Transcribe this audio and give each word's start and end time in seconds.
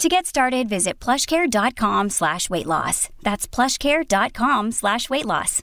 To 0.00 0.08
get 0.08 0.26
started, 0.26 0.68
visit 0.68 0.98
plushcare.com 0.98 2.10
slash 2.10 2.50
weight 2.50 2.66
loss. 2.66 3.08
That's 3.22 3.46
plushcare.com 3.46 4.72
slash 4.72 5.08
weight 5.08 5.24
loss. 5.24 5.62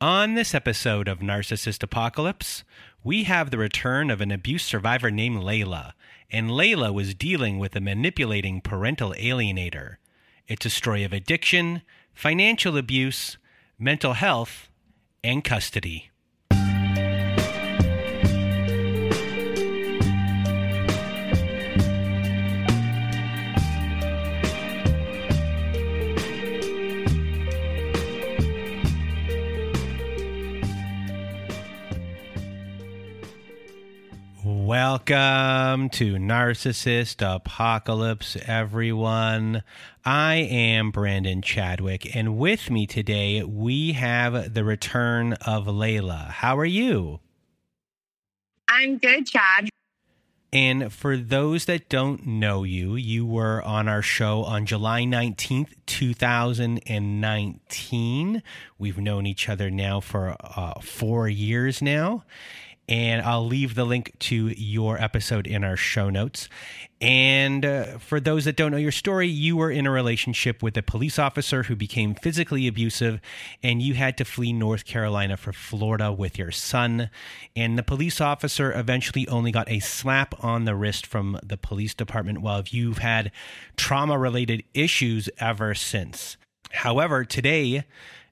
On 0.00 0.34
this 0.34 0.54
episode 0.54 1.06
of 1.06 1.20
Narcissist 1.20 1.82
Apocalypse, 1.82 2.64
we 3.02 3.24
have 3.24 3.50
the 3.50 3.58
return 3.58 4.10
of 4.10 4.20
an 4.20 4.30
abuse 4.30 4.64
survivor 4.64 5.10
named 5.10 5.42
Leyla, 5.42 5.92
and 6.30 6.50
Leyla 6.50 6.92
was 6.92 7.14
dealing 7.14 7.58
with 7.58 7.76
a 7.76 7.80
manipulating 7.80 8.60
parental 8.60 9.14
alienator. 9.18 9.96
It's 10.48 10.66
a 10.66 10.70
story 10.70 11.04
of 11.04 11.12
addiction, 11.12 11.82
financial 12.12 12.76
abuse, 12.76 13.38
mental 13.78 14.14
health, 14.14 14.68
and 15.22 15.44
custody. 15.44 16.10
Welcome 34.76 35.88
to 35.90 36.14
Narcissist 36.14 37.22
Apocalypse, 37.22 38.36
everyone. 38.44 39.62
I 40.04 40.34
am 40.34 40.90
Brandon 40.90 41.42
Chadwick, 41.42 42.16
and 42.16 42.36
with 42.36 42.72
me 42.72 42.84
today 42.84 43.44
we 43.44 43.92
have 43.92 44.52
the 44.52 44.64
return 44.64 45.34
of 45.34 45.66
Leyla. 45.66 46.28
How 46.28 46.58
are 46.58 46.64
you? 46.64 47.20
I'm 48.68 48.98
good, 48.98 49.28
Chad. 49.28 49.68
And 50.52 50.92
for 50.92 51.16
those 51.16 51.66
that 51.66 51.88
don't 51.88 52.26
know 52.26 52.64
you, 52.64 52.96
you 52.96 53.24
were 53.24 53.62
on 53.62 53.86
our 53.86 54.02
show 54.02 54.42
on 54.42 54.66
July 54.66 55.02
19th, 55.02 55.72
2019. 55.86 58.42
We've 58.76 58.98
known 58.98 59.26
each 59.26 59.48
other 59.48 59.70
now 59.70 60.00
for 60.00 60.34
uh, 60.40 60.80
four 60.80 61.28
years 61.28 61.80
now 61.80 62.24
and 62.88 63.22
I'll 63.22 63.46
leave 63.46 63.74
the 63.74 63.84
link 63.84 64.12
to 64.20 64.48
your 64.48 65.00
episode 65.00 65.46
in 65.46 65.64
our 65.64 65.76
show 65.76 66.10
notes. 66.10 66.48
And 67.00 67.64
uh, 67.64 67.98
for 67.98 68.20
those 68.20 68.44
that 68.44 68.56
don't 68.56 68.70
know 68.70 68.78
your 68.78 68.92
story, 68.92 69.28
you 69.28 69.56
were 69.56 69.70
in 69.70 69.86
a 69.86 69.90
relationship 69.90 70.62
with 70.62 70.76
a 70.76 70.82
police 70.82 71.18
officer 71.18 71.64
who 71.64 71.76
became 71.76 72.14
physically 72.14 72.66
abusive, 72.66 73.20
and 73.62 73.82
you 73.82 73.94
had 73.94 74.16
to 74.18 74.24
flee 74.24 74.52
North 74.52 74.84
Carolina 74.84 75.36
for 75.36 75.52
Florida 75.52 76.12
with 76.12 76.38
your 76.38 76.50
son. 76.50 77.10
And 77.54 77.78
the 77.78 77.82
police 77.82 78.20
officer 78.20 78.72
eventually 78.72 79.28
only 79.28 79.50
got 79.52 79.70
a 79.70 79.80
slap 79.80 80.42
on 80.42 80.64
the 80.64 80.74
wrist 80.74 81.06
from 81.06 81.38
the 81.42 81.58
police 81.58 81.94
department, 81.94 82.40
while 82.40 82.62
you've 82.68 82.98
had 82.98 83.32
trauma 83.76 84.18
related 84.18 84.62
issues 84.72 85.28
ever 85.38 85.74
since. 85.74 86.36
However, 86.72 87.24
today, 87.24 87.84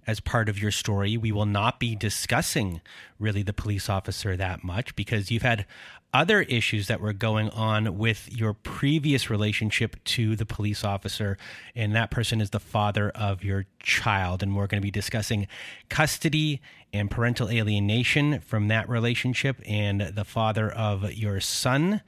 as 0.07 0.21
part 0.21 0.49
of 0.49 0.61
your 0.61 0.71
story. 0.71 1.17
We 1.17 1.33
will 1.33 1.47
not 1.47 1.79
be 1.79 1.95
discussing 1.95 2.81
really 3.19 3.43
the 3.43 3.53
police 3.53 3.89
officer 3.89 4.37
that 4.37 4.65
much 4.65 4.97
because 4.97 5.31
you've 5.31 5.43
had 5.43 5.67
other 6.15 6.43
issues 6.43 6.89
that 6.89 7.01
were 7.01 7.13
going 7.13 7.49
on 7.51 7.97
with 7.97 8.31
your 8.31 8.53
previous 8.53 9.31
relationship 9.31 9.97
to 10.05 10.37
the 10.37 10.45
police 10.45 10.85
officer, 10.85 11.39
and 11.75 11.95
that 11.95 12.11
person 12.11 12.41
is 12.41 12.51
the 12.51 12.61
father 12.61 13.11
of 13.11 13.43
your 13.43 13.65
child. 13.81 14.43
And 14.43 14.55
we're 14.55 14.67
going 14.67 14.81
to 14.81 14.87
be 14.87 14.91
discussing 14.91 15.49
custody 15.89 16.61
and 16.93 17.11
parental 17.11 17.49
alienation 17.49 18.41
from 18.41 18.69
that 18.69 18.89
relationship 18.89 19.63
and 19.67 20.03
the 20.03 20.25
father 20.25 20.71
of 20.71 21.13
your 21.15 21.41
son 21.41 22.03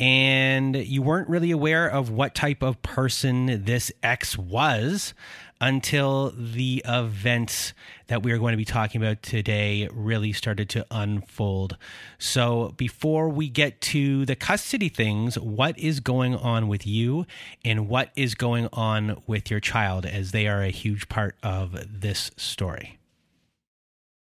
and 0.00 0.76
you 0.76 1.02
weren't 1.02 1.28
really 1.28 1.50
aware 1.50 1.86
of 1.86 2.10
what 2.10 2.34
type 2.34 2.62
of 2.62 2.80
person 2.80 3.64
this 3.64 3.92
ex 4.02 4.38
was 4.38 5.12
until 5.60 6.32
the 6.34 6.82
events 6.88 7.74
that 8.06 8.22
we 8.22 8.32
are 8.32 8.38
going 8.38 8.52
to 8.52 8.56
be 8.56 8.64
talking 8.64 9.02
about 9.02 9.22
today 9.22 9.86
really 9.92 10.32
started 10.32 10.70
to 10.70 10.86
unfold. 10.90 11.76
So, 12.18 12.72
before 12.78 13.28
we 13.28 13.50
get 13.50 13.82
to 13.82 14.24
the 14.24 14.34
custody 14.34 14.88
things, 14.88 15.38
what 15.38 15.78
is 15.78 16.00
going 16.00 16.34
on 16.34 16.66
with 16.66 16.86
you 16.86 17.26
and 17.62 17.86
what 17.86 18.10
is 18.16 18.34
going 18.34 18.70
on 18.72 19.22
with 19.26 19.50
your 19.50 19.60
child 19.60 20.06
as 20.06 20.32
they 20.32 20.46
are 20.48 20.62
a 20.62 20.70
huge 20.70 21.10
part 21.10 21.36
of 21.42 22.00
this 22.00 22.30
story? 22.38 22.98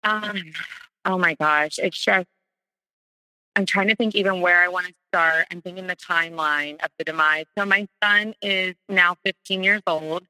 Um, 0.02 0.52
oh 1.04 1.18
my 1.18 1.34
gosh, 1.34 1.78
it's 1.78 2.02
just 2.02 2.26
I'm 3.54 3.66
trying 3.66 3.88
to 3.88 3.96
think 3.96 4.14
even 4.14 4.40
where 4.40 4.62
I 4.62 4.68
want 4.68 4.86
to 4.86 4.94
start. 5.08 5.46
I'm 5.50 5.60
thinking 5.60 5.86
the 5.86 5.96
timeline 5.96 6.82
of 6.84 6.90
the 6.98 7.04
demise. 7.04 7.46
So 7.56 7.64
my 7.64 7.88
son 8.02 8.34
is 8.42 8.74
now 8.88 9.16
15 9.24 9.62
years 9.62 9.82
old. 9.86 10.24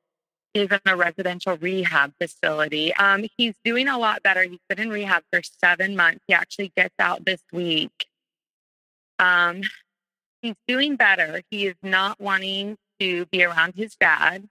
He's 0.54 0.68
in 0.70 0.80
a 0.86 0.96
residential 0.96 1.56
rehab 1.56 2.12
facility. 2.20 2.94
Um, 2.94 3.26
he's 3.36 3.54
doing 3.64 3.88
a 3.88 3.98
lot 3.98 4.22
better. 4.22 4.42
He's 4.42 4.60
been 4.68 4.80
in 4.80 4.90
rehab 4.90 5.22
for 5.32 5.40
seven 5.60 5.94
months. 5.94 6.20
He 6.26 6.34
actually 6.34 6.72
gets 6.76 6.94
out 6.98 7.24
this 7.24 7.42
week. 7.52 8.06
Um, 9.18 9.62
he's 10.42 10.56
doing 10.66 10.96
better. 10.96 11.42
He 11.50 11.66
is 11.66 11.76
not 11.82 12.20
wanting 12.20 12.76
to 13.00 13.26
be 13.26 13.44
around 13.44 13.74
his 13.74 13.94
dad, 13.96 14.48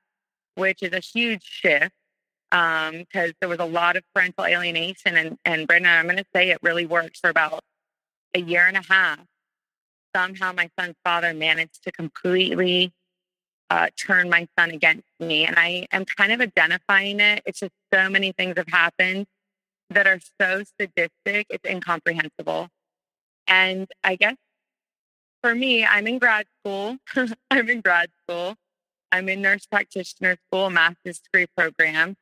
which 0.56 0.84
is 0.84 0.94
a 0.94 1.00
huge 1.00 1.44
shift 1.44 1.94
because 2.50 3.30
um, 3.30 3.34
there 3.42 3.50
was 3.50 3.60
a 3.60 3.66
lot 3.66 3.98
of 3.98 4.04
parental 4.14 4.46
alienation. 4.46 5.18
And, 5.18 5.38
and 5.44 5.68
Brandon, 5.68 5.92
I'm 5.92 6.06
going 6.06 6.18
to 6.18 6.26
say 6.34 6.52
it 6.52 6.60
really 6.62 6.86
worked 6.86 7.18
for 7.18 7.30
about 7.30 7.62
a 8.34 8.40
year 8.40 8.68
and 8.68 8.78
a 8.78 8.84
half, 8.88 9.20
somehow 10.18 10.52
my 10.52 10.70
son's 10.80 10.96
father 11.04 11.34
managed 11.34 11.84
to 11.84 11.92
completely 11.92 12.92
uh, 13.70 13.88
turn 14.02 14.30
my 14.30 14.48
son 14.58 14.72
against 14.72 15.08
me. 15.20 15.46
And 15.46 15.58
I 15.58 15.88
am 15.92 16.06
kind 16.06 16.32
of 16.32 16.42
identifying 16.42 17.20
it. 17.20 17.44
It's 17.46 17.60
just 17.60 17.74
so 17.94 18.10
many 18.10 18.32
things 18.32 18.56
have 18.58 18.68
happened 18.70 19.28
that 19.90 20.08
are 20.08 20.20
so 20.42 20.64
sadistic, 20.80 21.48
it's 21.50 21.66
incomprehensible. 21.66 22.70
And 23.48 23.88
I 24.04 24.16
guess 24.16 24.36
for 25.42 25.56
me, 25.56 25.86
I'm 25.86 26.08
in 26.08 26.20
grad 26.20 26.46
school. 26.60 26.98
I'm 27.52 27.70
in 27.70 27.82
grad 27.82 28.10
school. 28.24 28.56
I'm 29.12 29.30
in 29.30 29.42
nurse 29.42 29.66
practitioner 29.66 30.38
school, 30.48 30.70
master's 30.70 31.20
degree 31.20 31.48
program. 31.56 32.16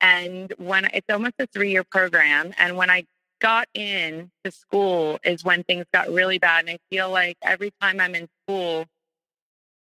And 0.00 0.52
when 0.58 0.84
it's 0.94 1.06
almost 1.10 1.34
a 1.40 1.46
three 1.46 1.72
year 1.72 1.84
program, 1.84 2.54
and 2.58 2.76
when 2.76 2.90
I 2.90 3.04
got 3.40 3.68
in 3.74 4.30
to 4.44 4.50
school 4.50 5.18
is 5.24 5.44
when 5.44 5.64
things 5.64 5.86
got 5.92 6.10
really 6.10 6.38
bad. 6.38 6.66
And 6.66 6.70
I 6.70 6.78
feel 6.90 7.10
like 7.10 7.36
every 7.42 7.72
time 7.80 8.00
I'm 8.00 8.14
in 8.14 8.28
school, 8.44 8.86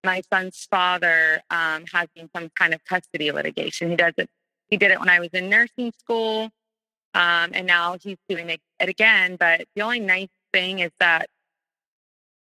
my 0.04 0.22
son's 0.32 0.68
father 0.70 1.42
um, 1.50 1.86
has 1.94 2.08
been 2.16 2.30
some 2.36 2.50
kind 2.58 2.74
of 2.74 2.84
custody 2.86 3.32
litigation. 3.32 3.90
He 3.90 3.96
does 3.96 4.14
it. 4.18 4.30
He 4.70 4.78
did 4.78 4.92
it 4.92 5.00
when 5.00 5.10
I 5.10 5.20
was 5.20 5.30
in 5.34 5.50
nursing 5.50 5.92
school, 6.00 6.50
um, 7.14 7.52
and 7.54 7.68
now 7.68 7.98
he's 8.02 8.18
doing 8.30 8.50
it, 8.50 8.62
again. 8.80 9.36
But 9.36 9.66
the 9.76 9.82
only 9.82 10.00
nice 10.00 10.30
thing 10.54 10.80
is 10.80 10.92
that 11.00 11.30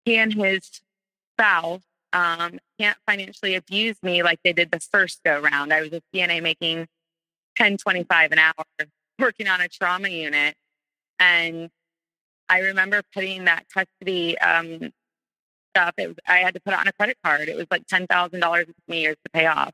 he 0.06 0.18
and 0.18 0.34
his 0.34 0.82
spouse 1.34 1.82
um, 2.14 2.60
can't 2.80 2.98
financially 3.06 3.56
abuse 3.56 3.98
me 4.02 4.24
like 4.24 4.40
they 4.44 4.54
did 4.54 4.72
the 4.72 4.80
first 4.80 5.22
go 5.26 5.40
round. 5.42 5.74
I 5.74 5.82
was 5.82 5.92
a 5.92 6.02
CNA 6.14 6.42
making 6.42 6.88
ten 7.58 7.78
twenty 7.78 8.04
five 8.06 8.32
an 8.32 8.40
hour, 8.40 8.66
working 9.20 9.48
on 9.48 9.60
a 9.60 9.68
trauma 9.68 10.08
unit, 10.08 10.56
and 11.20 11.70
I 12.50 12.60
remember 12.60 13.02
putting 13.14 13.46
that 13.46 13.66
custody 13.74 14.38
um, 14.40 14.92
stuff. 15.76 15.94
Was, 15.98 16.16
I 16.28 16.38
had 16.38 16.54
to 16.54 16.60
put 16.60 16.74
it 16.74 16.80
on 16.80 16.88
a 16.88 16.94
credit 16.94 17.18
card. 17.24 17.50
It 17.50 17.56
was 17.56 17.68
like 17.72 17.86
ten 17.88 18.08
thousand 18.08 18.40
dollars 18.40 18.68
it 18.70 18.76
me 18.88 19.02
years 19.02 19.18
to 19.24 19.32
pay 19.32 19.46
off. 19.46 19.72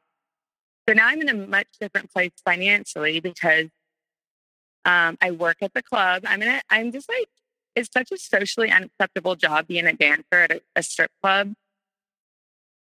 So 0.88 0.94
now 0.94 1.08
I'm 1.08 1.22
in 1.22 1.30
a 1.30 1.34
much 1.34 1.68
different 1.80 2.12
place 2.12 2.32
financially 2.44 3.20
because 3.20 3.68
um, 4.86 5.18
I 5.22 5.32
work 5.32 5.58
at 5.62 5.74
the 5.74 5.84
club. 5.84 6.24
I'm 6.26 6.42
in 6.42 6.50
a, 6.50 6.62
I'm 6.70 6.92
just 6.92 7.08
like 7.08 7.28
it's 7.76 7.90
such 7.94 8.12
a 8.12 8.18
socially 8.18 8.70
unacceptable 8.72 9.36
job 9.36 9.68
being 9.68 9.86
a 9.86 9.94
dancer 9.94 10.26
at 10.34 10.52
a, 10.52 10.62
a 10.76 10.84
strip 10.84 11.12
club. 11.22 11.54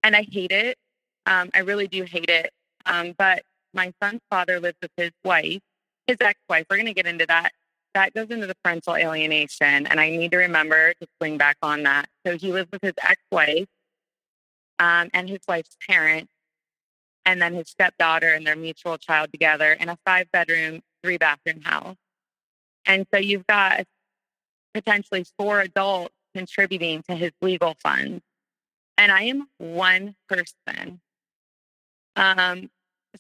And 0.04 0.16
I 0.16 0.28
hate 0.30 0.51
it. 0.51 0.78
Um, 1.25 1.50
I 1.54 1.60
really 1.60 1.88
do 1.88 2.04
hate 2.04 2.30
it. 2.30 2.51
Um, 2.86 3.13
but 3.18 3.44
my 3.74 3.92
son's 4.01 4.22
father 4.30 4.60
lives 4.60 4.78
with 4.81 4.92
his 4.96 5.12
wife, 5.24 5.62
his 6.06 6.18
ex 6.22 6.40
wife. 6.48 6.66
We're 6.69 6.78
going 6.78 6.86
to 6.86 6.94
get 6.94 7.08
into 7.08 7.25
that. 7.25 7.51
That 7.96 8.14
goes 8.14 8.28
into 8.30 8.46
the 8.46 8.56
parental 8.64 8.96
alienation. 8.96 9.88
And 9.88 10.00
I 10.00 10.10
need 10.12 10.32
to 10.32 10.38
remember 10.38 10.94
to 10.94 11.08
swing 11.18 11.38
back 11.38 11.58
on 11.64 11.84
that. 11.84 12.08
So 12.26 12.38
he 12.38 12.52
lives 12.52 12.70
with 12.72 12.84
his 12.84 12.94
ex 13.02 13.20
wife 13.32 13.68
um, 14.80 15.10
and 15.14 15.30
his 15.30 15.40
wife's 15.48 15.78
parents, 15.88 16.32
and 17.26 17.42
then 17.42 17.56
his 17.56 17.70
stepdaughter 17.70 18.34
and 18.34 18.46
their 18.46 18.56
mutual 18.56 18.98
child 18.98 19.32
together 19.32 19.72
in 19.72 19.90
a 19.90 19.98
five 20.06 20.32
bedroom, 20.32 20.82
three 21.04 21.18
bathroom 21.18 21.62
house. 21.62 21.96
And 22.86 23.08
so 23.14 23.20
you've 23.20 23.48
got 23.48 23.86
potentially 24.74 25.26
four 25.40 25.62
adults 25.62 26.14
contributing 26.36 27.02
to 27.10 27.16
his 27.16 27.32
legal 27.42 27.76
funds. 27.82 28.22
And 28.98 29.12
I 29.12 29.24
am 29.24 29.48
one 29.58 30.16
person. 30.28 31.00
Um, 32.16 32.70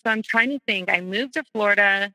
so 0.03 0.11
I'm 0.11 0.21
trying 0.21 0.49
to 0.49 0.59
think. 0.67 0.89
I 0.89 1.01
moved 1.01 1.33
to 1.33 1.43
Florida. 1.53 2.13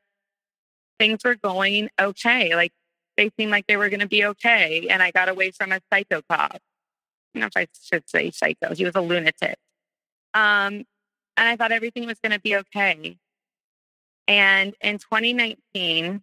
Things 1.01 1.23
were 1.25 1.33
going 1.33 1.89
okay. 1.99 2.53
Like 2.53 2.71
they 3.17 3.31
seemed 3.35 3.49
like 3.49 3.65
they 3.65 3.75
were 3.75 3.89
going 3.89 4.01
to 4.01 4.07
be 4.07 4.23
okay. 4.23 4.87
And 4.87 5.01
I 5.01 5.09
got 5.09 5.29
away 5.29 5.49
from 5.49 5.71
a 5.71 5.81
psycho 5.91 6.21
cop. 6.29 6.51
I 6.53 6.59
don't 7.33 7.41
know 7.41 7.47
if 7.47 7.57
I 7.57 7.65
should 7.81 8.07
say 8.07 8.29
psycho. 8.29 8.75
He 8.75 8.85
was 8.85 8.93
a 8.93 9.01
lunatic. 9.01 9.57
Um, 10.35 10.85
and 11.37 11.49
I 11.49 11.55
thought 11.55 11.71
everything 11.71 12.05
was 12.05 12.19
going 12.23 12.33
to 12.33 12.39
be 12.39 12.55
okay. 12.57 13.17
And 14.27 14.75
in 14.79 14.99
2019, 14.99 16.21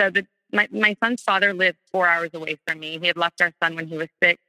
so 0.00 0.10
the, 0.10 0.26
my, 0.52 0.66
my 0.72 0.96
son's 1.00 1.22
father 1.22 1.54
lived 1.54 1.78
four 1.92 2.08
hours 2.08 2.30
away 2.34 2.58
from 2.66 2.80
me. 2.80 2.98
He 2.98 3.06
had 3.06 3.16
left 3.16 3.40
our 3.40 3.52
son 3.62 3.76
when 3.76 3.86
he 3.86 3.96
was 3.96 4.08
six 4.20 4.42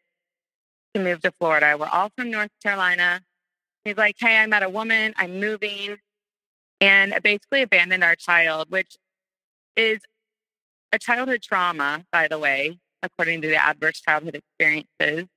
to 0.96 1.04
move 1.04 1.22
to 1.22 1.32
Florida. 1.40 1.78
We're 1.80 1.86
all 1.86 2.10
from 2.18 2.32
North 2.32 2.50
Carolina. 2.64 3.22
He's 3.86 3.96
like, 3.96 4.16
hey, 4.20 4.38
I 4.38 4.48
met 4.48 4.64
a 4.64 4.70
woman, 4.70 5.14
I'm 5.18 5.40
moving, 5.40 5.98
and 6.82 7.14
basically 7.24 7.62
abandoned 7.62 8.04
our 8.04 8.16
child, 8.16 8.70
which 8.70 8.98
is 9.76 10.00
a 10.92 11.00
childhood 11.00 11.42
trauma, 11.42 12.06
by 12.12 12.28
the 12.28 12.40
way, 12.40 12.78
according 13.04 13.42
to 13.42 13.48
the 13.48 13.64
adverse 13.64 14.00
childhood 14.02 14.36
experiences. 14.36 15.28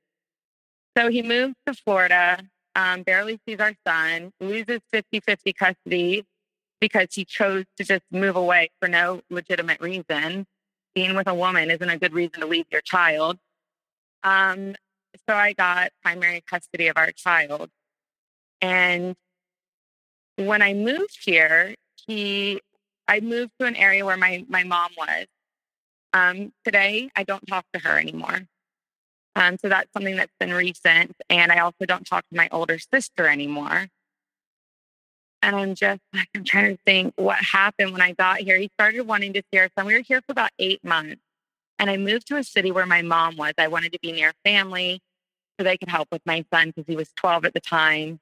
So 0.97 1.09
he 1.09 1.23
moves 1.23 1.55
to 1.67 1.75
Florida, 1.75 2.43
um, 2.75 3.03
barely 3.03 3.39
sees 3.47 3.59
our 3.61 3.75
son, 3.87 4.33
loses 4.41 4.81
50 4.93 5.21
50 5.21 5.53
custody 5.53 6.25
because 6.81 7.09
he 7.15 7.25
chose 7.25 7.65
to 7.77 7.85
just 7.85 8.03
move 8.11 8.37
away 8.37 8.71
for 8.81 8.89
no 8.89 9.21
legitimate 9.31 9.81
reason. 9.81 10.47
Being 10.95 11.15
with 11.15 11.29
a 11.29 11.35
woman 11.35 11.71
isn't 11.71 11.89
a 11.89 11.99
good 11.99 12.13
reason 12.13 12.41
to 12.41 12.47
leave 12.47 12.67
your 12.71 12.81
child. 12.81 13.39
Um, 14.25 14.75
so 15.29 15.35
I 15.35 15.53
got 15.53 15.93
primary 16.03 16.43
custody 16.49 16.89
of 16.89 16.97
our 16.97 17.13
child. 17.13 17.71
And 18.61 19.15
when 20.47 20.63
I 20.63 20.75
moved 20.75 21.19
here, 21.25 21.75
he, 22.07 22.61
I 23.09 23.21
moved 23.21 23.53
to 23.61 23.67
an 23.67 23.77
area 23.77 24.05
where 24.05 24.17
my, 24.17 24.45
my 24.49 24.65
mom 24.65 24.91
was. 24.97 25.27
Um, 26.13 26.53
today, 26.65 27.11
I 27.15 27.23
don't 27.25 27.47
talk 27.47 27.65
to 27.73 27.81
her 27.81 27.99
anymore. 27.99 28.41
Um, 29.37 29.57
so 29.59 29.69
that's 29.69 29.93
something 29.93 30.17
that's 30.17 30.35
been 30.41 30.53
recent. 30.53 31.17
And 31.29 31.53
I 31.53 31.59
also 31.59 31.87
don't 31.87 32.05
talk 32.05 32.29
to 32.31 32.37
my 32.37 32.49
older 32.51 32.79
sister 32.79 33.29
anymore. 33.29 33.89
And 35.43 35.57
I'm 35.57 35.75
just 35.75 36.01
like, 36.13 36.29
I'm 36.35 36.45
trying 36.45 36.77
to 36.77 36.83
think 36.85 37.15
what 37.17 37.39
happened 37.39 37.93
when 37.93 38.03
I 38.03 38.13
got 38.13 38.39
here. 38.39 38.59
He 38.59 38.71
started 38.75 39.03
wanting 39.03 39.33
to 39.35 39.43
see 39.53 39.59
our 39.59 39.69
son. 39.77 39.87
We 39.87 39.95
were 39.95 40.01
here 40.01 40.21
for 40.21 40.33
about 40.33 40.51
eight 40.59 40.85
months. 40.85 41.23
And 41.79 41.89
I 41.89 41.97
moved 41.97 42.27
to 42.29 42.37
a 42.37 42.45
city 42.45 42.73
where 42.73 42.87
my 42.87 43.03
mom 43.03 43.37
was. 43.37 43.55
I 43.57 43.69
wanted 43.69 43.93
to 43.93 43.99
be 44.01 44.13
near 44.13 44.33
family 44.45 45.01
so 45.59 45.65
they 45.65 45.79
could 45.79 45.89
help 45.89 46.09
with 46.13 46.21
my 46.27 46.45
son 46.53 46.69
because 46.69 46.85
he 46.87 46.97
was 46.97 47.11
12 47.17 47.47
at 47.47 47.55
the 47.55 47.61
time. 47.61 48.21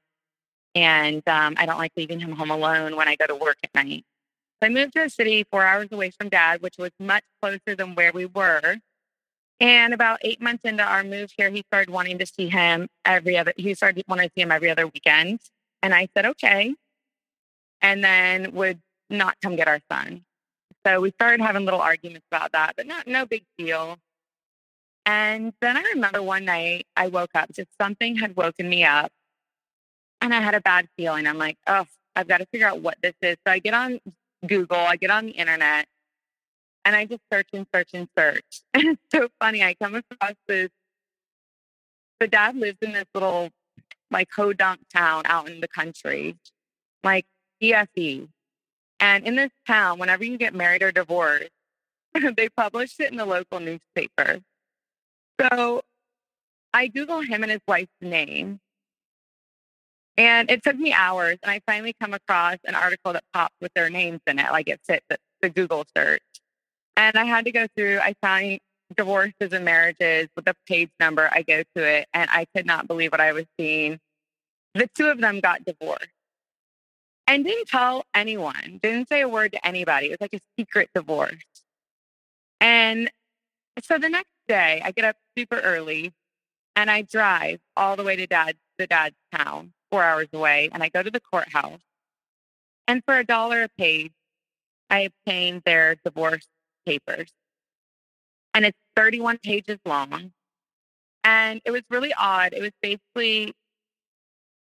And 0.75 1.27
um, 1.27 1.55
I 1.57 1.65
don't 1.65 1.77
like 1.77 1.93
leaving 1.97 2.19
him 2.19 2.31
home 2.31 2.51
alone 2.51 2.95
when 2.95 3.07
I 3.07 3.15
go 3.15 3.25
to 3.25 3.35
work 3.35 3.57
at 3.63 3.73
night. 3.73 4.05
So 4.61 4.67
I 4.67 4.69
moved 4.69 4.93
to 4.93 5.03
a 5.03 5.09
city 5.09 5.45
four 5.49 5.65
hours 5.65 5.87
away 5.91 6.11
from 6.11 6.29
dad, 6.29 6.61
which 6.61 6.77
was 6.77 6.91
much 6.99 7.23
closer 7.41 7.75
than 7.75 7.95
where 7.95 8.11
we 8.11 8.25
were. 8.25 8.77
And 9.59 9.93
about 9.93 10.19
eight 10.21 10.41
months 10.41 10.63
into 10.63 10.83
our 10.83 11.03
move 11.03 11.31
here, 11.35 11.49
he 11.49 11.63
started 11.67 11.91
wanting 11.91 12.17
to 12.19 12.25
see 12.25 12.49
him 12.49 12.87
every 13.03 13.37
other, 13.37 13.53
he 13.57 13.73
started 13.73 14.03
wanting 14.07 14.29
to 14.29 14.33
see 14.35 14.41
him 14.41 14.51
every 14.51 14.69
other 14.69 14.87
weekend. 14.87 15.39
And 15.81 15.93
I 15.93 16.07
said, 16.13 16.25
okay. 16.25 16.75
And 17.81 18.03
then 18.03 18.53
would 18.53 18.79
not 19.09 19.35
come 19.41 19.55
get 19.55 19.67
our 19.67 19.79
son. 19.91 20.23
So 20.85 21.01
we 21.01 21.11
started 21.11 21.41
having 21.41 21.65
little 21.65 21.81
arguments 21.81 22.25
about 22.31 22.53
that, 22.53 22.73
but 22.77 22.87
not, 22.87 23.07
no 23.07 23.25
big 23.25 23.43
deal. 23.57 23.97
And 25.05 25.53
then 25.61 25.75
I 25.75 25.83
remember 25.93 26.21
one 26.21 26.45
night 26.45 26.85
I 26.95 27.07
woke 27.07 27.31
up, 27.33 27.51
just 27.51 27.69
something 27.81 28.15
had 28.15 28.35
woken 28.35 28.69
me 28.69 28.83
up 28.83 29.11
and 30.21 30.33
I 30.33 30.41
had 30.41 30.55
a 30.55 30.61
bad 30.61 30.87
feeling. 30.97 31.27
I'm 31.27 31.37
like, 31.37 31.57
oh, 31.67 31.85
I've 32.15 32.27
got 32.27 32.37
to 32.39 32.45
figure 32.47 32.67
out 32.67 32.81
what 32.81 32.97
this 33.01 33.13
is. 33.21 33.37
So 33.45 33.51
I 33.51 33.59
get 33.59 33.73
on 33.73 33.99
Google, 34.45 34.77
I 34.77 34.95
get 34.95 35.09
on 35.09 35.25
the 35.25 35.31
internet, 35.31 35.87
and 36.85 36.95
I 36.95 37.05
just 37.05 37.21
search 37.31 37.47
and 37.53 37.65
search 37.73 37.89
and 37.93 38.07
search. 38.17 38.61
And 38.73 38.89
it's 38.89 39.01
so 39.13 39.27
funny. 39.39 39.63
I 39.63 39.75
come 39.75 39.95
across 39.95 40.35
this. 40.47 40.69
The 42.19 42.27
dad 42.27 42.55
lives 42.55 42.77
in 42.81 42.91
this 42.91 43.05
little 43.13 43.49
like 44.11 44.29
hodunk 44.35 44.79
town 44.93 45.23
out 45.25 45.49
in 45.49 45.61
the 45.61 45.67
country, 45.67 46.37
like 47.03 47.25
EFE. 47.61 48.27
And 48.99 49.25
in 49.25 49.35
this 49.35 49.51
town, 49.65 49.99
whenever 49.99 50.23
you 50.25 50.37
get 50.37 50.53
married 50.53 50.83
or 50.83 50.91
divorced, 50.91 51.49
they 52.35 52.49
publish 52.49 52.95
it 52.99 53.11
in 53.11 53.17
the 53.17 53.25
local 53.25 53.59
newspaper. 53.59 54.39
So 55.39 55.81
I 56.73 56.87
Google 56.87 57.21
him 57.21 57.43
and 57.43 57.51
his 57.51 57.61
wife's 57.67 57.91
name. 58.01 58.59
And 60.19 60.51
it 60.51 60.61
took 60.63 60.75
me 60.75 60.91
hours. 60.91 61.37
And 61.41 61.49
I 61.49 61.61
finally 61.65 61.95
come 61.97 62.13
across 62.13 62.57
an 62.65 62.75
article 62.75 63.13
that 63.13 63.23
popped 63.33 63.55
with 63.61 63.73
their 63.73 63.89
names 63.89 64.19
in 64.27 64.37
it, 64.37 64.51
like 64.51 64.67
it 64.67 64.81
fit 64.83 65.01
the, 65.09 65.17
the 65.41 65.49
Google 65.49 65.85
search. 65.95 66.21
And 66.97 67.15
I 67.15 67.23
had 67.23 67.45
to 67.45 67.53
go 67.53 67.67
through, 67.73 67.99
I 67.99 68.13
found 68.21 68.59
divorces 68.97 69.53
and 69.53 69.63
marriages 69.63 70.27
with 70.35 70.45
a 70.49 70.55
page 70.67 70.89
number. 70.99 71.29
I 71.31 71.43
go 71.43 71.63
to 71.73 71.83
it 71.83 72.09
and 72.13 72.29
I 72.31 72.45
could 72.53 72.65
not 72.65 72.85
believe 72.85 73.13
what 73.13 73.21
I 73.21 73.31
was 73.31 73.45
seeing. 73.57 73.97
The 74.75 74.89
two 74.93 75.07
of 75.07 75.21
them 75.21 75.39
got 75.39 75.63
divorced 75.63 76.09
and 77.25 77.45
didn't 77.45 77.69
tell 77.69 78.03
anyone, 78.13 78.81
didn't 78.83 79.07
say 79.07 79.21
a 79.21 79.29
word 79.29 79.53
to 79.53 79.65
anybody. 79.65 80.07
It 80.07 80.19
was 80.19 80.21
like 80.21 80.33
a 80.33 80.41
secret 80.59 80.89
divorce. 80.93 81.45
And 82.59 83.09
so 83.81 83.97
the 83.97 84.09
next 84.09 84.33
day, 84.49 84.81
I 84.83 84.91
get 84.91 85.05
up 85.05 85.15
super 85.37 85.61
early 85.61 86.11
and 86.75 86.91
I 86.91 87.03
drive 87.03 87.61
all 87.77 87.95
the 87.95 88.03
way 88.03 88.17
to 88.17 88.27
dad, 88.27 88.57
the 88.77 88.85
dad's 88.85 89.15
town, 89.33 89.71
four 89.91 90.03
hours 90.03 90.27
away, 90.33 90.69
and 90.71 90.83
I 90.83 90.89
go 90.89 91.03
to 91.03 91.11
the 91.11 91.19
courthouse. 91.19 91.79
And 92.87 93.03
for 93.05 93.17
a 93.17 93.23
dollar 93.23 93.63
a 93.63 93.69
page, 93.69 94.11
I 94.89 95.01
obtained 95.01 95.63
their 95.65 95.95
divorce 96.03 96.47
papers. 96.85 97.31
And 98.53 98.65
it's 98.65 98.77
31 98.95 99.37
pages 99.39 99.77
long. 99.85 100.31
And 101.23 101.61
it 101.65 101.71
was 101.71 101.83
really 101.89 102.13
odd. 102.17 102.53
It 102.53 102.61
was 102.61 102.71
basically 102.81 103.53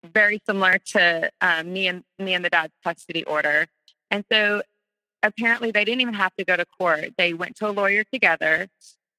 very 0.05 0.43
similar 0.47 0.79
to 0.79 1.31
um, 1.41 1.73
me 1.73 1.87
and 1.89 2.05
me 2.19 2.35
and 2.35 2.45
the 2.45 2.51
dad's 2.51 2.75
custody 2.85 3.25
order. 3.25 3.67
And 4.11 4.25
so 4.31 4.63
apparently 5.23 5.71
they 5.71 5.85
didn't 5.85 6.01
even 6.01 6.15
have 6.15 6.35
to 6.37 6.45
go 6.45 6.57
to 6.57 6.67
court. 6.67 7.15
They 7.17 7.33
went 7.33 7.57
to 7.57 7.69
a 7.69 7.73
lawyer 7.73 8.05
together, 8.13 8.69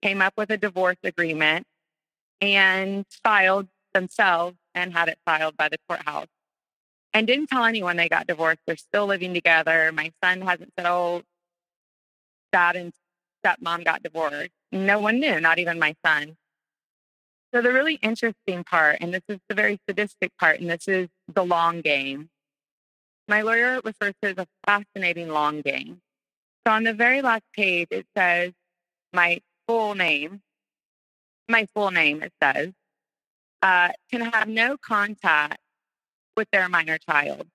came 0.01 0.21
up 0.21 0.33
with 0.37 0.51
a 0.51 0.57
divorce 0.57 0.97
agreement, 1.03 1.65
and 2.41 3.05
filed 3.23 3.67
themselves 3.93 4.57
and 4.75 4.93
had 4.93 5.09
it 5.09 5.19
filed 5.25 5.57
by 5.57 5.69
the 5.69 5.77
courthouse. 5.87 6.27
And 7.13 7.27
didn't 7.27 7.47
tell 7.47 7.63
anyone 7.63 7.97
they 7.97 8.09
got 8.09 8.27
divorced. 8.27 8.61
They're 8.65 8.75
still 8.75 9.05
living 9.05 9.33
together. 9.33 9.91
My 9.91 10.11
son 10.23 10.41
hasn't 10.41 10.73
said, 10.77 10.87
"Oh, 10.87 11.23
dad 12.51 12.75
and 12.75 12.93
stepmom 13.43 13.85
got 13.85 14.01
divorced." 14.01 14.51
No 14.71 14.99
one 14.99 15.19
knew, 15.19 15.39
not 15.39 15.59
even 15.59 15.77
my 15.79 15.95
son. 16.05 16.37
So 17.53 17.61
the 17.61 17.71
really 17.71 17.95
interesting 17.95 18.63
part, 18.63 18.97
and 18.99 19.13
this 19.13 19.21
is 19.27 19.39
the 19.47 19.53
very 19.53 19.79
sadistic 19.87 20.35
part, 20.39 20.59
and 20.59 20.69
this 20.69 20.87
is 20.87 21.07
the 21.31 21.45
long 21.45 21.81
game. 21.81 22.29
My 23.27 23.43
lawyer 23.43 23.79
refers 23.83 24.15
to 24.23 24.29
as 24.29 24.37
a 24.39 24.47
fascinating 24.65 25.29
long 25.29 25.61
game. 25.61 26.01
So 26.65 26.73
on 26.73 26.83
the 26.83 26.93
very 26.93 27.21
last 27.21 27.43
page, 27.53 27.89
it 27.91 28.07
says 28.17 28.53
my 29.13 29.39
full 29.67 29.93
name. 29.93 30.41
My 31.47 31.67
full 31.75 31.91
name, 31.91 32.23
it 32.23 32.33
says, 32.41 32.71
uh, 33.63 33.89
can 34.11 34.21
have 34.21 34.47
no 34.47 34.77
contact 34.77 35.57
with 36.37 36.47
their 36.51 36.69
minor 36.69 36.99
child, 36.99 37.47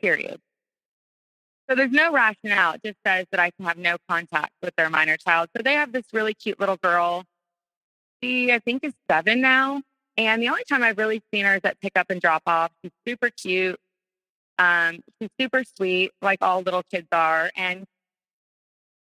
period. 0.00 0.40
So 1.68 1.76
there's 1.76 1.92
no 1.92 2.12
rationale. 2.12 2.74
It 2.74 2.82
just 2.84 2.98
says 3.06 3.26
that 3.30 3.40
I 3.40 3.50
can 3.50 3.66
have 3.66 3.76
no 3.76 3.96
contact 4.08 4.52
with 4.62 4.74
their 4.76 4.88
minor 4.88 5.16
child. 5.18 5.50
So 5.56 5.62
they 5.62 5.74
have 5.74 5.92
this 5.92 6.04
really 6.12 6.32
cute 6.34 6.58
little 6.58 6.76
girl 6.76 7.24
she, 8.22 8.52
I 8.52 8.58
think, 8.60 8.84
is 8.84 8.92
seven 9.10 9.40
now. 9.40 9.82
And 10.16 10.42
the 10.42 10.48
only 10.48 10.62
time 10.68 10.82
I've 10.82 10.98
really 10.98 11.22
seen 11.32 11.44
her 11.44 11.54
is 11.56 11.60
at 11.64 11.80
pick 11.80 11.92
up 11.96 12.10
and 12.10 12.20
drop 12.20 12.42
off. 12.46 12.70
She's 12.82 12.92
super 13.06 13.30
cute. 13.30 13.78
Um, 14.58 15.00
she's 15.20 15.30
super 15.40 15.64
sweet, 15.76 16.12
like 16.20 16.38
all 16.42 16.60
little 16.60 16.82
kids 16.90 17.08
are. 17.10 17.50
And 17.56 17.84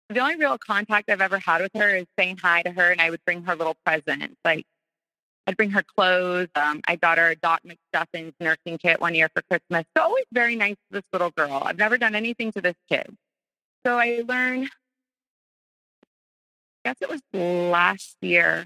the 0.10 0.20
only 0.20 0.36
real 0.36 0.58
contact 0.58 1.10
I've 1.10 1.22
ever 1.22 1.40
had 1.40 1.62
with 1.62 1.72
her 1.76 1.90
is 1.96 2.06
saying 2.18 2.38
hi 2.38 2.62
to 2.62 2.72
her, 2.72 2.92
and 2.92 3.02
I 3.02 3.10
would 3.10 3.24
bring 3.26 3.44
her 3.44 3.56
little 3.56 3.76
presents. 3.86 4.36
Like 4.46 4.66
I'd 5.48 5.58
bring 5.58 5.72
her 5.72 5.84
clothes. 5.84 6.50
Um, 6.56 6.82
I 6.88 6.96
got 6.96 7.18
her 7.18 7.32
a 7.32 7.36
Doc 7.36 7.62
McStuffins 7.66 8.34
nursing 8.40 8.78
kit 8.78 9.02
one 9.02 9.16
year 9.16 9.30
for 9.34 9.42
Christmas. 9.44 9.86
So 9.98 10.04
always 10.04 10.26
very 10.32 10.56
nice 10.56 10.76
to 10.76 11.00
this 11.00 11.04
little 11.12 11.32
girl. 11.32 11.64
I've 11.66 11.78
never 11.78 11.98
done 11.98 12.16
anything 12.16 12.52
to 12.54 12.62
this 12.62 12.76
kid. 12.90 13.16
So 13.86 13.98
I 13.98 14.24
learned. 14.28 14.70
I 16.86 16.90
guess 16.90 16.96
it 17.02 17.10
was 17.10 17.22
last 17.34 18.18
year. 18.22 18.66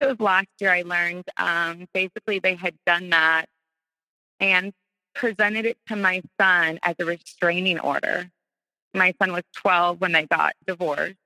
It 0.00 0.06
was 0.06 0.20
last 0.20 0.48
year 0.60 0.72
I 0.72 0.82
learned. 0.82 1.24
Um, 1.36 1.86
basically, 1.92 2.38
they 2.38 2.54
had 2.54 2.74
done 2.86 3.10
that 3.10 3.46
and 4.40 4.72
presented 5.14 5.66
it 5.66 5.78
to 5.88 5.96
my 5.96 6.22
son 6.40 6.78
as 6.82 6.94
a 6.98 7.04
restraining 7.04 7.80
order. 7.80 8.30
My 8.94 9.14
son 9.20 9.32
was 9.32 9.42
12 9.56 10.00
when 10.00 10.12
they 10.12 10.26
got 10.26 10.54
divorced. 10.66 11.16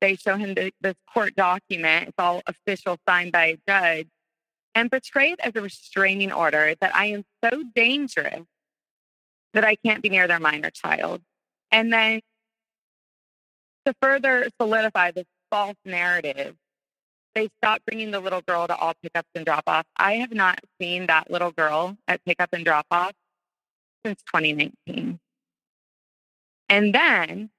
They 0.00 0.16
show 0.16 0.36
him 0.36 0.54
the, 0.54 0.72
this 0.80 0.96
court 1.12 1.34
document. 1.34 2.08
It's 2.08 2.18
all 2.18 2.42
official, 2.46 2.98
signed 3.08 3.32
by 3.32 3.44
a 3.46 3.58
judge, 3.66 4.08
and 4.74 4.90
portrayed 4.90 5.40
as 5.40 5.52
a 5.54 5.62
restraining 5.62 6.32
order 6.32 6.74
that 6.80 6.94
I 6.94 7.06
am 7.06 7.24
so 7.42 7.64
dangerous 7.74 8.42
that 9.54 9.64
I 9.64 9.76
can't 9.76 10.02
be 10.02 10.08
near 10.08 10.26
their 10.26 10.40
minor 10.40 10.70
child. 10.70 11.22
And 11.70 11.92
then 11.92 12.20
to 13.86 13.94
further 14.00 14.48
solidify 14.60 15.12
this 15.12 15.26
false 15.50 15.76
narrative, 15.84 16.56
they 17.34 17.48
stopped 17.58 17.84
bringing 17.86 18.10
the 18.10 18.20
little 18.20 18.42
girl 18.42 18.66
to 18.66 18.76
all 18.76 18.94
pickups 19.02 19.28
and 19.34 19.44
drop 19.44 19.64
offs. 19.66 19.88
I 19.96 20.14
have 20.14 20.32
not 20.32 20.60
seen 20.80 21.06
that 21.06 21.30
little 21.30 21.50
girl 21.50 21.96
at 22.06 22.24
pickup 22.24 22.50
and 22.52 22.64
drop 22.64 22.86
off 22.90 23.12
since 24.04 24.22
2019. 24.34 25.18
And 26.68 26.94
then, 26.94 27.50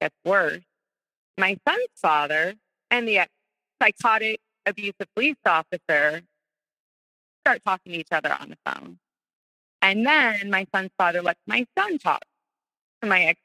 gets 0.00 0.14
worse, 0.24 0.62
my 1.40 1.56
son's 1.66 1.88
father 1.96 2.54
and 2.90 3.08
the 3.08 3.20
psychotic 3.82 4.40
abusive 4.66 5.06
police 5.14 5.36
officer 5.46 6.22
start 7.42 7.62
talking 7.64 7.92
to 7.92 7.98
each 7.98 8.12
other 8.12 8.32
on 8.32 8.50
the 8.50 8.58
phone. 8.64 8.98
And 9.82 10.06
then 10.06 10.50
my 10.50 10.66
son's 10.74 10.90
father 10.98 11.22
lets 11.22 11.40
my 11.46 11.66
son 11.76 11.98
talk 11.98 12.22
to 13.02 13.08
my 13.08 13.24
ex 13.24 13.40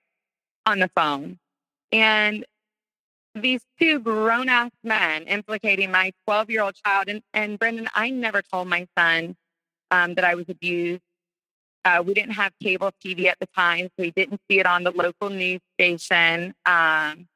on 0.65 0.79
the 0.79 0.89
phone. 0.95 1.39
And 1.91 2.45
these 3.33 3.61
two 3.79 3.99
grown 3.99 4.49
ass 4.49 4.71
men 4.83 5.23
implicating 5.23 5.91
my 5.91 6.11
12 6.25 6.49
year 6.49 6.63
old 6.63 6.75
child. 6.75 7.07
And, 7.07 7.21
and 7.33 7.57
Brendan, 7.57 7.89
I 7.93 8.09
never 8.09 8.41
told 8.41 8.67
my 8.67 8.87
son 8.97 9.35
um, 9.91 10.15
that 10.15 10.25
I 10.25 10.35
was 10.35 10.45
abused. 10.49 11.01
Uh, 11.83 12.01
we 12.05 12.13
didn't 12.15 12.31
have 12.31 12.51
cable 12.61 12.91
TV 13.03 13.25
at 13.25 13.37
the 13.39 13.47
time, 13.55 13.89
so 13.95 14.03
he 14.03 14.11
didn't 14.11 14.41
see 14.49 14.59
it 14.59 14.65
on 14.65 14.83
the 14.83 14.91
local 14.91 15.29
news 15.29 15.61
station. 15.75 16.53
Um, 16.65 17.27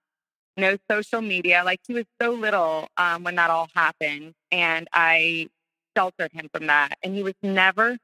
no 0.57 0.77
social 0.89 1.21
media. 1.21 1.63
Like 1.65 1.79
he 1.87 1.93
was 1.93 2.05
so 2.21 2.31
little 2.31 2.87
um, 2.97 3.23
when 3.23 3.35
that 3.35 3.49
all 3.49 3.69
happened. 3.75 4.33
And 4.51 4.87
I 4.93 5.49
sheltered 5.95 6.31
him 6.33 6.49
from 6.53 6.67
that. 6.67 6.97
And 7.03 7.15
he 7.15 7.23
was 7.23 7.35
never 7.41 7.97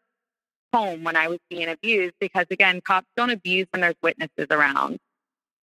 home 0.74 1.04
when 1.04 1.16
I 1.16 1.28
was 1.28 1.40
being 1.50 1.70
abused 1.70 2.16
because, 2.20 2.46
again, 2.50 2.82
cops 2.82 3.08
don't 3.16 3.30
abuse 3.30 3.68
when 3.72 3.82
there's 3.82 3.96
witnesses 4.02 4.48
around. 4.52 5.00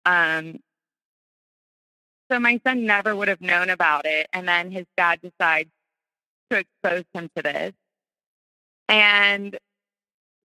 Um, 0.05 0.59
so 2.31 2.39
my 2.39 2.59
son 2.65 2.85
never 2.85 3.15
would 3.15 3.27
have 3.27 3.41
known 3.41 3.69
about 3.69 4.05
it. 4.05 4.27
And 4.33 4.47
then 4.47 4.71
his 4.71 4.85
dad 4.97 5.19
decides 5.21 5.69
to 6.51 6.57
expose 6.59 7.05
him 7.13 7.29
to 7.35 7.43
this. 7.43 7.73
And 8.87 9.57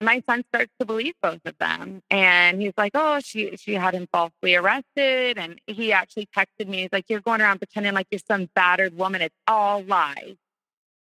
my 0.01 0.21
son 0.27 0.43
starts 0.53 0.71
to 0.79 0.85
believe 0.85 1.13
both 1.21 1.41
of 1.45 1.57
them. 1.57 2.01
And 2.09 2.61
he's 2.61 2.73
like, 2.77 2.91
Oh, 2.95 3.19
she 3.19 3.55
she 3.57 3.73
had 3.73 3.93
him 3.93 4.07
falsely 4.11 4.55
arrested. 4.55 5.37
And 5.37 5.59
he 5.67 5.93
actually 5.93 6.27
texted 6.35 6.67
me, 6.67 6.81
he's 6.81 6.89
like, 6.91 7.05
You're 7.07 7.21
going 7.21 7.41
around 7.41 7.59
pretending 7.59 7.93
like 7.93 8.07
you're 8.11 8.19
some 8.27 8.49
battered 8.55 8.97
woman. 8.97 9.21
It's 9.21 9.35
all 9.47 9.83
lies. 9.83 10.35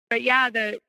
But 0.09 0.23
yeah, 0.23 0.51
the 0.51 0.81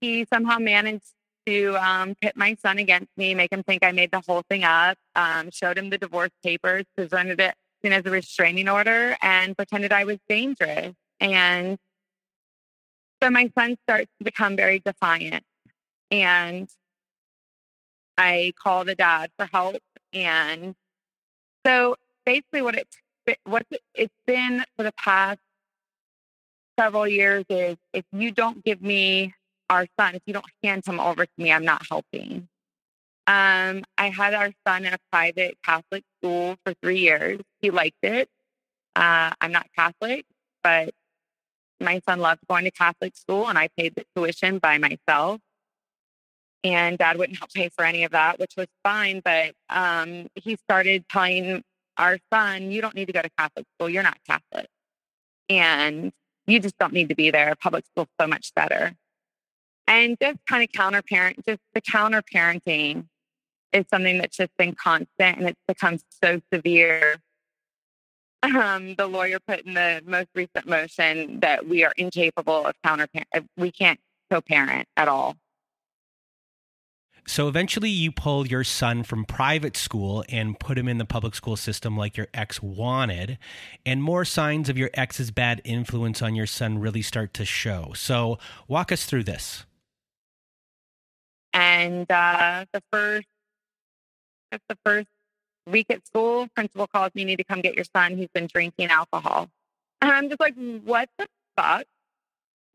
he 0.00 0.26
somehow 0.32 0.58
managed 0.58 1.12
to 1.46 1.76
um, 1.76 2.14
pit 2.20 2.34
my 2.36 2.56
son 2.62 2.78
against 2.78 3.08
me, 3.16 3.34
make 3.34 3.52
him 3.52 3.62
think 3.62 3.82
I 3.84 3.92
made 3.92 4.10
the 4.10 4.22
whole 4.26 4.42
thing 4.50 4.64
up, 4.64 4.98
um, 5.14 5.50
showed 5.50 5.78
him 5.78 5.88
the 5.90 5.98
divorce 5.98 6.30
papers, 6.44 6.84
presented 6.96 7.40
it 7.40 7.54
as 7.84 8.04
a 8.04 8.10
restraining 8.10 8.68
order, 8.68 9.16
and 9.22 9.56
pretended 9.56 9.92
I 9.92 10.04
was 10.04 10.18
dangerous. 10.28 10.94
And 11.20 11.78
so 13.22 13.30
my 13.30 13.50
son 13.56 13.76
starts 13.84 14.10
to 14.18 14.24
become 14.24 14.56
very 14.56 14.80
defiant. 14.80 15.42
And 16.10 16.68
I 18.18 18.52
call 18.62 18.84
the 18.84 18.96
dad 18.96 19.30
for 19.38 19.46
help. 19.46 19.78
And 20.12 20.74
so 21.64 21.96
basically 22.26 22.62
what 22.62 22.74
it's 22.74 22.96
what 23.44 23.66
it's 23.94 24.14
been 24.26 24.64
for 24.76 24.82
the 24.82 24.92
past 24.92 25.38
several 26.78 27.06
years 27.06 27.44
is 27.48 27.76
if 27.92 28.04
you 28.12 28.30
don't 28.30 28.64
give 28.64 28.82
me 28.82 29.34
our 29.70 29.86
son, 29.98 30.14
if 30.14 30.22
you 30.26 30.32
don't 30.32 30.46
hand 30.62 30.84
him 30.86 30.98
over 30.98 31.26
to 31.26 31.32
me, 31.36 31.52
I'm 31.52 31.64
not 31.64 31.82
helping. 31.88 32.48
Um, 33.26 33.84
I 33.98 34.08
had 34.08 34.32
our 34.32 34.50
son 34.66 34.86
in 34.86 34.94
a 34.94 34.98
private 35.12 35.58
Catholic 35.62 36.04
school 36.18 36.56
for 36.64 36.72
three 36.82 37.00
years. 37.00 37.40
He 37.60 37.70
liked 37.70 38.02
it. 38.02 38.28
Uh, 38.96 39.30
I'm 39.40 39.52
not 39.52 39.66
Catholic, 39.76 40.24
but 40.62 40.94
my 41.80 42.00
son 42.08 42.20
loved 42.20 42.40
going 42.48 42.64
to 42.64 42.70
Catholic 42.70 43.14
school, 43.16 43.48
and 43.48 43.58
I 43.58 43.68
paid 43.76 43.94
the 43.94 44.04
tuition 44.16 44.58
by 44.58 44.78
myself 44.78 45.40
and 46.64 46.98
dad 46.98 47.18
wouldn't 47.18 47.38
help 47.38 47.52
pay 47.52 47.68
for 47.68 47.84
any 47.84 48.04
of 48.04 48.12
that, 48.12 48.38
which 48.38 48.54
was 48.56 48.66
fine. 48.82 49.20
But 49.24 49.54
um, 49.70 50.28
he 50.34 50.56
started 50.56 51.04
telling 51.08 51.62
our 51.96 52.18
son, 52.32 52.70
you 52.70 52.80
don't 52.80 52.94
need 52.94 53.06
to 53.06 53.12
go 53.12 53.22
to 53.22 53.30
Catholic 53.38 53.66
school. 53.74 53.88
You're 53.88 54.02
not 54.02 54.18
Catholic. 54.26 54.68
And 55.48 56.12
you 56.46 56.60
just 56.60 56.78
don't 56.78 56.92
need 56.92 57.08
to 57.10 57.14
be 57.14 57.30
there. 57.30 57.54
Public 57.60 57.84
school's 57.86 58.08
so 58.20 58.26
much 58.26 58.52
better. 58.54 58.92
And 59.86 60.16
just 60.20 60.38
kind 60.46 60.62
of 60.62 60.70
counter 60.72 61.02
parent, 61.02 61.44
just 61.46 61.60
the 61.74 61.80
counter 61.80 62.22
parenting 62.22 63.06
is 63.72 63.84
something 63.90 64.18
that's 64.18 64.36
just 64.36 64.50
been 64.58 64.74
constant 64.74 65.38
and 65.38 65.48
it's 65.48 65.60
become 65.66 65.98
so 66.22 66.40
severe. 66.52 67.16
Um, 68.42 68.94
the 68.94 69.06
lawyer 69.06 69.38
put 69.46 69.60
in 69.60 69.74
the 69.74 70.02
most 70.06 70.28
recent 70.34 70.66
motion 70.66 71.40
that 71.40 71.66
we 71.66 71.84
are 71.84 71.92
incapable 71.96 72.66
of 72.66 72.74
counter 72.84 73.06
parent. 73.08 73.50
We 73.56 73.72
can't 73.72 73.98
co 74.30 74.40
parent 74.40 74.86
at 74.96 75.08
all. 75.08 75.36
So 77.28 77.46
eventually 77.46 77.90
you 77.90 78.10
pull 78.10 78.46
your 78.46 78.64
son 78.64 79.02
from 79.02 79.26
private 79.26 79.76
school 79.76 80.24
and 80.30 80.58
put 80.58 80.78
him 80.78 80.88
in 80.88 80.96
the 80.96 81.04
public 81.04 81.34
school 81.34 81.56
system 81.56 81.94
like 81.94 82.16
your 82.16 82.28
ex 82.32 82.62
wanted. 82.62 83.36
And 83.84 84.02
more 84.02 84.24
signs 84.24 84.70
of 84.70 84.78
your 84.78 84.88
ex's 84.94 85.30
bad 85.30 85.60
influence 85.62 86.22
on 86.22 86.34
your 86.34 86.46
son 86.46 86.78
really 86.78 87.02
start 87.02 87.34
to 87.34 87.44
show. 87.44 87.92
So 87.94 88.38
walk 88.66 88.90
us 88.90 89.04
through 89.04 89.24
this. 89.24 89.66
And 91.52 92.10
uh, 92.10 92.64
the 92.72 92.82
first, 92.90 93.26
the 94.50 94.78
first 94.82 95.08
week 95.66 95.86
at 95.90 96.06
school, 96.06 96.48
principal 96.54 96.86
calls 96.86 97.14
me, 97.14 97.24
need 97.24 97.36
to 97.36 97.44
come 97.44 97.60
get 97.60 97.74
your 97.74 97.84
son. 97.94 98.16
He's 98.16 98.30
been 98.32 98.46
drinking 98.46 98.88
alcohol. 98.88 99.50
And 100.00 100.10
I'm 100.10 100.30
just 100.30 100.40
like, 100.40 100.54
what 100.82 101.10
the 101.18 101.26
fuck? 101.58 101.84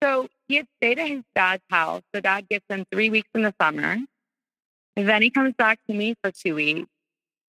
So 0.03 0.27
he 0.47 0.57
had 0.57 0.67
stayed 0.77 0.99
at 0.99 1.09
his 1.09 1.23
dad's 1.35 1.63
house. 1.71 2.03
The 2.13 2.21
dad 2.21 2.47
gets 2.49 2.65
him 2.69 2.85
three 2.91 3.09
weeks 3.09 3.29
in 3.33 3.41
the 3.41 3.55
summer. 3.59 3.97
And 4.95 5.09
then 5.09 5.21
he 5.21 5.29
comes 5.29 5.53
back 5.57 5.79
to 5.87 5.93
me 5.93 6.15
for 6.21 6.31
two 6.31 6.55
weeks. 6.55 6.89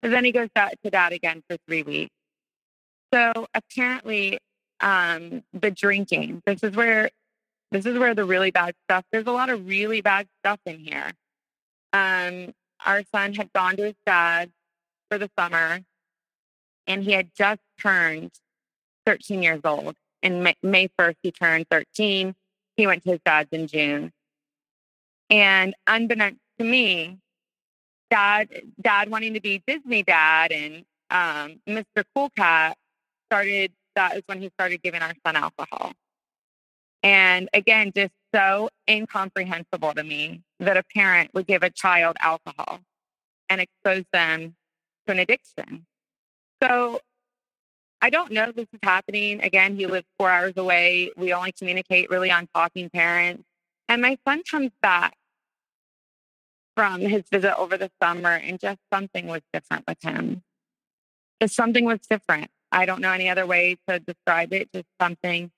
And 0.02 0.12
then 0.12 0.26
he 0.26 0.32
goes 0.32 0.50
back 0.54 0.76
to 0.84 0.90
dad 0.90 1.14
again 1.14 1.44
for 1.50 1.58
three 1.68 1.84
weeks. 1.84 2.14
So 3.14 3.48
apparently, 3.54 4.40
um, 4.80 5.44
the 5.54 5.72
drinking, 5.72 6.42
this 6.46 6.64
is 6.64 6.76
where 6.76 7.10
this 7.72 7.86
is 7.86 7.98
where 7.98 8.14
the 8.14 8.26
really 8.26 8.52
bad 8.52 8.76
stuff, 8.86 9.04
there's 9.12 9.26
a 9.26 9.32
lot 9.32 9.50
of 9.50 9.68
really 9.68 10.02
bad 10.02 10.28
stuff 10.42 10.60
in 10.66 10.80
here. 10.80 11.12
Um, 11.92 12.54
our 12.86 13.02
son 13.14 13.34
had 13.34 13.52
gone 13.54 13.78
to 13.78 13.84
his 13.86 13.96
dad 14.06 14.52
for 15.10 15.18
the 15.18 15.30
summer 15.38 15.80
and 16.86 17.04
he 17.04 17.14
had 17.14 17.30
just 17.36 17.62
turned 17.80 18.32
13 19.06 19.42
years 19.42 19.62
old. 19.64 19.96
In 20.22 20.44
May, 20.44 20.56
May 20.62 20.88
1st, 21.00 21.16
he 21.24 21.32
turned 21.32 21.66
13. 21.70 22.36
He 22.78 22.88
went 22.88 23.04
to 23.04 23.12
his 23.12 23.20
dad's 23.26 23.50
in 23.52 23.68
June. 23.68 24.12
And 25.30 25.74
unbeknownst 25.88 26.40
to 26.60 26.66
me, 26.66 27.18
dad 28.14 28.48
dad 28.80 29.10
wanting 29.10 29.34
to 29.34 29.42
be 29.42 29.64
Disney 29.66 30.04
dad 30.04 30.52
and 30.52 30.86
um, 31.10 31.60
Mr. 31.68 32.04
Cool 32.16 32.30
Cat 32.38 32.78
started 33.28 33.72
that 33.96 34.16
is 34.16 34.24
when 34.28 34.40
he 34.40 34.50
started 34.50 34.84
giving 34.84 35.02
our 35.02 35.14
son 35.26 35.36
alcohol. 35.36 35.94
And 37.02 37.50
again, 37.54 37.92
just 37.96 38.14
so 38.34 38.70
incomprehensible 38.90 39.94
to 39.94 40.04
me 40.04 40.42
that 40.60 40.78
a 40.78 40.84
parent 40.96 41.32
would 41.34 41.48
give 41.48 41.64
a 41.64 41.70
child 41.70 42.16
alcohol 42.20 42.80
and 43.50 43.62
expose 43.62 44.06
them 44.14 44.56
to 45.06 45.14
an 45.14 45.20
addiction. 45.20 45.86
So 46.62 47.02
I 48.02 48.10
don't 48.10 48.32
know 48.32 48.52
this 48.52 48.68
is 48.74 48.80
happening. 48.84 49.42
Again, 49.42 49.76
he 49.76 49.88
lives 49.88 50.08
four 50.20 50.30
hours 50.30 50.54
away. 50.58 51.12
We 51.18 51.34
only 51.34 51.52
communicate 51.52 52.10
really 52.10 52.32
on 52.32 52.48
talking 52.54 52.90
parents. 52.90 53.44
And 53.90 54.02
my 54.02 54.18
son 54.28 54.44
comes 54.50 54.72
back 54.82 55.16
from 56.76 57.02
his 57.02 57.24
visit 57.32 57.58
over 57.58 57.78
the 57.78 57.92
summer, 58.02 58.32
and 58.32 58.60
just 58.60 58.80
something 58.92 59.28
was 59.28 59.42
different 59.54 59.86
with 59.88 60.02
him. 60.02 60.44
just 61.42 61.56
something 61.56 61.86
was 61.86 62.00
different. 62.10 62.50
I 62.72 62.86
don't 62.86 63.02
know 63.02 63.12
any 63.12 63.30
other 63.30 63.46
way 63.46 63.78
to 63.88 64.00
describe 64.00 64.54
it. 64.54 64.70
Just 64.74 64.88
something 65.02 65.52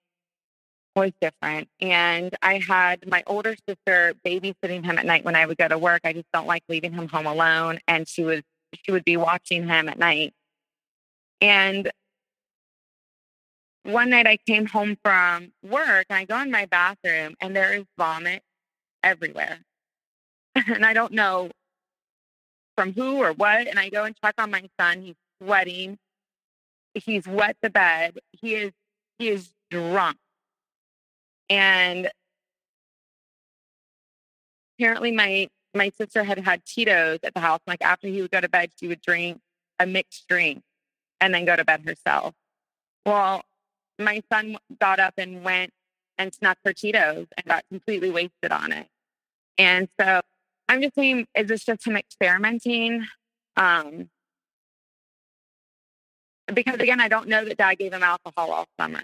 was 0.96 1.12
different. 1.22 1.70
And 1.82 2.36
I 2.42 2.60
had 2.60 3.08
my 3.08 3.24
older 3.28 3.56
sister 3.68 4.16
babysitting 4.26 4.86
him 4.86 4.98
at 4.98 5.06
night 5.06 5.26
when 5.26 5.36
I 5.36 5.46
would 5.46 5.58
go 5.58 5.68
to 5.68 5.78
work. 5.78 6.02
I 6.04 6.14
just 6.14 6.28
don't 6.34 6.48
like 6.48 6.64
leaving 6.70 6.94
him 6.94 7.08
home 7.08 7.28
alone. 7.28 7.80
And 7.88 8.08
she 8.08 8.24
was 8.24 8.42
she 8.84 8.92
would 8.92 9.06
be 9.06 9.18
watching 9.18 9.68
him 9.68 9.90
at 9.90 10.00
night. 10.00 10.34
And 11.42 11.92
one 13.84 14.10
night 14.10 14.28
I 14.28 14.38
came 14.38 14.66
home 14.66 14.98
from 15.04 15.54
work 15.64 16.08
and 16.10 16.18
I 16.18 16.26
go 16.26 16.40
in 16.42 16.52
my 16.52 16.66
bathroom 16.66 17.36
and 17.42 17.56
there 17.56 17.74
is 17.74 17.86
vomit 17.98 18.44
everywhere. 19.04 19.65
and 20.68 20.86
I 20.86 20.94
don't 20.94 21.12
know 21.12 21.50
from 22.78 22.94
who 22.94 23.18
or 23.18 23.34
what. 23.34 23.68
And 23.68 23.80
I 23.80 23.90
go 23.90 24.04
and 24.04 24.16
check 24.24 24.36
on 24.38 24.52
my 24.52 24.64
son. 24.80 25.02
He's 25.02 25.16
sweating. 25.42 25.98
He's 26.94 27.28
wet 27.28 27.58
the 27.62 27.70
bed. 27.70 28.18
He 28.32 28.56
is 28.56 28.72
he 29.20 29.30
is 29.30 29.50
drunk. 29.70 30.18
And 31.50 32.10
apparently 34.78 35.12
my 35.12 35.50
my 35.74 35.90
sister 35.90 36.24
had 36.24 36.40
had 36.40 36.66
Tito's 36.66 37.20
at 37.24 37.34
the 37.34 37.42
house. 37.42 37.60
Like 37.68 37.82
after 37.82 38.08
he 38.08 38.22
would 38.22 38.32
go 38.32 38.42
to 38.42 38.50
bed, 38.50 38.72
she 38.80 38.88
would 38.88 39.02
drink 39.02 39.40
a 39.80 39.86
mixed 39.86 40.28
drink 40.30 40.62
and 41.20 41.34
then 41.34 41.46
go 41.46 41.56
to 41.56 41.66
bed 41.66 41.82
herself. 41.86 42.34
Well, 43.06 43.44
my 44.00 44.24
son 44.32 44.58
got 44.80 45.00
up 45.00 45.16
and 45.18 45.44
went 45.44 45.72
and 46.18 46.34
snuck 46.34 46.58
her 46.64 46.74
Tito's 46.74 47.28
and 47.38 47.46
got 47.46 47.66
completely 47.70 48.10
wasted 48.10 48.52
on 48.52 48.72
it. 48.72 48.88
And 49.58 49.90
so 50.00 50.22
I'm 50.68 50.82
just 50.82 50.96
saying, 50.96 51.28
is 51.36 51.48
this 51.48 51.64
just 51.66 51.86
him 51.86 51.96
experimenting? 51.96 53.06
Um, 53.56 54.10
because 56.54 56.76
again, 56.76 57.00
I 57.00 57.08
don't 57.08 57.28
know 57.28 57.46
that 57.46 57.58
dad 57.58 57.78
gave 57.78 57.94
him 57.94 58.04
alcohol 58.04 58.52
all 58.52 58.68
summer. 58.80 59.02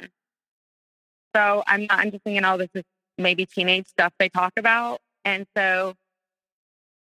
So 1.36 1.64
I'm 1.66 1.86
not, 1.86 2.00
I'm 2.00 2.12
just 2.12 2.24
thinking, 2.24 2.46
oh, 2.46 2.58
this 2.58 2.70
is 2.74 2.84
maybe 3.18 3.46
teenage 3.46 3.88
stuff 3.88 4.14
they 4.20 4.30
talk 4.30 4.54
about. 4.58 5.00
And 5.24 5.46
so 5.56 5.90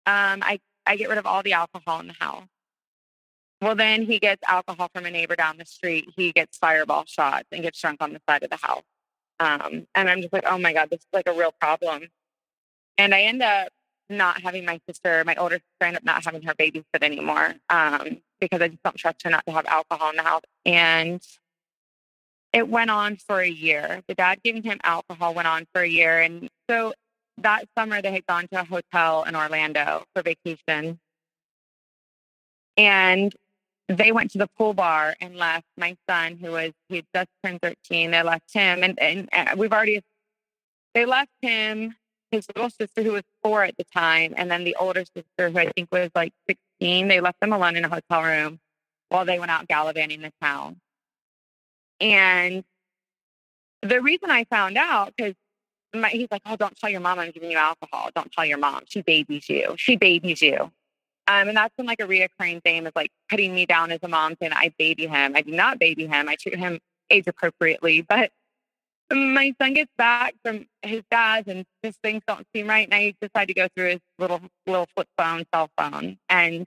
um, 0.07 0.43
I, 0.43 0.61
I 0.87 0.97
get 0.97 1.09
rid 1.09 1.19
of 1.19 1.27
all 1.27 1.43
the 1.43 1.53
alcohol 1.53 2.01
in 2.01 2.09
the 2.09 2.15
house. 2.19 2.47
Well, 3.61 3.75
then 3.75 4.03
he 4.03 4.19
gets 4.19 4.43
alcohol 4.47 4.89
from 4.95 5.07
a 5.07 5.11
neighbor 5.11 5.37
down 5.37 5.57
the 5.57 5.65
street. 5.65 6.09
He 6.17 6.33
gets 6.33 6.59
fireball 6.59 7.05
shots 7.07 7.47
and 7.53 7.63
gets 7.63 7.81
drunk 7.81 8.03
on 8.03 8.13
the 8.13 8.21
side 8.29 8.43
of 8.43 8.51
the 8.51 8.59
house. 8.61 8.83
Um, 9.41 9.87
and 9.95 10.09
I'm 10.09 10.21
just 10.21 10.33
like, 10.33 10.45
oh 10.47 10.59
my 10.59 10.73
God, 10.73 10.91
this 10.91 11.01
is 11.01 11.07
like 11.13 11.29
a 11.29 11.33
real 11.33 11.53
problem. 11.61 12.09
And 12.99 13.15
I 13.15 13.23
end 13.23 13.43
up 13.43 13.69
not 14.11 14.43
having 14.43 14.65
my 14.65 14.81
sister, 14.89 15.23
my 15.25 15.35
older 15.37 15.57
sister, 15.57 15.87
end 15.87 15.97
up 15.97 16.05
not 16.05 16.25
having 16.25 16.43
her 16.43 16.55
babysit 16.55 17.03
anymore 17.03 17.55
um, 17.71 18.19
because 18.41 18.61
I 18.61 18.69
just 18.69 18.83
don't 18.83 18.97
trust 18.97 19.23
her 19.25 19.31
not 19.31 19.45
to 19.47 19.53
have 19.53 19.67
alcohol 19.67 20.11
in 20.11 20.17
the 20.17 20.23
house. 20.23 20.43
And 20.65 21.23
it 22.53 22.69
went 22.69 22.91
on 22.91 23.17
for 23.17 23.41
a 23.41 23.49
year. 23.49 24.03
The 24.07 24.15
dad 24.15 24.41
giving 24.45 24.63
him 24.63 24.79
alcohol 24.85 25.35
went 25.35 25.49
on 25.49 25.67
for 25.73 25.83
a 25.83 25.89
year. 25.89 26.21
And 26.21 26.49
so 26.71 26.95
that 27.39 27.67
summer, 27.77 28.01
they 28.01 28.13
had 28.13 28.27
gone 28.27 28.47
to 28.49 28.61
a 28.61 28.65
hotel 28.65 29.25
in 29.25 29.35
Orlando 29.35 30.05
for 30.15 30.23
vacation. 30.23 31.01
And 32.77 33.35
they 33.89 34.13
went 34.13 34.31
to 34.33 34.39
the 34.39 34.49
pool 34.57 34.73
bar 34.73 35.15
and 35.21 35.37
left 35.37 35.67
my 35.77 35.97
son, 36.09 36.39
who 36.41 36.53
was, 36.53 36.73
he 36.89 37.05
just 37.15 37.29
turned 37.45 37.61
13. 37.61 38.13
They 38.13 38.23
left 38.23 38.53
him. 38.53 38.83
And, 38.83 38.99
and, 39.01 39.29
and 39.33 39.59
we've 39.59 39.73
already, 39.73 40.03
they 40.95 41.07
left 41.07 41.31
him, 41.43 41.95
his 42.35 42.47
little 42.55 42.71
sister, 42.71 43.03
who 43.03 43.13
was 43.13 43.23
four 43.43 43.65
at 43.65 43.77
the 43.77 43.85
time, 43.85 44.35
and 44.37 44.51
then 44.51 44.65
the 44.65 44.77
older 44.77 45.05
sister, 45.05 45.51
who 45.51 45.59
I 45.59 45.71
think 45.73 45.91
was 45.91 46.11
like 46.15 46.33
16. 46.49 47.09
They 47.09 47.21
left 47.21 47.41
them 47.41 47.53
alone 47.53 47.77
in 47.77 47.85
a 47.85 47.89
hotel 47.89 48.23
room 48.23 48.61
while 49.09 49.25
they 49.25 49.39
went 49.39 49.51
out 49.51 49.69
gallivanting 49.69 50.23
the 50.23 50.33
town. 50.41 50.81
And 52.01 52.65
the 53.83 54.01
reason 54.01 54.31
I 54.31 54.45
found 54.45 54.77
out, 54.77 55.15
because 55.17 55.35
he's 56.11 56.29
like, 56.31 56.43
oh, 56.47 56.57
don't 56.57 56.77
tell 56.77 56.91
your 56.91 57.01
mom 57.01 57.19
I'm 57.19 57.31
giving 57.31 57.51
you 57.51 57.59
alcohol. 57.59 58.11
Don't 58.15 58.33
tell 58.33 58.45
your 58.45 58.59
mom. 58.59 58.83
She 58.87 59.03
babies 59.03 59.49
you. 59.49 59.75
She 59.79 59.97
babies 59.97 60.43
you. 60.43 60.71
Um, 61.27 61.49
and 61.49 61.57
that's 61.57 61.75
been 61.77 61.87
like 61.87 62.01
a 62.01 62.07
reoccurring 62.07 62.63
theme 62.65 62.87
is 62.87 62.93
like 62.95 63.11
putting 63.31 63.55
me 63.55 63.65
down 63.65 63.91
as 63.93 64.01
a 64.03 64.09
mom 64.09 64.37
saying 64.41 64.53
I 64.53 64.75
baby 64.79 65.07
him. 65.07 65.35
I 65.35 65.43
do 65.43 65.53
not 65.53 65.79
baby 65.79 66.07
him. 66.07 66.29
I 66.29 66.37
treat 66.37 66.59
him 66.59 66.81
age 67.09 67.27
appropriately. 67.27 68.03
But 68.03 68.31
my 69.13 69.55
son 69.61 69.75
gets 69.75 69.91
back 69.97 70.35
from 70.43 70.67
his 70.83 71.03
dad's 71.11 71.49
and 71.49 71.65
just 71.85 71.99
things 72.03 72.23
don't 72.27 72.47
seem 72.55 72.69
right. 72.69 72.87
And 72.91 72.95
I 72.95 73.15
decide 73.21 73.49
to 73.49 73.55
go 73.55 73.69
through 73.75 73.91
his 73.91 74.01
little 74.19 74.41
little 74.67 74.87
flip 74.95 75.09
phone, 75.19 75.45
cell 75.53 75.71
phone. 75.77 76.19
And 76.29 76.67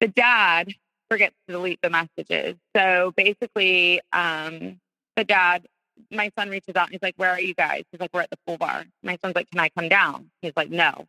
the 0.00 0.08
dad 0.08 0.72
forgets 1.10 1.34
to 1.46 1.54
delete 1.54 1.80
the 1.82 1.90
messages. 1.90 2.56
So 2.76 3.12
basically, 3.16 4.00
um, 4.12 4.78
the 5.16 5.24
dad, 5.24 5.66
my 6.10 6.30
son 6.38 6.50
reaches 6.50 6.76
out 6.76 6.86
and 6.86 6.92
he's 6.92 7.02
like, 7.02 7.14
Where 7.16 7.30
are 7.30 7.40
you 7.40 7.54
guys? 7.54 7.84
He's 7.90 8.00
like, 8.00 8.10
We're 8.12 8.22
at 8.22 8.30
the 8.30 8.38
pool 8.46 8.58
bar. 8.58 8.84
My 9.02 9.18
son's 9.22 9.34
like, 9.34 9.50
Can 9.50 9.60
I 9.60 9.68
come 9.70 9.88
down? 9.88 10.30
He's 10.42 10.52
like, 10.56 10.70
No. 10.70 11.06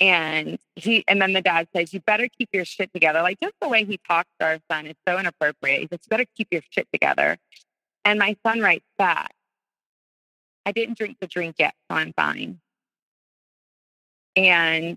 And 0.00 0.58
he 0.76 1.04
and 1.08 1.20
then 1.20 1.32
the 1.32 1.42
dad 1.42 1.68
says, 1.74 1.92
You 1.92 2.00
better 2.00 2.28
keep 2.38 2.50
your 2.52 2.64
shit 2.64 2.92
together. 2.92 3.20
Like 3.22 3.40
just 3.40 3.54
the 3.60 3.68
way 3.68 3.84
he 3.84 3.98
talks 4.08 4.30
to 4.38 4.46
our 4.46 4.58
son 4.70 4.86
is 4.86 4.94
so 5.06 5.18
inappropriate. 5.18 5.80
He 5.80 5.88
says, 5.90 5.98
You 6.04 6.08
better 6.10 6.26
keep 6.36 6.48
your 6.52 6.62
shit 6.70 6.86
together. 6.92 7.36
And 8.08 8.18
my 8.18 8.38
son 8.42 8.60
writes 8.60 8.86
back, 8.96 9.34
I 10.64 10.72
didn't 10.72 10.96
drink 10.96 11.18
the 11.20 11.26
drink 11.26 11.56
yet, 11.58 11.74
so 11.90 11.98
I'm 11.98 12.14
fine. 12.14 12.58
And 14.34 14.96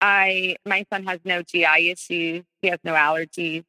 I 0.00 0.54
my 0.64 0.86
son 0.92 1.04
has 1.06 1.18
no 1.24 1.42
GI 1.42 1.90
issues. 1.90 2.44
He 2.62 2.68
has 2.68 2.78
no 2.84 2.94
allergies. 2.94 3.64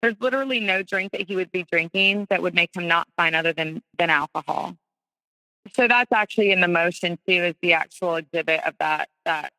There's 0.00 0.14
literally 0.18 0.60
no 0.60 0.82
drink 0.82 1.12
that 1.12 1.28
he 1.28 1.36
would 1.36 1.52
be 1.52 1.66
drinking 1.70 2.26
that 2.30 2.40
would 2.40 2.54
make 2.54 2.74
him 2.74 2.88
not 2.88 3.06
fine 3.18 3.34
other 3.34 3.52
than 3.52 3.82
than 3.98 4.08
alcohol. 4.08 4.78
So 5.74 5.88
that's 5.88 6.10
actually 6.10 6.52
in 6.52 6.62
the 6.62 6.68
motion 6.68 7.18
too, 7.28 7.34
is 7.34 7.54
the 7.60 7.74
actual 7.74 8.16
exhibit 8.16 8.64
of 8.64 8.72
that 8.80 9.10
that 9.26 9.52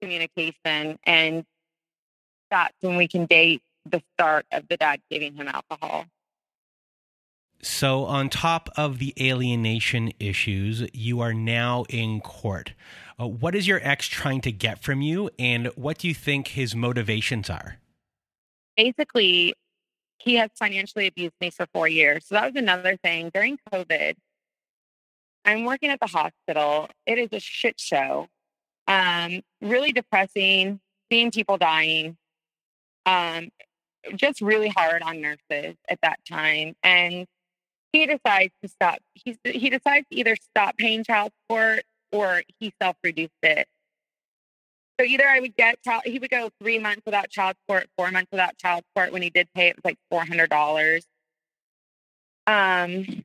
communication. 0.00 1.00
And 1.02 1.44
that's 2.48 2.76
when 2.80 2.96
we 2.96 3.08
can 3.08 3.26
date 3.26 3.60
the 3.86 4.00
start 4.14 4.46
of 4.52 4.68
the 4.68 4.76
dad 4.76 5.00
giving 5.10 5.34
him 5.34 5.48
alcohol. 5.48 6.06
So, 7.60 8.04
on 8.04 8.30
top 8.30 8.68
of 8.76 8.98
the 8.98 9.12
alienation 9.20 10.12
issues, 10.20 10.86
you 10.92 11.20
are 11.20 11.34
now 11.34 11.84
in 11.88 12.20
court. 12.20 12.72
Uh, 13.20 13.26
what 13.26 13.56
is 13.56 13.66
your 13.66 13.80
ex 13.82 14.06
trying 14.06 14.40
to 14.42 14.52
get 14.52 14.80
from 14.80 15.02
you, 15.02 15.28
and 15.40 15.66
what 15.74 15.98
do 15.98 16.06
you 16.06 16.14
think 16.14 16.48
his 16.48 16.76
motivations 16.76 17.50
are? 17.50 17.78
Basically, 18.76 19.54
he 20.18 20.36
has 20.36 20.50
financially 20.56 21.08
abused 21.08 21.34
me 21.40 21.50
for 21.50 21.66
four 21.72 21.88
years. 21.88 22.26
So, 22.26 22.36
that 22.36 22.52
was 22.52 22.62
another 22.62 22.96
thing. 22.96 23.30
During 23.34 23.58
COVID, 23.72 24.14
I'm 25.44 25.64
working 25.64 25.90
at 25.90 25.98
the 25.98 26.06
hospital. 26.06 26.88
It 27.06 27.18
is 27.18 27.30
a 27.32 27.40
shit 27.40 27.80
show. 27.80 28.28
Um, 28.86 29.42
really 29.60 29.90
depressing, 29.90 30.78
seeing 31.10 31.32
people 31.32 31.58
dying. 31.58 32.16
Um, 33.04 33.48
just 34.14 34.40
really 34.40 34.68
hard 34.68 35.02
on 35.02 35.20
nurses 35.20 35.76
at 35.88 35.98
that 36.02 36.20
time. 36.24 36.76
And 36.84 37.26
he 37.92 38.06
decides 38.06 38.52
to 38.62 38.68
stop. 38.68 38.98
He's, 39.14 39.36
he 39.44 39.70
decides 39.70 40.06
to 40.10 40.18
either 40.18 40.36
stop 40.36 40.76
paying 40.76 41.04
child 41.04 41.32
support 41.42 41.84
or 42.12 42.42
he 42.58 42.72
self 42.80 42.96
reduced 43.02 43.32
it. 43.42 43.66
So 44.98 45.06
either 45.06 45.28
I 45.28 45.40
would 45.40 45.56
get 45.56 45.82
child, 45.84 46.02
he 46.04 46.18
would 46.18 46.30
go 46.30 46.50
three 46.60 46.78
months 46.78 47.02
without 47.06 47.30
child 47.30 47.56
support, 47.62 47.88
four 47.96 48.10
months 48.10 48.30
without 48.32 48.58
child 48.58 48.84
support. 48.88 49.12
When 49.12 49.22
he 49.22 49.30
did 49.30 49.48
pay, 49.54 49.68
it 49.68 49.76
was 49.76 49.84
like 49.84 49.98
four 50.10 50.24
hundred 50.24 50.50
dollars. 50.50 51.04
Um, 52.46 53.24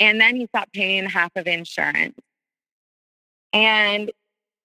and 0.00 0.20
then 0.20 0.36
he 0.36 0.46
stopped 0.46 0.72
paying 0.72 1.06
half 1.06 1.30
of 1.36 1.46
insurance, 1.46 2.18
and 3.52 4.10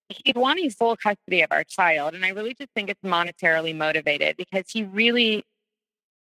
he'd 0.09 0.35
wanting 0.35 0.71
full 0.71 0.97
custody 0.97 1.41
of 1.41 1.51
our 1.51 1.63
child. 1.63 2.15
And 2.15 2.25
I 2.25 2.29
really 2.29 2.55
just 2.55 2.71
think 2.75 2.89
it's 2.89 3.01
monetarily 3.01 3.75
motivated 3.75 4.35
because 4.37 4.65
he 4.67 4.83
really 4.83 5.45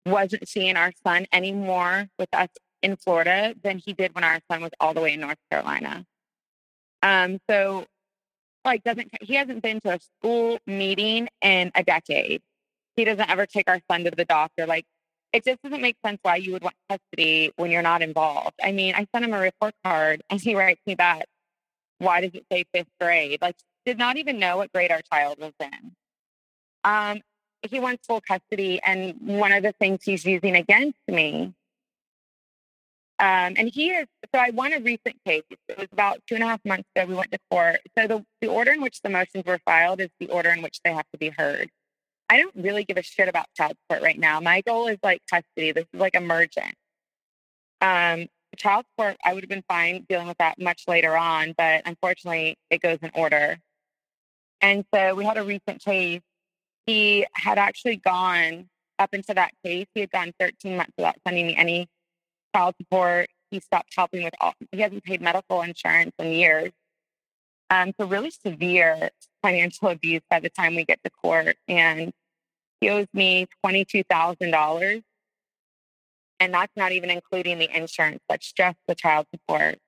wasn't 0.07 0.49
seeing 0.49 0.77
our 0.77 0.93
son 1.05 1.27
anymore 1.33 2.09
with 2.19 2.29
us 2.33 2.49
in 2.83 2.97
Florida 2.97 3.55
than 3.63 3.79
he 3.79 3.93
did 3.93 4.15
when 4.15 4.25
our 4.25 4.41
son 4.51 4.63
was 4.63 4.71
all 4.81 4.95
the 4.95 5.01
way 5.01 5.13
in 5.13 5.21
North 5.21 5.39
Carolina. 5.51 6.07
Um, 7.03 7.39
so 7.51 7.87
like 8.65 8.83
doesn't 8.85 9.11
he 9.21 9.35
hasn't 9.35 9.63
been 9.63 9.81
to 9.81 9.95
a 9.95 9.99
school 10.01 10.59
meeting 10.67 11.29
in 11.43 11.71
a 11.75 11.83
decade. 11.83 12.43
He 12.97 13.05
doesn't 13.05 13.29
ever 13.31 13.47
take 13.47 13.69
our 13.69 13.81
son 13.91 14.05
to 14.05 14.11
the 14.11 14.25
doctor. 14.25 14.67
Like 14.67 14.85
it 15.33 15.45
just 15.45 15.63
doesn't 15.63 15.83
make 15.83 15.97
sense 16.05 16.19
why 16.23 16.37
you 16.37 16.53
would 16.53 16.63
want 16.63 16.77
custody 16.89 17.53
when 17.57 17.71
you're 17.71 17.83
not 17.83 18.03
involved. 18.03 18.55
I 18.63 18.73
mean, 18.73 18.95
I 18.95 19.07
sent 19.13 19.25
him 19.25 19.35
a 19.35 19.41
report 19.41 19.75
card 19.85 20.23
and 20.31 20.41
he 20.41 20.55
writes 20.55 20.81
me 20.87 20.95
back, 20.95 21.27
why 21.99 22.21
does 22.21 22.33
it 22.35 22.45
say 22.51 22.65
fifth 22.73 22.89
grade? 23.01 23.41
Like 23.43 23.57
did 23.85 23.99
not 23.99 24.17
even 24.17 24.39
know 24.39 24.59
what 24.59 24.73
grade 24.73 24.91
our 24.91 25.03
child 25.13 25.39
was 25.39 25.53
in. 25.61 25.93
Um, 26.85 27.21
he 27.63 27.81
wants 27.81 28.07
full 28.07 28.21
custody. 28.21 28.81
And 28.85 29.15
one 29.21 29.53
of 29.53 29.63
the 29.63 29.73
things 29.73 30.05
he's 30.05 30.25
using 30.25 30.57
against 30.57 30.99
me 31.09 31.55
Um, 33.19 33.55
and 33.57 33.71
he 33.73 33.91
is, 33.91 34.07
so 34.35 34.39
I 34.41 34.51
won 34.51 34.75
a 34.75 34.81
recent 34.81 35.17
case. 35.25 35.45
It 35.51 35.79
was 35.79 35.89
about 35.91 36.21
two 36.27 36.35
and 36.35 36.45
a 36.45 36.49
half 36.49 36.61
months 36.67 36.89
ago. 36.95 37.07
We 37.07 37.15
went 37.15 37.33
to 37.33 37.39
court. 37.51 37.81
So 37.97 38.07
the, 38.07 38.27
the 38.43 38.49
order 38.49 38.73
in 38.73 38.83
which 38.83 39.01
the 39.03 39.09
motions 39.09 39.45
were 39.47 39.59
filed 39.65 40.01
is 40.03 40.11
the 40.21 40.29
order 40.29 40.51
in 40.51 40.61
which 40.61 40.81
they 40.85 40.93
have 40.93 41.07
to 41.13 41.19
be 41.19 41.31
heard. 41.31 41.71
I 42.29 42.39
don't 42.39 42.55
really 42.57 42.85
give 42.85 42.99
a 42.99 43.03
shit 43.03 43.29
about 43.29 43.47
child 43.57 43.77
support 43.83 44.03
right 44.03 44.19
now. 44.19 44.41
My 44.41 44.61
goal 44.61 44.89
is 44.89 44.99
like 45.03 45.23
custody. 45.31 45.73
This 45.73 45.87
is 45.95 46.01
like 46.01 46.15
emergent. 46.15 46.75
Um, 47.81 48.27
child 48.57 48.85
support, 48.91 49.17
I 49.25 49.33
would 49.33 49.45
have 49.45 49.51
been 49.51 49.65
fine 49.69 50.05
dealing 50.09 50.29
with 50.29 50.39
that 50.39 50.59
much 50.61 50.85
later 50.87 51.17
on, 51.17 51.55
but 51.57 51.83
unfortunately, 51.87 52.59
it 52.71 52.83
goes 52.83 52.99
in 53.01 53.13
order. 53.15 53.59
And 54.61 54.85
so 54.95 55.15
we 55.15 55.25
had 55.25 55.39
a 55.39 55.45
recent 55.45 55.83
case. 55.83 56.23
He 56.87 57.27
had 57.33 57.59
actually 57.59 57.97
gone 57.97 58.69
up 58.99 59.13
into 59.13 59.35
that 59.35 59.53
case. 59.65 59.87
He 59.95 60.01
had 60.01 60.11
gone 60.11 60.33
13 60.39 60.77
months 60.77 60.93
without 60.97 61.17
sending 61.27 61.47
me 61.47 61.57
any 61.57 61.89
child 62.55 62.75
support. 62.81 63.29
He 63.51 63.61
stopped 63.61 63.93
helping 63.95 64.25
with 64.25 64.35
all, 64.41 64.55
he 64.73 64.81
hasn't 64.81 65.05
paid 65.05 65.21
medical 65.21 65.63
insurance 65.63 66.13
in 66.19 66.33
years. 66.33 66.73
Um, 67.71 67.93
so 67.99 68.07
really 68.07 68.31
severe 68.31 69.11
financial 69.43 69.89
abuse 69.89 70.23
by 70.31 70.41
the 70.41 70.51
time 70.51 70.77
we 70.77 70.85
get 70.85 71.01
to 71.05 71.11
court. 71.11 71.57
And 71.69 72.13
he 72.81 72.91
owes 72.91 73.09
me 73.13 73.47
$22,000. 73.65 75.03
And 76.39 76.55
that's 76.55 76.73
not 76.77 76.93
even 76.93 77.11
including 77.11 77.59
the 77.59 77.77
insurance. 77.77 78.21
That's 78.29 78.53
just 78.53 78.77
the 78.87 78.95
child 78.95 79.27
support. 79.35 79.79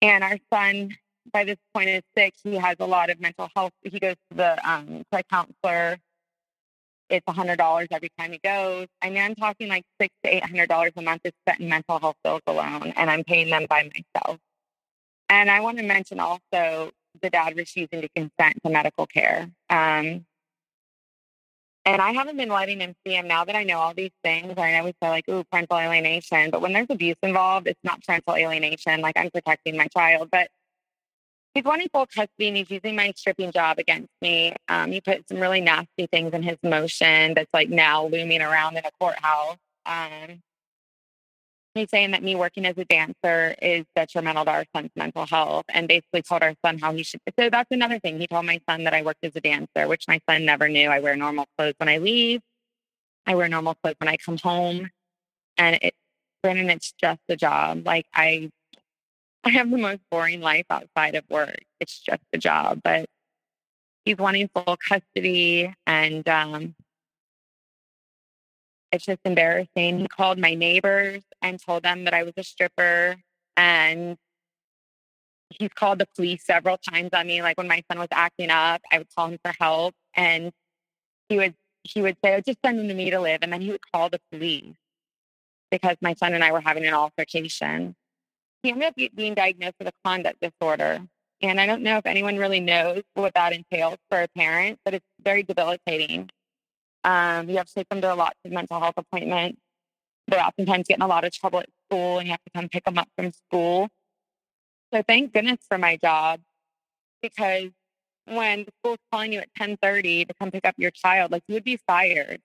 And 0.00 0.24
our 0.24 0.38
son, 0.52 0.96
by 1.32 1.44
this 1.44 1.58
point, 1.74 1.88
is 1.88 2.02
sick. 2.16 2.34
He 2.42 2.54
has 2.56 2.76
a 2.80 2.86
lot 2.86 3.10
of 3.10 3.20
mental 3.20 3.48
health. 3.54 3.72
He 3.82 3.98
goes 3.98 4.16
to 4.30 4.36
the 4.36 4.70
um, 4.70 5.04
to 5.12 5.18
a 5.18 5.22
counselor 5.24 5.98
it's 7.10 7.24
a 7.26 7.32
hundred 7.32 7.56
dollars 7.56 7.88
every 7.90 8.10
time 8.18 8.32
he 8.32 8.38
goes. 8.38 8.86
I 9.02 9.10
mean, 9.10 9.22
I'm 9.22 9.34
talking 9.34 9.68
like 9.68 9.84
six 10.00 10.14
to 10.24 10.34
eight 10.34 10.44
hundred 10.44 10.68
dollars 10.68 10.92
a 10.96 11.02
month 11.02 11.22
is 11.24 11.32
spent 11.42 11.60
in 11.60 11.68
mental 11.68 11.98
health 11.98 12.16
bills 12.22 12.42
alone, 12.46 12.92
and 12.96 13.10
I'm 13.10 13.24
paying 13.24 13.50
them 13.50 13.66
by 13.68 13.84
myself. 13.84 14.38
And 15.28 15.50
I 15.50 15.60
want 15.60 15.78
to 15.78 15.84
mention 15.84 16.20
also 16.20 16.90
the 17.20 17.30
dad 17.30 17.56
refusing 17.56 18.02
to 18.02 18.08
consent 18.14 18.56
to 18.64 18.70
medical 18.70 19.06
care. 19.06 19.50
Um, 19.70 20.24
and 21.84 22.02
I 22.02 22.12
haven't 22.12 22.36
been 22.36 22.50
letting 22.50 22.80
him 22.80 22.94
see 23.06 23.14
him 23.14 23.28
now 23.28 23.44
that 23.46 23.56
I 23.56 23.64
know 23.64 23.78
all 23.78 23.94
these 23.94 24.10
things. 24.22 24.54
I 24.58 24.72
know 24.72 24.84
we 24.84 24.94
say 25.02 25.08
like, 25.08 25.28
ooh, 25.28 25.44
parental 25.50 25.78
alienation, 25.78 26.50
but 26.50 26.60
when 26.60 26.74
there's 26.74 26.86
abuse 26.90 27.16
involved, 27.22 27.66
it's 27.66 27.80
not 27.82 28.04
parental 28.04 28.36
alienation. 28.36 29.00
Like 29.00 29.16
I'm 29.16 29.30
protecting 29.30 29.76
my 29.76 29.86
child, 29.86 30.28
but 30.30 30.48
he's 31.58 31.64
wanting 31.64 31.88
full 31.92 32.06
custody 32.06 32.48
and 32.48 32.56
he's 32.56 32.70
using 32.70 32.94
my 32.94 33.12
stripping 33.16 33.50
job 33.50 33.78
against 33.78 34.10
me. 34.22 34.54
Um, 34.68 34.92
he 34.92 35.00
put 35.00 35.28
some 35.28 35.40
really 35.40 35.60
nasty 35.60 36.06
things 36.06 36.32
in 36.32 36.42
his 36.42 36.56
motion 36.62 37.34
that's 37.34 37.52
like 37.52 37.68
now 37.68 38.06
looming 38.06 38.40
around 38.40 38.76
in 38.76 38.84
a 38.84 38.90
courthouse. 39.00 39.56
Um, 39.84 40.40
he's 41.74 41.90
saying 41.90 42.12
that 42.12 42.22
me 42.22 42.36
working 42.36 42.64
as 42.64 42.78
a 42.78 42.84
dancer 42.84 43.56
is 43.60 43.84
detrimental 43.96 44.44
to 44.44 44.50
our 44.52 44.64
son's 44.74 44.90
mental 44.94 45.26
health 45.26 45.64
and 45.68 45.88
basically 45.88 46.22
told 46.22 46.42
our 46.44 46.54
son 46.64 46.78
how 46.78 46.92
he 46.92 47.02
should. 47.02 47.20
So 47.36 47.50
that's 47.50 47.70
another 47.72 47.98
thing. 47.98 48.20
He 48.20 48.28
told 48.28 48.46
my 48.46 48.60
son 48.68 48.84
that 48.84 48.94
I 48.94 49.02
worked 49.02 49.24
as 49.24 49.34
a 49.34 49.40
dancer, 49.40 49.88
which 49.88 50.04
my 50.06 50.20
son 50.30 50.44
never 50.44 50.68
knew. 50.68 50.88
I 50.90 51.00
wear 51.00 51.16
normal 51.16 51.46
clothes 51.56 51.74
when 51.78 51.88
I 51.88 51.98
leave. 51.98 52.40
I 53.26 53.34
wear 53.34 53.48
normal 53.48 53.74
clothes 53.82 53.96
when 53.98 54.08
I 54.08 54.16
come 54.16 54.38
home. 54.38 54.90
And 55.56 55.76
it, 55.82 55.94
Brennan, 56.40 56.70
it's 56.70 56.92
just 56.92 57.20
a 57.28 57.34
job. 57.34 57.84
Like 57.84 58.06
I 58.14 58.50
I 59.44 59.50
have 59.50 59.70
the 59.70 59.78
most 59.78 60.00
boring 60.10 60.40
life 60.40 60.66
outside 60.68 61.14
of 61.14 61.24
work. 61.30 61.60
It's 61.80 62.00
just 62.00 62.22
a 62.32 62.38
job, 62.38 62.80
but 62.82 63.08
he's 64.04 64.16
wanting 64.18 64.48
full 64.54 64.76
custody 64.76 65.72
and 65.86 66.28
um, 66.28 66.74
it's 68.90 69.04
just 69.04 69.20
embarrassing. 69.24 70.00
He 70.00 70.08
called 70.08 70.38
my 70.38 70.54
neighbors 70.54 71.22
and 71.42 71.60
told 71.62 71.82
them 71.82 72.04
that 72.04 72.14
I 72.14 72.22
was 72.22 72.32
a 72.36 72.42
stripper 72.42 73.16
and 73.56 74.16
he's 75.50 75.70
called 75.74 75.98
the 75.98 76.06
police 76.16 76.44
several 76.44 76.78
times 76.78 77.10
on 77.12 77.26
me. 77.26 77.42
Like 77.42 77.58
when 77.58 77.68
my 77.68 77.82
son 77.90 77.98
was 77.98 78.08
acting 78.12 78.50
up, 78.50 78.82
I 78.90 78.98
would 78.98 79.08
call 79.14 79.28
him 79.28 79.38
for 79.44 79.54
help 79.58 79.94
and 80.14 80.52
he 81.28 81.36
would 81.36 81.54
he 81.84 82.02
would 82.02 82.16
say, 82.22 82.34
oh, 82.34 82.40
just 82.40 82.58
send 82.64 82.80
him 82.80 82.88
to 82.88 82.94
me 82.94 83.10
to 83.10 83.20
live. 83.20 83.38
And 83.42 83.52
then 83.52 83.60
he 83.60 83.70
would 83.70 83.92
call 83.92 84.10
the 84.10 84.20
police 84.30 84.74
because 85.70 85.96
my 86.00 86.14
son 86.14 86.34
and 86.34 86.42
I 86.44 86.52
were 86.52 86.60
having 86.60 86.84
an 86.84 86.92
altercation 86.92 87.94
he 88.62 88.70
ended 88.70 88.88
up 88.88 89.14
being 89.14 89.34
diagnosed 89.34 89.76
with 89.78 89.88
a 89.88 89.92
conduct 90.04 90.40
disorder. 90.40 91.00
And 91.40 91.60
I 91.60 91.66
don't 91.66 91.82
know 91.82 91.98
if 91.98 92.06
anyone 92.06 92.36
really 92.36 92.60
knows 92.60 93.02
what 93.14 93.34
that 93.34 93.52
entails 93.52 93.98
for 94.10 94.22
a 94.22 94.28
parent, 94.28 94.80
but 94.84 94.94
it's 94.94 95.06
very 95.22 95.44
debilitating. 95.44 96.30
Um, 97.04 97.48
you 97.48 97.56
have 97.58 97.66
to 97.68 97.74
take 97.74 97.88
them 97.88 98.00
to 98.00 98.14
lots 98.14 98.38
of 98.44 98.50
mental 98.50 98.80
health 98.80 98.94
appointments. 98.96 99.60
They're 100.26 100.44
oftentimes 100.44 100.88
getting 100.88 101.04
a 101.04 101.06
lot 101.06 101.24
of 101.24 101.32
trouble 101.32 101.60
at 101.60 101.68
school, 101.86 102.18
and 102.18 102.26
you 102.26 102.32
have 102.32 102.44
to 102.44 102.50
come 102.54 102.68
pick 102.68 102.84
them 102.84 102.98
up 102.98 103.08
from 103.16 103.32
school. 103.32 103.88
So 104.92 105.02
thank 105.06 105.32
goodness 105.32 105.58
for 105.68 105.78
my 105.78 105.96
job, 105.96 106.40
because 107.22 107.70
when 108.26 108.64
the 108.64 108.72
school's 108.80 108.98
calling 109.12 109.32
you 109.32 109.40
at 109.40 109.48
10:30 109.54 110.26
to 110.26 110.34
come 110.34 110.50
pick 110.50 110.66
up 110.66 110.74
your 110.76 110.90
child, 110.90 111.30
like 111.30 111.44
you 111.48 111.54
would 111.54 111.64
be 111.64 111.76
fired. 111.76 112.40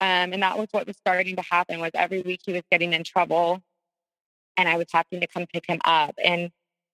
Um, 0.00 0.32
and 0.32 0.42
that 0.42 0.58
was 0.58 0.68
what 0.72 0.86
was 0.86 0.96
starting 0.96 1.36
to 1.36 1.42
happen. 1.42 1.80
Was 1.80 1.92
every 1.94 2.22
week 2.22 2.40
he 2.44 2.52
was 2.52 2.62
getting 2.70 2.92
in 2.92 3.04
trouble 3.04 3.62
and 4.56 4.68
I 4.68 4.76
was 4.76 4.86
having 4.92 5.20
to 5.20 5.26
come 5.26 5.46
pick 5.52 5.66
him 5.66 5.80
up. 5.84 6.14
And 6.22 6.50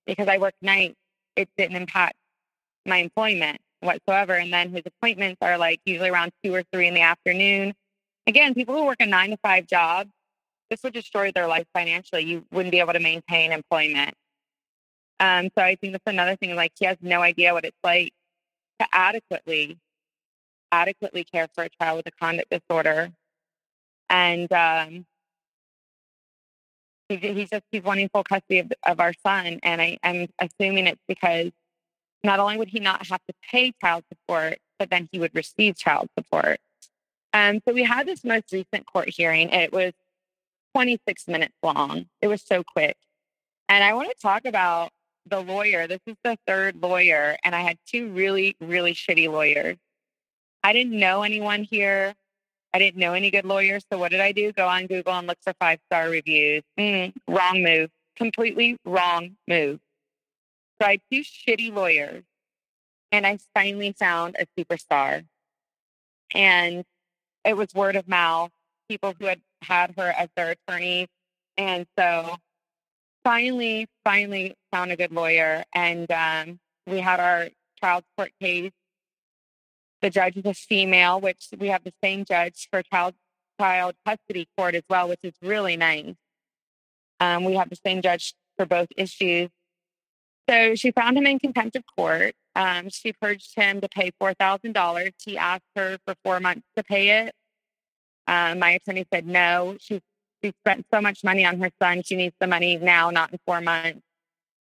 because 0.06 0.28
I 0.28 0.38
work 0.38 0.54
night, 0.62 0.96
it 1.36 1.48
didn't 1.56 1.76
impact 1.76 2.16
my 2.86 2.98
employment 2.98 3.60
whatsoever. 3.80 4.34
And 4.34 4.52
then 4.52 4.70
his 4.70 4.82
appointments 4.86 5.38
are 5.42 5.58
like 5.58 5.80
usually 5.84 6.10
around 6.10 6.32
two 6.42 6.54
or 6.54 6.62
three 6.72 6.88
in 6.88 6.94
the 6.94 7.02
afternoon. 7.02 7.74
Again, 8.26 8.54
people 8.54 8.74
who 8.74 8.84
work 8.84 8.98
a 9.00 9.06
nine 9.06 9.30
to 9.30 9.36
five 9.38 9.66
job, 9.66 10.08
this 10.70 10.82
would 10.82 10.92
destroy 10.92 11.32
their 11.32 11.46
life 11.46 11.66
financially. 11.74 12.24
You 12.24 12.44
wouldn't 12.52 12.72
be 12.72 12.80
able 12.80 12.92
to 12.92 13.00
maintain 13.00 13.52
employment. 13.52 14.14
Um, 15.20 15.48
so 15.56 15.64
I 15.64 15.76
think 15.76 15.94
that's 15.94 16.02
another 16.06 16.36
thing. 16.36 16.54
Like 16.54 16.72
he 16.78 16.86
has 16.86 16.96
no 17.00 17.22
idea 17.22 17.54
what 17.54 17.64
it's 17.64 17.78
like 17.82 18.12
to 18.78 18.86
adequately, 18.92 19.78
adequately 20.70 21.24
care 21.24 21.48
for 21.54 21.64
a 21.64 21.68
child 21.80 21.96
with 21.96 22.06
a 22.06 22.16
conduct 22.22 22.50
disorder. 22.50 23.10
And 24.10 24.52
um, 24.52 25.06
he, 27.08 27.16
he's 27.16 27.50
just 27.50 27.64
he's 27.70 27.82
wanting 27.82 28.08
full 28.08 28.24
custody 28.24 28.60
of, 28.60 28.72
of 28.86 29.00
our 29.00 29.12
son, 29.24 29.60
and 29.62 29.80
I, 29.80 29.98
I'm 30.02 30.28
assuming 30.40 30.86
it's 30.86 31.02
because 31.08 31.50
not 32.24 32.40
only 32.40 32.56
would 32.58 32.68
he 32.68 32.80
not 32.80 33.06
have 33.06 33.20
to 33.28 33.34
pay 33.50 33.72
child 33.80 34.04
support, 34.12 34.58
but 34.78 34.90
then 34.90 35.08
he 35.12 35.18
would 35.18 35.34
receive 35.34 35.76
child 35.76 36.08
support. 36.18 36.58
Um, 37.32 37.60
so 37.66 37.74
we 37.74 37.84
had 37.84 38.06
this 38.06 38.24
most 38.24 38.52
recent 38.52 38.86
court 38.86 39.10
hearing. 39.10 39.50
It 39.50 39.72
was 39.72 39.92
26 40.74 41.28
minutes 41.28 41.54
long. 41.62 42.06
It 42.20 42.28
was 42.28 42.42
so 42.42 42.62
quick. 42.64 42.96
And 43.68 43.84
I 43.84 43.92
want 43.94 44.08
to 44.08 44.16
talk 44.20 44.44
about 44.44 44.90
the 45.26 45.40
lawyer. 45.40 45.86
This 45.86 46.00
is 46.06 46.16
the 46.24 46.38
third 46.46 46.76
lawyer, 46.82 47.36
and 47.44 47.54
I 47.54 47.60
had 47.60 47.76
two 47.86 48.10
really, 48.10 48.56
really 48.60 48.94
shitty 48.94 49.30
lawyers. 49.30 49.76
I 50.62 50.72
didn't 50.72 50.98
know 50.98 51.22
anyone 51.22 51.64
here. 51.64 52.14
I 52.74 52.78
didn't 52.78 53.00
know 53.00 53.14
any 53.14 53.30
good 53.30 53.44
lawyers. 53.44 53.84
So 53.90 53.98
what 53.98 54.10
did 54.10 54.20
I 54.20 54.32
do? 54.32 54.52
Go 54.52 54.66
on 54.66 54.86
Google 54.86 55.14
and 55.14 55.26
look 55.26 55.38
for 55.42 55.54
five 55.58 55.78
star 55.86 56.08
reviews. 56.08 56.62
Mm, 56.78 57.12
wrong 57.26 57.62
move. 57.62 57.90
Completely 58.16 58.76
wrong 58.84 59.36
move. 59.46 59.80
So 60.80 60.86
I 60.86 60.92
had 60.92 61.00
two 61.10 61.22
shitty 61.22 61.72
lawyers 61.72 62.24
and 63.10 63.26
I 63.26 63.38
finally 63.54 63.92
found 63.92 64.36
a 64.38 64.46
superstar. 64.58 65.24
And 66.34 66.84
it 67.44 67.56
was 67.56 67.72
word 67.74 67.96
of 67.96 68.06
mouth, 68.06 68.50
people 68.88 69.14
who 69.18 69.26
had 69.26 69.40
had 69.62 69.94
her 69.96 70.12
as 70.16 70.28
their 70.36 70.50
attorney. 70.50 71.08
And 71.56 71.86
so 71.98 72.36
finally, 73.24 73.88
finally 74.04 74.54
found 74.70 74.92
a 74.92 74.96
good 74.96 75.12
lawyer. 75.12 75.64
And 75.74 76.10
um, 76.10 76.60
we 76.86 77.00
had 77.00 77.18
our 77.18 77.48
child 77.80 78.04
support 78.10 78.32
case 78.40 78.72
the 80.02 80.10
judge 80.10 80.36
is 80.36 80.44
a 80.44 80.54
female, 80.54 81.20
which 81.20 81.48
we 81.58 81.68
have 81.68 81.84
the 81.84 81.92
same 82.02 82.24
judge 82.24 82.68
for 82.70 82.82
child 82.82 83.14
child 83.60 83.94
custody 84.06 84.48
court 84.56 84.74
as 84.74 84.84
well, 84.88 85.08
which 85.08 85.20
is 85.22 85.34
really 85.42 85.76
nice. 85.76 86.14
Um, 87.20 87.44
we 87.44 87.54
have 87.54 87.68
the 87.70 87.78
same 87.84 88.02
judge 88.02 88.34
for 88.56 88.66
both 88.66 88.88
issues. 88.96 89.50
So 90.48 90.74
she 90.76 90.92
found 90.92 91.18
him 91.18 91.26
in 91.26 91.38
contempt 91.38 91.76
of 91.76 91.84
court. 91.96 92.34
Um, 92.54 92.88
she 92.88 93.12
purged 93.12 93.54
him 93.54 93.80
to 93.80 93.88
pay 93.88 94.10
four 94.18 94.34
thousand 94.34 94.72
dollars. 94.72 95.12
He 95.24 95.36
asked 95.36 95.62
her 95.76 95.98
for 96.06 96.14
four 96.24 96.40
months 96.40 96.66
to 96.76 96.82
pay 96.82 97.26
it. 97.26 97.34
Um, 98.26 98.58
my 98.58 98.70
attorney 98.70 99.06
said 99.12 99.26
no. 99.26 99.76
She 99.80 100.00
she 100.42 100.52
spent 100.64 100.86
so 100.92 101.00
much 101.00 101.24
money 101.24 101.44
on 101.44 101.60
her 101.60 101.70
son. 101.82 102.02
She 102.02 102.16
needs 102.16 102.34
the 102.40 102.46
money 102.46 102.76
now, 102.76 103.10
not 103.10 103.32
in 103.32 103.38
four 103.44 103.60
months. 103.60 104.00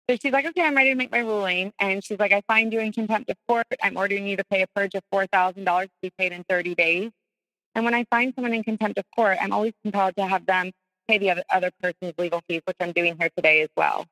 So 0.10 0.18
she's 0.20 0.32
like, 0.32 0.46
okay, 0.48 0.64
I'm 0.64 0.76
ready 0.76 0.90
to 0.90 0.96
make 0.96 1.12
my 1.12 1.20
ruling. 1.20 1.72
And 1.78 2.04
she's 2.04 2.18
like, 2.18 2.32
I 2.32 2.42
find 2.48 2.74
you 2.74 2.80
in 2.80 2.92
contempt 2.92 3.30
of 3.30 3.38
court. 3.48 3.68
I'm 3.84 3.96
ordering 3.96 4.26
you 4.26 4.38
to 4.38 4.44
pay 4.46 4.64
a 4.64 4.68
purge 4.76 4.96
of 4.96 5.04
$4,000 5.14 5.84
to 5.84 5.90
be 6.02 6.10
paid 6.18 6.32
in 6.32 6.44
30 6.50 6.74
days. 6.74 7.12
And 7.76 7.86
when 7.86 7.94
I 7.94 8.06
find 8.10 8.34
someone 8.34 8.56
in 8.56 8.64
contempt 8.64 8.98
of 8.98 9.06
court, 9.16 9.38
I'm 9.40 9.52
always 9.52 9.74
compelled 9.84 10.16
to 10.16 10.26
have 10.26 10.48
them 10.48 10.72
pay 11.08 11.20
the 11.20 11.44
other, 11.52 11.70
person's 11.80 12.14
legal 12.18 12.42
fees, 12.48 12.62
which 12.66 12.78
I'm 12.80 12.92
doing 12.92 13.18
here 13.20 13.30
today 13.36 13.62
as 13.62 13.70
well. 13.78 14.08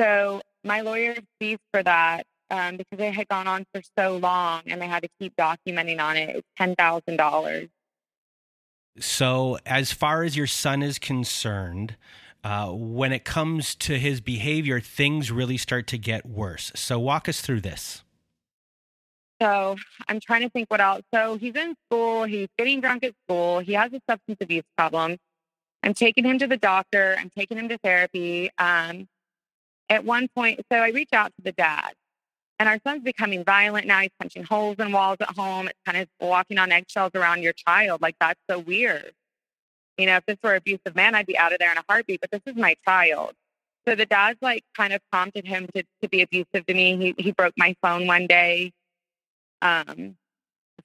So 0.00 0.40
my 0.64 0.80
lawyer 0.80 1.16
fees 1.38 1.58
for 1.70 1.82
that, 1.82 2.24
um, 2.50 2.78
because 2.78 2.98
it 2.98 3.12
had 3.12 3.28
gone 3.28 3.46
on 3.46 3.66
for 3.74 3.82
so 3.98 4.16
long 4.16 4.62
and 4.66 4.80
they 4.80 4.86
had 4.86 5.02
to 5.02 5.08
keep 5.20 5.36
documenting 5.36 6.00
on 6.00 6.16
it, 6.16 6.36
it's 6.36 6.48
$10,000. 6.58 7.68
So, 9.00 9.58
as 9.66 9.92
far 9.92 10.22
as 10.22 10.36
your 10.36 10.46
son 10.46 10.82
is 10.82 11.00
concerned, 11.00 11.96
uh, 12.44 12.68
when 12.68 13.10
it 13.12 13.24
comes 13.24 13.74
to 13.74 13.98
his 13.98 14.20
behavior, 14.20 14.78
things 14.78 15.32
really 15.32 15.56
start 15.56 15.86
to 15.88 15.98
get 15.98 16.26
worse. 16.26 16.70
So, 16.74 16.98
walk 16.98 17.28
us 17.28 17.40
through 17.40 17.62
this. 17.62 18.04
So, 19.40 19.76
I'm 20.08 20.20
trying 20.20 20.42
to 20.42 20.50
think 20.50 20.70
what 20.70 20.80
else. 20.80 21.02
So, 21.12 21.36
he's 21.36 21.56
in 21.56 21.74
school, 21.86 22.24
he's 22.24 22.48
getting 22.58 22.82
drunk 22.82 23.02
at 23.02 23.14
school, 23.24 23.60
he 23.60 23.72
has 23.72 23.92
a 23.94 24.00
substance 24.08 24.38
abuse 24.42 24.64
problem. 24.76 25.16
I'm 25.82 25.94
taking 25.94 26.24
him 26.24 26.38
to 26.38 26.46
the 26.46 26.58
doctor, 26.58 27.16
I'm 27.18 27.30
taking 27.36 27.58
him 27.58 27.68
to 27.70 27.78
therapy. 27.78 28.50
Um, 28.58 29.08
at 29.88 30.04
one 30.04 30.28
point, 30.34 30.60
so 30.70 30.78
I 30.78 30.90
reach 30.90 31.12
out 31.12 31.32
to 31.36 31.42
the 31.42 31.52
dad, 31.52 31.92
and 32.58 32.68
our 32.68 32.78
son's 32.86 33.04
becoming 33.04 33.42
violent 33.42 33.86
now. 33.86 34.00
He's 34.00 34.10
punching 34.18 34.44
holes 34.44 34.76
in 34.78 34.92
walls 34.92 35.18
at 35.20 35.34
home. 35.34 35.68
It's 35.68 35.78
kind 35.86 35.98
of 35.98 36.08
walking 36.20 36.58
on 36.58 36.72
eggshells 36.72 37.12
around 37.14 37.42
your 37.42 37.52
child. 37.52 38.02
Like, 38.02 38.16
that's 38.20 38.40
so 38.50 38.58
weird. 38.58 39.12
You 39.98 40.06
know, 40.06 40.16
if 40.16 40.26
this 40.26 40.38
were 40.42 40.54
abusive 40.54 40.94
man, 40.94 41.14
I'd 41.14 41.26
be 41.26 41.38
out 41.38 41.52
of 41.52 41.58
there 41.58 41.70
in 41.70 41.78
a 41.78 41.84
heartbeat, 41.88 42.20
but 42.20 42.30
this 42.30 42.42
is 42.46 42.56
my 42.56 42.76
child. 42.84 43.32
So 43.86 43.94
the 43.94 44.06
dad's 44.06 44.40
like 44.42 44.64
kind 44.76 44.92
of 44.92 45.00
prompted 45.12 45.46
him 45.46 45.68
to, 45.74 45.84
to 46.02 46.08
be 46.08 46.22
abusive 46.22 46.66
to 46.66 46.74
me. 46.74 47.14
He, 47.16 47.22
he 47.22 47.32
broke 47.32 47.54
my 47.56 47.76
phone 47.82 48.06
one 48.06 48.26
day, 48.26 48.72
um, 49.62 50.16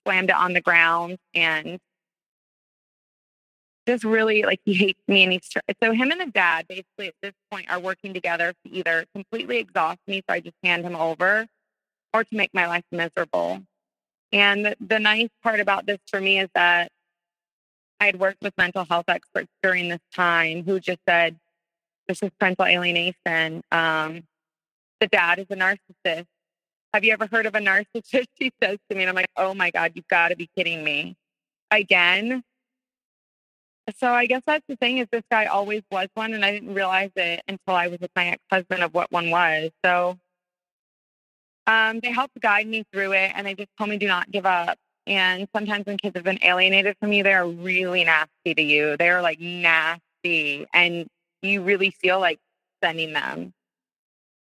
slammed 0.05 0.29
it 0.29 0.35
on 0.35 0.53
the 0.53 0.61
ground, 0.61 1.17
and 1.33 1.79
just 3.87 4.03
really 4.03 4.43
like 4.43 4.59
he 4.65 4.73
hates 4.73 5.01
me. 5.07 5.23
And 5.23 5.31
he's 5.31 5.49
tr- 5.49 5.59
so 5.81 5.91
him 5.93 6.11
and 6.11 6.21
the 6.21 6.27
dad 6.27 6.67
basically 6.67 7.07
at 7.07 7.15
this 7.23 7.33
point 7.49 7.71
are 7.71 7.79
working 7.79 8.13
together 8.13 8.53
to 8.63 8.71
either 8.71 9.05
completely 9.15 9.57
exhaust 9.57 9.99
me, 10.05 10.21
so 10.29 10.33
I 10.33 10.41
just 10.41 10.57
hand 10.61 10.83
him 10.83 10.95
over, 10.95 11.47
or 12.13 12.23
to 12.23 12.35
make 12.35 12.53
my 12.53 12.67
life 12.67 12.85
miserable. 12.91 13.63
And 14.31 14.65
the, 14.65 14.75
the 14.79 14.99
nice 14.99 15.29
part 15.41 15.59
about 15.59 15.87
this 15.87 15.97
for 16.11 16.21
me 16.21 16.39
is 16.39 16.49
that 16.53 16.91
I 17.99 18.05
had 18.05 18.19
worked 18.19 18.41
with 18.41 18.53
mental 18.57 18.85
health 18.85 19.05
experts 19.07 19.49
during 19.61 19.89
this 19.89 19.99
time 20.13 20.63
who 20.63 20.79
just 20.79 20.99
said, 21.07 21.37
this 22.07 22.23
is 22.23 22.31
parental 22.39 22.65
alienation. 22.65 23.61
Um, 23.71 24.23
the 24.99 25.07
dad 25.07 25.39
is 25.39 25.45
a 25.49 25.55
narcissist. 25.55 26.25
Have 26.93 27.03
you 27.03 27.13
ever 27.13 27.27
heard 27.27 27.45
of 27.45 27.55
a 27.55 27.59
narcissist? 27.59 28.25
She 28.41 28.51
says 28.61 28.77
to 28.89 28.95
me, 28.95 29.03
and 29.03 29.09
I'm 29.09 29.15
like, 29.15 29.29
oh 29.37 29.53
my 29.53 29.69
God, 29.69 29.91
you've 29.95 30.07
got 30.07 30.29
to 30.29 30.35
be 30.35 30.49
kidding 30.57 30.83
me. 30.83 31.15
Again. 31.71 32.43
So 33.97 34.11
I 34.11 34.25
guess 34.27 34.41
that's 34.45 34.63
the 34.67 34.75
thing 34.75 34.99
is 34.99 35.07
this 35.11 35.23
guy 35.31 35.45
always 35.45 35.81
was 35.91 36.07
one, 36.13 36.33
and 36.33 36.43
I 36.43 36.51
didn't 36.51 36.73
realize 36.73 37.11
it 37.15 37.41
until 37.47 37.75
I 37.75 37.87
was 37.87 37.99
with 37.99 38.11
my 38.15 38.27
ex-husband 38.27 38.83
of 38.83 38.93
what 38.93 39.11
one 39.11 39.29
was. 39.29 39.71
So 39.83 40.17
um, 41.67 41.99
they 41.99 42.11
helped 42.11 42.39
guide 42.39 42.67
me 42.67 42.85
through 42.91 43.13
it, 43.13 43.31
and 43.35 43.45
they 43.45 43.55
just 43.55 43.69
told 43.77 43.89
me 43.89 43.97
do 43.97 44.07
not 44.07 44.31
give 44.31 44.45
up. 44.45 44.77
And 45.09 45.47
sometimes 45.55 45.87
when 45.87 45.97
kids 45.97 46.15
have 46.15 46.23
been 46.23 46.37
alienated 46.43 46.95
from 46.99 47.11
you, 47.11 47.23
they're 47.23 47.45
really 47.45 48.03
nasty 48.03 48.53
to 48.53 48.61
you. 48.61 48.95
They're 48.95 49.23
like 49.23 49.39
nasty. 49.39 50.67
And 50.71 51.07
you 51.41 51.63
really 51.63 51.89
feel 51.89 52.19
like 52.19 52.39
sending 52.83 53.13
them. 53.13 53.51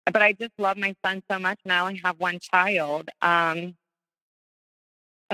But 0.05 0.21
I 0.21 0.33
just 0.33 0.51
love 0.57 0.77
my 0.77 0.93
son 1.05 1.23
so 1.31 1.39
much 1.39 1.59
and 1.63 1.71
I 1.71 1.79
only 1.79 2.01
have 2.03 2.19
one 2.19 2.39
child. 2.39 3.09
Um, 3.21 3.75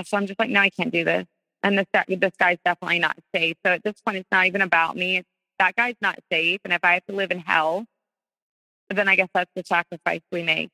so 0.04 0.16
I'm 0.16 0.28
just 0.28 0.38
like, 0.38 0.50
no, 0.50 0.60
I 0.60 0.70
can't 0.70 0.92
do 0.92 1.04
this. 1.04 1.26
And 1.64 1.78
this, 1.78 1.86
this 2.06 2.32
guy's 2.38 2.58
definitely 2.64 3.00
not 3.00 3.18
safe. 3.34 3.56
So 3.66 3.72
at 3.72 3.82
this 3.82 4.00
point, 4.00 4.18
it's 4.18 4.30
not 4.30 4.46
even 4.46 4.60
about 4.60 4.96
me. 4.96 5.16
It's, 5.16 5.28
that 5.58 5.74
guy's 5.74 5.96
not 6.00 6.16
safe. 6.30 6.60
And 6.64 6.72
if 6.72 6.84
I 6.84 6.94
have 6.94 7.06
to 7.06 7.16
live 7.16 7.32
in 7.32 7.40
hell, 7.40 7.86
then 8.90 9.08
I 9.08 9.16
guess 9.16 9.28
that's 9.34 9.50
the 9.56 9.64
sacrifice 9.64 10.20
we 10.30 10.44
make. 10.44 10.70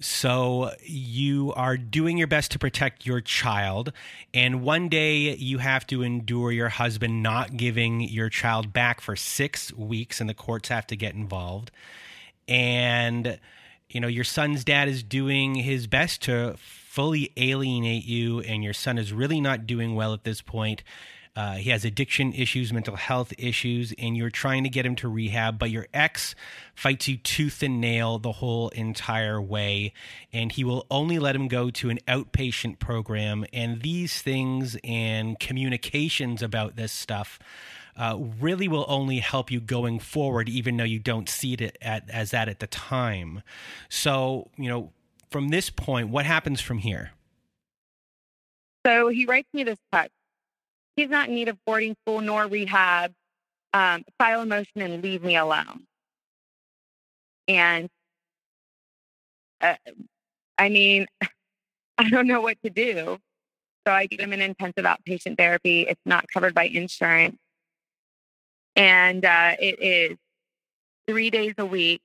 So 0.00 0.72
you 0.82 1.52
are 1.54 1.76
doing 1.76 2.16
your 2.16 2.26
best 2.26 2.52
to 2.52 2.58
protect 2.58 3.04
your 3.04 3.20
child, 3.20 3.92
and 4.32 4.62
one 4.62 4.88
day 4.88 5.34
you 5.36 5.58
have 5.58 5.86
to 5.88 6.02
endure 6.02 6.50
your 6.52 6.70
husband 6.70 7.22
not 7.22 7.58
giving 7.58 8.00
your 8.00 8.30
child 8.30 8.72
back 8.72 9.02
for 9.02 9.14
six 9.14 9.74
weeks, 9.74 10.18
and 10.18 10.28
the 10.28 10.34
courts 10.34 10.70
have 10.70 10.86
to 10.86 10.96
get 10.96 11.14
involved. 11.14 11.70
And 12.48 13.38
you 13.90 14.00
know 14.00 14.08
your 14.08 14.24
son's 14.24 14.64
dad 14.64 14.88
is 14.88 15.02
doing 15.02 15.54
his 15.56 15.86
best 15.86 16.22
to 16.22 16.54
fully 16.56 17.30
alienate 17.36 18.06
you, 18.06 18.40
and 18.40 18.64
your 18.64 18.72
son 18.72 18.96
is 18.96 19.12
really 19.12 19.40
not 19.40 19.66
doing 19.66 19.94
well 19.94 20.14
at 20.14 20.24
this 20.24 20.40
point. 20.40 20.82
Uh, 21.36 21.54
he 21.54 21.70
has 21.70 21.84
addiction 21.84 22.32
issues, 22.32 22.72
mental 22.72 22.96
health 22.96 23.32
issues, 23.38 23.94
and 23.98 24.16
you're 24.16 24.30
trying 24.30 24.64
to 24.64 24.68
get 24.68 24.84
him 24.84 24.96
to 24.96 25.08
rehab, 25.08 25.58
but 25.58 25.70
your 25.70 25.86
ex 25.94 26.34
fights 26.74 27.06
you 27.06 27.16
tooth 27.16 27.62
and 27.62 27.80
nail 27.80 28.18
the 28.18 28.32
whole 28.32 28.68
entire 28.70 29.40
way, 29.40 29.92
and 30.32 30.52
he 30.52 30.64
will 30.64 30.86
only 30.90 31.18
let 31.18 31.36
him 31.36 31.46
go 31.46 31.70
to 31.70 31.88
an 31.88 31.98
outpatient 32.08 32.80
program. 32.80 33.44
And 33.52 33.82
these 33.82 34.20
things 34.20 34.76
and 34.82 35.38
communications 35.38 36.42
about 36.42 36.76
this 36.76 36.92
stuff. 36.92 37.38
Uh, 37.96 38.16
really 38.40 38.66
will 38.66 38.86
only 38.88 39.18
help 39.18 39.50
you 39.50 39.60
going 39.60 39.98
forward, 39.98 40.48
even 40.48 40.76
though 40.76 40.84
you 40.84 40.98
don't 40.98 41.28
see 41.28 41.52
it 41.52 41.76
at, 41.82 42.08
as 42.08 42.30
that 42.30 42.48
at 42.48 42.58
the 42.58 42.66
time. 42.68 43.42
So, 43.90 44.48
you 44.56 44.70
know, 44.70 44.92
from 45.30 45.48
this 45.48 45.68
point, 45.68 46.08
what 46.08 46.24
happens 46.24 46.62
from 46.62 46.78
here? 46.78 47.10
So 48.86 49.08
he 49.08 49.26
writes 49.26 49.48
me 49.52 49.64
this 49.64 49.78
text 49.92 50.14
he's 51.00 51.08
not 51.08 51.28
in 51.28 51.34
need 51.34 51.48
of 51.48 51.56
boarding 51.64 51.96
school 52.02 52.20
nor 52.20 52.46
rehab. 52.46 53.12
Um, 53.72 54.04
file 54.18 54.42
a 54.42 54.46
motion 54.46 54.82
and 54.82 55.02
leave 55.02 55.22
me 55.22 55.36
alone. 55.36 55.86
And 57.48 57.88
uh, 59.60 59.76
I 60.58 60.68
mean, 60.68 61.06
I 61.98 62.08
don't 62.08 62.26
know 62.26 62.40
what 62.40 62.58
to 62.64 62.70
do. 62.70 63.18
So 63.86 63.92
I 63.92 64.06
get 64.06 64.20
him 64.20 64.32
in 64.32 64.40
intensive 64.42 64.84
outpatient 64.84 65.38
therapy. 65.38 65.82
It's 65.82 66.00
not 66.04 66.26
covered 66.32 66.54
by 66.54 66.64
insurance. 66.64 67.38
And 68.76 69.24
uh, 69.24 69.56
it 69.58 69.80
is 69.80 70.18
three 71.06 71.30
days 71.30 71.54
a 71.58 71.64
week, 71.64 72.02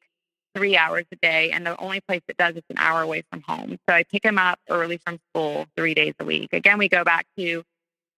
three 0.56 0.78
hours 0.78 1.06
a 1.12 1.16
day. 1.18 1.52
And 1.52 1.66
the 1.66 1.78
only 1.78 2.00
place 2.02 2.22
it 2.28 2.38
does 2.38 2.56
is 2.56 2.64
an 2.70 2.78
hour 2.78 3.02
away 3.02 3.24
from 3.30 3.42
home. 3.42 3.78
So 3.90 3.96
I 3.96 4.04
pick 4.04 4.24
him 4.24 4.38
up 4.38 4.60
early 4.70 5.00
from 5.06 5.20
school 5.30 5.66
three 5.76 5.94
days 5.94 6.14
a 6.20 6.26
week. 6.26 6.54
Again, 6.54 6.78
we 6.78 6.88
go 6.88 7.04
back 7.04 7.26
to 7.38 7.64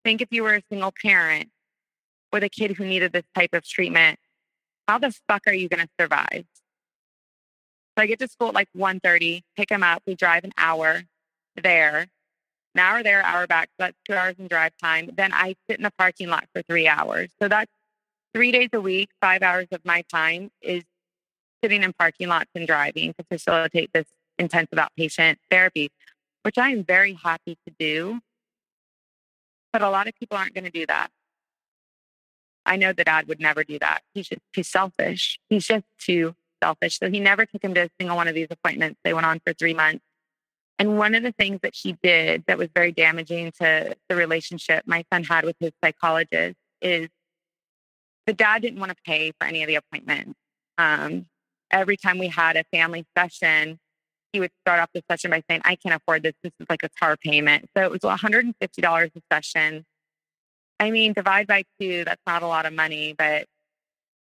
think 0.08 0.22
if 0.22 0.30
you 0.32 0.44
were 0.44 0.56
a 0.56 0.64
single 0.72 0.94
parent 1.02 1.50
with 2.32 2.42
a 2.42 2.48
kid 2.48 2.72
who 2.78 2.86
needed 2.86 3.12
this 3.12 3.26
type 3.36 3.50
of 3.52 3.68
treatment, 3.68 4.18
how 4.88 4.98
the 4.98 5.14
fuck 5.28 5.42
are 5.48 5.54
you 5.54 5.68
going 5.68 5.86
to 5.86 5.90
survive? 6.00 6.46
So 7.98 8.04
I 8.04 8.06
get 8.06 8.20
to 8.20 8.28
school 8.30 8.48
at 8.48 8.54
like 8.54 8.70
1.30, 8.74 9.42
pick 9.58 9.70
him 9.70 9.84
up. 9.84 10.02
We 10.08 10.16
drive 10.16 10.46
an 10.46 10.54
hour 10.58 11.02
there, 11.62 12.08
an 12.74 12.80
hour 12.80 13.04
there, 13.04 13.22
hour 13.22 13.48
back. 13.48 13.68
So 13.72 13.74
that's 13.80 13.98
two 14.08 14.16
hours 14.16 14.36
in 14.40 14.48
drive 14.48 14.72
time. 14.82 15.10
Then 15.14 15.34
I 15.34 15.56
sit 15.70 15.78
in 15.78 15.84
the 15.84 15.92
parking 15.98 16.30
lot 16.30 16.46
for 16.54 16.62
three 16.62 16.88
hours. 16.88 17.28
So 17.42 17.50
that's 17.50 17.72
three 18.34 18.54
days 18.54 18.70
a 18.72 18.80
week, 18.80 19.10
five 19.20 19.42
hours 19.44 19.68
of 19.74 19.82
my 19.84 20.04
time 20.10 20.52
is 20.62 20.84
sitting 21.62 21.84
in 21.84 21.92
parking 21.92 22.30
lots 22.30 22.52
and 22.56 22.66
driving 22.66 23.14
to 23.16 23.26
facilitate 23.30 23.90
this 23.94 24.06
intensive 24.40 24.80
outpatient 24.80 25.36
therapy, 25.52 25.90
which 26.44 26.58
I 26.58 26.70
am 26.70 26.86
very 26.86 27.20
happy 27.22 27.58
to 27.68 27.74
do 27.78 28.22
but 29.74 29.82
a 29.82 29.90
lot 29.90 30.08
of 30.08 30.16
people 30.16 30.38
aren't 30.38 30.54
going 30.54 30.64
to 30.64 30.72
do 30.72 30.86
that. 30.86 31.10
I 32.66 32.76
know 32.76 32.92
the 32.92 33.04
dad 33.04 33.28
would 33.28 33.40
never 33.40 33.64
do 33.64 33.80
that. 33.80 34.02
He's 34.14 34.28
just 34.28 34.42
too 34.54 34.64
selfish. 34.64 35.40
He's 35.50 35.66
just 35.66 35.86
too 36.00 36.36
selfish. 36.62 37.00
So 37.00 37.10
he 37.10 37.20
never 37.20 37.46
took 37.46 37.64
him 37.64 37.74
to 37.76 37.86
a 37.86 37.90
single 38.00 38.18
one 38.18 38.28
of 38.28 38.36
these 38.36 38.48
appointments. 38.50 39.00
They 39.04 39.14
went 39.14 39.26
on 39.26 39.40
for 39.46 39.54
three 39.54 39.74
months. 39.74 40.04
And 40.80 40.98
one 40.98 41.16
of 41.16 41.24
the 41.24 41.32
things 41.32 41.60
that 41.64 41.74
he 41.76 41.98
did 42.04 42.44
that 42.48 42.58
was 42.58 42.70
very 42.76 42.92
damaging 42.92 43.52
to 43.62 43.96
the 44.10 44.16
relationship 44.16 44.84
my 44.86 45.04
son 45.12 45.24
had 45.24 45.44
with 45.44 45.56
his 45.60 45.72
psychologist 45.84 46.56
is 46.82 47.08
the 48.28 48.34
dad 48.34 48.62
didn't 48.62 48.80
want 48.80 48.92
to 48.92 48.98
pay 49.06 49.32
for 49.40 49.48
any 49.48 49.64
of 49.64 49.68
the 49.68 49.76
appointments. 49.76 50.34
Um, 50.78 51.26
every 51.72 51.98
time 51.98 52.20
we 52.20 52.28
had 52.28 52.58
a 52.58 52.64
family 52.72 53.06
session, 53.18 53.80
he 54.34 54.40
would 54.40 54.52
start 54.62 54.80
off 54.80 54.90
the 54.94 55.04
session 55.10 55.32
by 55.32 55.44
saying, 55.50 55.62
I 55.66 55.76
can't 55.76 55.96
afford 55.96 56.24
this. 56.24 56.34
This 56.44 56.54
is 56.60 56.68
like 56.70 56.84
a 56.84 56.90
car 56.90 57.18
payment. 57.18 57.70
So 57.76 57.84
it 57.84 57.92
was 57.92 58.02
$150 58.02 58.54
a 58.60 59.22
session. 59.34 59.86
I 60.80 60.92
mean, 60.92 61.14
divide 61.14 61.48
by 61.48 61.64
two, 61.80 62.04
that's 62.06 62.22
not 62.28 62.44
a 62.44 62.48
lot 62.48 62.66
of 62.66 62.74
money, 62.74 63.16
but 63.18 63.48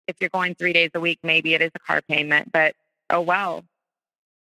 if 0.07 0.17
you're 0.21 0.31
going 0.31 0.55
three 0.55 0.73
days 0.73 0.91
a 0.95 1.01
week, 1.01 1.19
maybe 1.23 1.55
it 1.55 1.61
is 1.61 1.71
a 1.75 1.79
car 1.79 2.01
payment, 2.09 2.51
but 2.51 2.75
oh 3.11 3.21
well. 3.21 3.65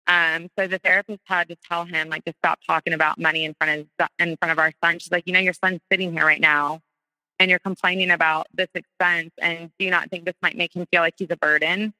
Um, 0.08 0.50
so 0.58 0.68
the 0.68 0.80
therapist 0.80 1.20
had 1.26 1.50
to 1.50 1.58
tell 1.70 1.86
him 1.86 2.10
like 2.10 2.26
to 2.26 2.34
stop 2.44 2.60
talking 2.66 2.94
about 2.94 3.20
money 3.20 3.46
in 3.46 3.54
front 3.54 3.88
of 4.00 4.10
in 4.20 4.36
front 4.38 4.52
of 4.52 4.60
our 4.60 4.72
son. 4.84 5.00
She's 5.00 5.12
like, 5.12 5.28
you 5.28 5.34
know, 5.34 5.40
your 5.40 5.54
son's 5.54 5.80
sitting 5.92 6.12
here 6.12 6.26
right 6.26 6.42
now 6.42 6.80
and 7.40 7.50
you're 7.50 7.60
complaining 7.60 8.12
about 8.12 8.48
this 8.54 8.70
expense 8.74 9.32
and 9.42 9.72
do 9.78 9.86
you 9.86 9.92
not 9.92 10.10
think 10.10 10.26
this 10.26 10.36
might 10.42 10.58
make 10.58 10.76
him 10.76 10.86
feel 10.92 11.02
like 11.02 11.16
he's 11.18 11.30
a 11.30 11.38
burden? 11.38 11.94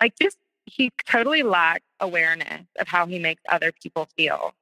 Like 0.00 0.14
just 0.20 0.38
he 0.68 0.90
totally 1.06 1.42
lacks 1.42 1.84
awareness 2.00 2.64
of 2.78 2.88
how 2.88 3.06
he 3.06 3.18
makes 3.18 3.42
other 3.48 3.72
people 3.72 4.08
feel. 4.16 4.54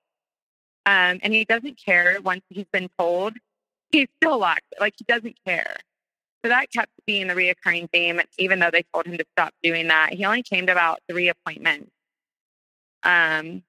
Um, 0.86 1.18
and 1.22 1.32
he 1.32 1.44
doesn't 1.44 1.78
care 1.84 2.18
once 2.22 2.42
he's 2.48 2.66
been 2.72 2.88
told. 2.98 3.34
He 3.90 4.08
still 4.16 4.38
lacks 4.38 4.66
Like 4.80 4.94
he 4.96 5.04
doesn't 5.04 5.36
care. 5.44 5.76
So 6.44 6.48
that 6.50 6.70
kept 6.70 6.90
being 7.06 7.26
the 7.26 7.34
reoccurring 7.34 7.90
theme, 7.90 8.20
even 8.38 8.60
though 8.60 8.70
they 8.70 8.84
told 8.94 9.06
him 9.06 9.18
to 9.18 9.24
stop 9.32 9.52
doing 9.62 9.88
that. 9.88 10.14
He 10.14 10.24
only 10.24 10.42
came 10.42 10.66
to 10.66 10.72
about 10.72 11.00
three 11.08 11.28
appointments. 11.28 11.90
Um, 13.02 13.62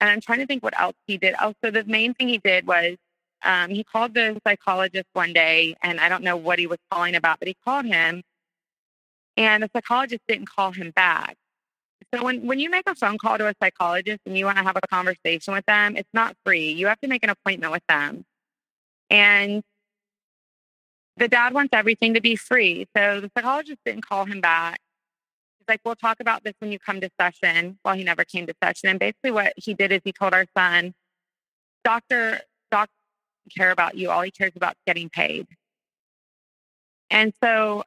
and 0.00 0.10
I'm 0.10 0.20
trying 0.20 0.40
to 0.40 0.46
think 0.46 0.62
what 0.62 0.78
else 0.78 0.96
he 1.06 1.16
did. 1.16 1.34
Oh, 1.40 1.54
so 1.64 1.70
the 1.70 1.84
main 1.84 2.14
thing 2.14 2.28
he 2.28 2.38
did 2.38 2.66
was 2.66 2.96
um, 3.42 3.70
he 3.70 3.84
called 3.84 4.14
the 4.14 4.40
psychologist 4.46 5.06
one 5.12 5.32
day, 5.32 5.74
and 5.82 6.00
I 6.00 6.08
don't 6.08 6.22
know 6.22 6.36
what 6.36 6.58
he 6.58 6.66
was 6.66 6.78
calling 6.90 7.14
about, 7.14 7.38
but 7.38 7.48
he 7.48 7.56
called 7.64 7.86
him, 7.86 8.22
and 9.36 9.62
the 9.62 9.70
psychologist 9.74 10.22
didn't 10.28 10.48
call 10.48 10.72
him 10.72 10.90
back. 10.94 11.36
So 12.14 12.22
when, 12.22 12.46
when 12.46 12.58
you 12.58 12.68
make 12.68 12.86
a 12.86 12.94
phone 12.94 13.16
call 13.16 13.38
to 13.38 13.48
a 13.48 13.54
psychologist 13.62 14.20
and 14.26 14.36
you 14.36 14.44
want 14.44 14.58
to 14.58 14.64
have 14.64 14.76
a 14.76 14.86
conversation 14.86 15.54
with 15.54 15.64
them, 15.66 15.96
it's 15.96 16.08
not 16.12 16.36
free. 16.44 16.72
You 16.72 16.88
have 16.88 17.00
to 17.00 17.08
make 17.08 17.24
an 17.24 17.30
appointment 17.30 17.72
with 17.72 17.82
them. 17.88 18.24
And 19.08 19.62
the 21.16 21.28
dad 21.28 21.54
wants 21.54 21.70
everything 21.72 22.14
to 22.14 22.20
be 22.20 22.36
free. 22.36 22.86
So 22.96 23.20
the 23.20 23.30
psychologist 23.36 23.78
didn't 23.84 24.06
call 24.06 24.24
him 24.26 24.40
back. 24.40 24.78
He's 25.58 25.66
like, 25.68 25.80
we'll 25.84 25.94
talk 25.94 26.20
about 26.20 26.44
this 26.44 26.54
when 26.58 26.72
you 26.72 26.78
come 26.78 27.00
to 27.00 27.10
session. 27.20 27.78
Well, 27.84 27.94
he 27.94 28.04
never 28.04 28.24
came 28.24 28.46
to 28.46 28.54
session. 28.62 28.88
And 28.90 28.98
basically 28.98 29.30
what 29.30 29.52
he 29.56 29.74
did 29.74 29.92
is 29.92 30.00
he 30.04 30.12
told 30.12 30.34
our 30.34 30.46
son, 30.56 30.92
doctor, 31.84 32.40
doctor 32.70 32.92
care 33.56 33.70
about 33.70 33.96
you. 33.96 34.10
All 34.10 34.22
he 34.22 34.30
cares 34.30 34.52
about 34.56 34.72
is 34.72 34.82
getting 34.86 35.08
paid. 35.08 35.46
And 37.10 37.32
so 37.42 37.84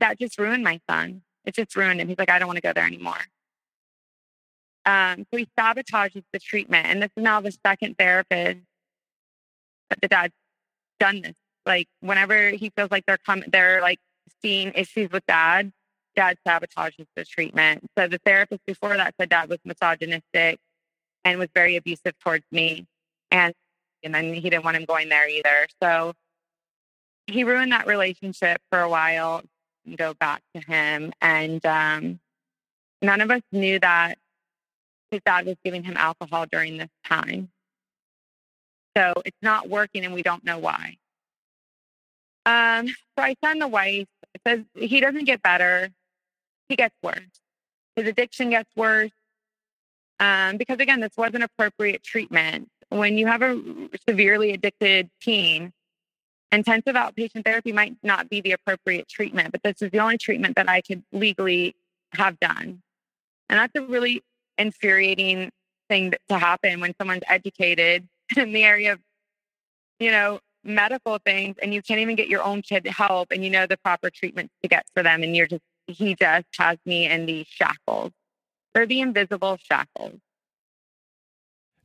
that 0.00 0.18
just 0.18 0.38
ruined 0.38 0.64
my 0.64 0.80
son. 0.88 1.22
It 1.44 1.54
just 1.54 1.74
ruined 1.76 2.00
him. 2.00 2.08
He's 2.08 2.18
like, 2.18 2.30
I 2.30 2.38
don't 2.38 2.48
want 2.48 2.56
to 2.58 2.62
go 2.62 2.72
there 2.72 2.86
anymore. 2.86 3.20
Um, 4.86 5.26
so 5.30 5.38
he 5.38 5.48
sabotages 5.58 6.24
the 6.32 6.38
treatment. 6.38 6.86
And 6.86 7.02
this 7.02 7.10
is 7.16 7.22
now 7.22 7.40
the 7.40 7.52
second 7.64 7.96
therapist 7.98 8.60
that 9.90 10.00
the 10.00 10.08
dad's 10.08 10.34
done 10.98 11.22
this. 11.22 11.34
Like 11.66 11.88
whenever 12.00 12.50
he 12.50 12.70
feels 12.76 12.90
like 12.90 13.04
they're 13.06 13.18
coming, 13.18 13.48
they're 13.52 13.80
like 13.80 13.98
seeing 14.42 14.72
issues 14.74 15.10
with 15.10 15.24
dad, 15.26 15.72
dad 16.16 16.38
sabotages 16.46 17.06
the 17.16 17.24
treatment. 17.24 17.86
So 17.96 18.08
the 18.08 18.18
therapist 18.24 18.64
before 18.66 18.96
that 18.96 19.14
said 19.18 19.28
dad 19.28 19.48
was 19.48 19.58
misogynistic 19.64 20.58
and 21.24 21.38
was 21.38 21.48
very 21.54 21.76
abusive 21.76 22.18
towards 22.18 22.44
me. 22.50 22.86
And 23.30 23.54
and 24.02 24.14
then 24.14 24.32
he 24.32 24.48
didn't 24.48 24.64
want 24.64 24.78
him 24.78 24.86
going 24.86 25.10
there 25.10 25.28
either. 25.28 25.68
So 25.82 26.14
he 27.26 27.44
ruined 27.44 27.72
that 27.72 27.86
relationship 27.86 28.60
for 28.70 28.80
a 28.80 28.88
while. 28.88 29.42
Go 29.96 30.14
back 30.14 30.42
to 30.54 30.60
him, 30.60 31.12
and 31.20 31.64
um, 31.66 32.20
none 33.02 33.20
of 33.20 33.30
us 33.30 33.42
knew 33.52 33.78
that 33.80 34.18
his 35.10 35.20
dad 35.24 35.46
was 35.46 35.56
giving 35.64 35.82
him 35.82 35.96
alcohol 35.96 36.46
during 36.50 36.76
this 36.76 36.90
time. 37.04 37.50
So 38.96 39.14
it's 39.24 39.36
not 39.42 39.68
working, 39.68 40.04
and 40.04 40.14
we 40.14 40.22
don't 40.22 40.44
know 40.44 40.58
why. 40.58 40.96
Um, 42.46 42.88
so 42.88 42.94
I 43.18 43.34
send 43.44 43.60
the 43.60 43.68
wife. 43.68 44.06
It 44.34 44.40
says 44.46 44.60
he 44.74 45.00
doesn't 45.00 45.24
get 45.24 45.42
better; 45.42 45.88
he 46.68 46.76
gets 46.76 46.94
worse. 47.02 47.20
His 47.96 48.06
addiction 48.06 48.50
gets 48.50 48.70
worse. 48.76 49.10
Um, 50.18 50.58
because 50.58 50.78
again, 50.80 51.00
this 51.00 51.16
wasn't 51.16 51.44
appropriate 51.44 52.02
treatment. 52.02 52.68
When 52.90 53.16
you 53.16 53.26
have 53.26 53.42
a 53.42 53.88
severely 54.08 54.52
addicted 54.52 55.08
teen, 55.20 55.72
intensive 56.52 56.94
outpatient 56.94 57.44
therapy 57.44 57.72
might 57.72 57.96
not 58.02 58.28
be 58.28 58.40
the 58.40 58.52
appropriate 58.52 59.08
treatment, 59.08 59.52
but 59.52 59.62
this 59.62 59.82
is 59.82 59.90
the 59.90 59.98
only 59.98 60.18
treatment 60.18 60.56
that 60.56 60.68
I 60.68 60.80
could 60.80 61.02
legally 61.12 61.74
have 62.12 62.38
done. 62.40 62.82
And 63.48 63.58
that's 63.58 63.74
a 63.76 63.82
really 63.82 64.22
infuriating 64.58 65.50
thing 65.88 66.14
to 66.28 66.38
happen 66.38 66.80
when 66.80 66.94
someone's 66.98 67.22
educated 67.28 68.06
in 68.36 68.52
the 68.52 68.64
area 68.64 68.94
of, 68.94 69.00
you 69.98 70.10
know, 70.10 70.40
medical 70.62 71.18
things 71.24 71.56
and 71.62 71.72
you 71.72 71.82
can't 71.82 72.00
even 72.00 72.16
get 72.16 72.28
your 72.28 72.42
own 72.42 72.62
kid 72.62 72.86
help 72.86 73.30
and 73.30 73.42
you 73.42 73.50
know 73.50 73.66
the 73.66 73.78
proper 73.78 74.10
treatments 74.10 74.52
to 74.62 74.68
get 74.68 74.84
for 74.92 75.02
them. 75.02 75.22
And 75.22 75.34
you're 75.34 75.46
just, 75.46 75.62
he 75.86 76.14
just 76.14 76.46
has 76.58 76.78
me 76.84 77.06
in 77.06 77.26
these 77.26 77.46
shackles. 77.48 78.12
They're 78.74 78.86
the 78.86 79.00
invisible 79.00 79.58
shackles. 79.62 80.20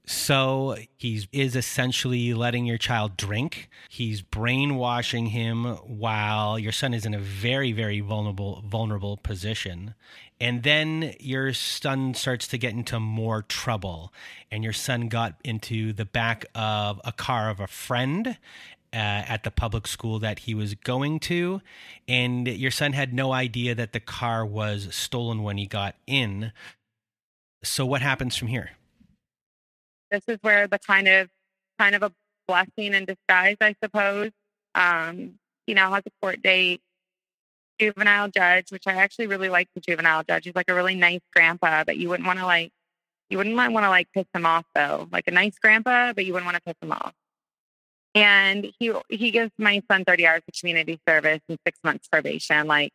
So 0.08 0.78
he 0.98 1.28
is 1.32 1.56
essentially 1.56 2.34
letting 2.34 2.66
your 2.66 2.78
child 2.78 3.18
drink. 3.18 3.70
He's 3.90 4.22
brainwashing 4.22 5.28
him 5.28 5.66
while 5.78 6.60
your 6.60 6.72
son 6.72 6.94
is 6.94 7.06
in 7.06 7.14
a 7.14 7.20
very, 7.20 7.72
very 7.72 8.02
vulnerable, 8.02 8.64
vulnerable 8.68 9.18
position. 9.18 9.96
And 10.40 10.64
then 10.64 11.16
your 11.20 11.54
son 11.54 12.14
starts 12.14 12.48
to 12.50 12.58
get 12.58 12.74
into 12.74 13.00
more 13.00 13.42
trouble. 13.42 14.14
And 14.52 14.64
your 14.64 14.74
son 14.74 15.08
got 15.08 15.36
into 15.44 15.92
the 15.92 16.06
back 16.06 16.46
of 16.54 17.02
a 17.04 17.12
car 17.12 17.50
of 17.50 17.60
a 17.60 17.68
friend 17.68 18.38
uh, 18.94 18.98
at 19.28 19.44
the 19.44 19.52
public 19.52 19.88
school 19.88 20.20
that 20.20 20.40
he 20.40 20.54
was 20.54 20.76
going 20.76 21.20
to. 21.22 21.62
And 22.08 22.48
your 22.48 22.72
son 22.72 22.94
had 22.94 23.14
no 23.14 23.34
idea 23.34 23.74
that 23.74 23.94
the 23.94 24.00
car 24.00 24.46
was 24.46 24.94
stolen 24.94 25.42
when 25.42 25.58
he 25.58 25.66
got 25.66 25.96
in. 26.06 26.52
So, 27.64 27.86
what 27.86 28.02
happens 28.04 28.36
from 28.36 28.50
here? 28.50 28.72
This 30.12 30.24
is 30.28 30.38
where 30.42 30.68
the 30.68 30.80
kind 30.80 31.08
of 31.08 31.30
kind 31.80 31.96
of 31.96 32.04
a 32.04 32.12
blessing 32.48 32.94
in 32.94 33.06
disguise, 33.06 33.58
I 33.62 33.76
suppose. 33.84 34.32
Um, 34.74 35.40
he 35.66 35.74
now 35.74 35.94
has 35.94 36.04
a 36.06 36.12
court 36.22 36.42
date. 36.42 36.82
Juvenile 37.80 38.30
judge, 38.30 38.72
which 38.72 38.88
I 38.88 38.94
actually 38.94 39.28
really 39.28 39.50
like 39.50 39.68
the 39.76 39.82
juvenile 39.82 40.24
judge. 40.24 40.46
He's 40.46 40.56
like 40.56 40.70
a 40.70 40.74
really 40.74 40.96
nice 40.96 41.20
grandpa, 41.36 41.84
but 41.84 41.98
you 41.98 42.08
wouldn't 42.08 42.26
want 42.26 42.40
to 42.40 42.46
like 42.46 42.72
you 43.30 43.38
wouldn't 43.38 43.56
want 43.56 43.74
to 43.74 43.90
like 43.90 44.08
piss 44.14 44.26
him 44.34 44.46
off 44.46 44.66
though. 44.74 45.10
Like 45.12 45.28
a 45.28 45.32
nice 45.32 45.58
grandpa, 45.60 46.14
but 46.14 46.26
you 46.26 46.34
wouldn't 46.34 46.46
want 46.46 46.56
to 46.56 46.62
piss 46.62 46.76
him 46.82 46.94
off. 46.94 47.14
And 48.14 48.72
he 48.80 48.94
he 49.10 49.32
gives 49.32 49.52
my 49.58 49.82
son 49.92 50.06
30 50.06 50.26
hours 50.26 50.42
of 50.48 50.54
community 50.58 51.02
service 51.08 51.42
and 51.50 51.58
six 51.66 51.78
months 51.84 52.08
probation, 52.08 52.66
like 52.68 52.92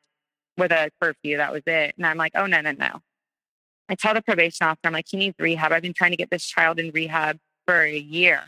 with 0.56 0.72
a 0.72 0.90
curfew. 1.00 1.36
That 1.36 1.52
was 1.52 1.62
it. 1.66 1.94
And 1.98 2.06
I'm 2.06 2.16
like, 2.16 2.32
oh 2.34 2.46
no, 2.46 2.62
no, 2.62 2.72
no. 2.72 3.00
I 3.90 3.96
tell 3.96 4.14
the 4.14 4.22
probation 4.22 4.68
officer, 4.68 4.80
I'm 4.84 4.92
like, 4.92 5.06
he 5.08 5.16
needs 5.16 5.34
rehab. 5.40 5.72
I've 5.72 5.82
been 5.82 5.92
trying 5.92 6.12
to 6.12 6.16
get 6.16 6.30
this 6.30 6.44
child 6.44 6.78
in 6.78 6.92
rehab 6.92 7.38
for 7.66 7.82
a 7.82 7.98
year. 7.98 8.44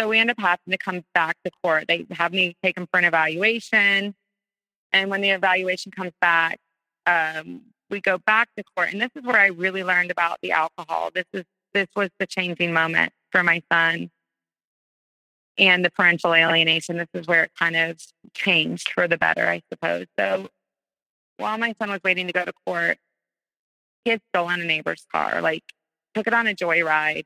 So 0.00 0.08
we 0.08 0.18
end 0.18 0.28
up 0.28 0.40
having 0.40 0.72
to 0.72 0.76
come 0.76 1.04
back 1.14 1.36
to 1.44 1.52
court. 1.62 1.84
They 1.86 2.04
have 2.10 2.32
me 2.32 2.56
take 2.64 2.76
him 2.76 2.88
for 2.90 2.98
an 2.98 3.04
evaluation. 3.04 4.14
And 4.92 5.10
when 5.10 5.20
the 5.20 5.30
evaluation 5.30 5.92
comes 5.92 6.12
back, 6.20 6.58
um, 7.06 7.62
we 7.90 8.00
go 8.00 8.18
back 8.18 8.48
to 8.56 8.64
court. 8.76 8.92
And 8.92 9.00
this 9.00 9.10
is 9.14 9.22
where 9.22 9.38
I 9.38 9.46
really 9.46 9.84
learned 9.84 10.10
about 10.10 10.38
the 10.42 10.50
alcohol. 10.50 11.10
This 11.14 11.26
is 11.32 11.44
this 11.72 11.86
was 11.94 12.10
the 12.18 12.26
changing 12.26 12.72
moment 12.72 13.12
for 13.30 13.44
my 13.44 13.62
son 13.70 14.10
and 15.58 15.84
the 15.84 15.90
parental 15.90 16.34
alienation. 16.34 16.96
This 16.96 17.08
is 17.14 17.26
where 17.26 17.44
it 17.44 17.52
kind 17.58 17.76
of 17.76 18.00
changed 18.34 18.90
for 18.90 19.06
the 19.06 19.16
better, 19.16 19.46
I 19.46 19.62
suppose. 19.72 20.06
So 20.18 20.48
while 21.36 21.58
my 21.58 21.74
son 21.78 21.90
was 21.90 22.00
waiting 22.02 22.26
to 22.26 22.32
go 22.32 22.44
to 22.44 22.52
court, 22.66 22.98
he 24.06 24.10
had 24.10 24.20
stolen 24.32 24.60
a 24.60 24.64
neighbor's 24.64 25.04
car, 25.12 25.40
like 25.42 25.64
took 26.14 26.28
it 26.28 26.32
on 26.32 26.46
a 26.46 26.54
joyride 26.54 27.24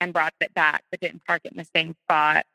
and 0.00 0.12
brought 0.12 0.32
it 0.40 0.54
back, 0.54 0.84
but 0.90 1.00
didn't 1.00 1.24
park 1.26 1.40
it 1.44 1.50
in 1.50 1.58
the 1.58 1.66
same 1.74 1.96
spot. 2.04 2.46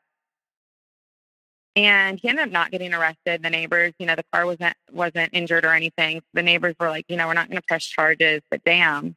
And 1.76 2.18
he 2.18 2.30
ended 2.30 2.46
up 2.46 2.50
not 2.50 2.70
getting 2.70 2.94
arrested. 2.94 3.42
The 3.42 3.50
neighbors, 3.50 3.92
you 3.98 4.06
know, 4.06 4.16
the 4.16 4.24
car 4.32 4.46
wasn't 4.46 4.74
wasn't 4.90 5.30
injured 5.34 5.66
or 5.66 5.74
anything. 5.74 6.22
The 6.32 6.42
neighbors 6.42 6.74
were 6.80 6.88
like, 6.88 7.04
you 7.08 7.16
know, 7.18 7.26
we're 7.26 7.34
not 7.34 7.48
going 7.48 7.60
to 7.60 7.66
press 7.68 7.84
charges, 7.84 8.40
but 8.50 8.64
damn. 8.64 9.14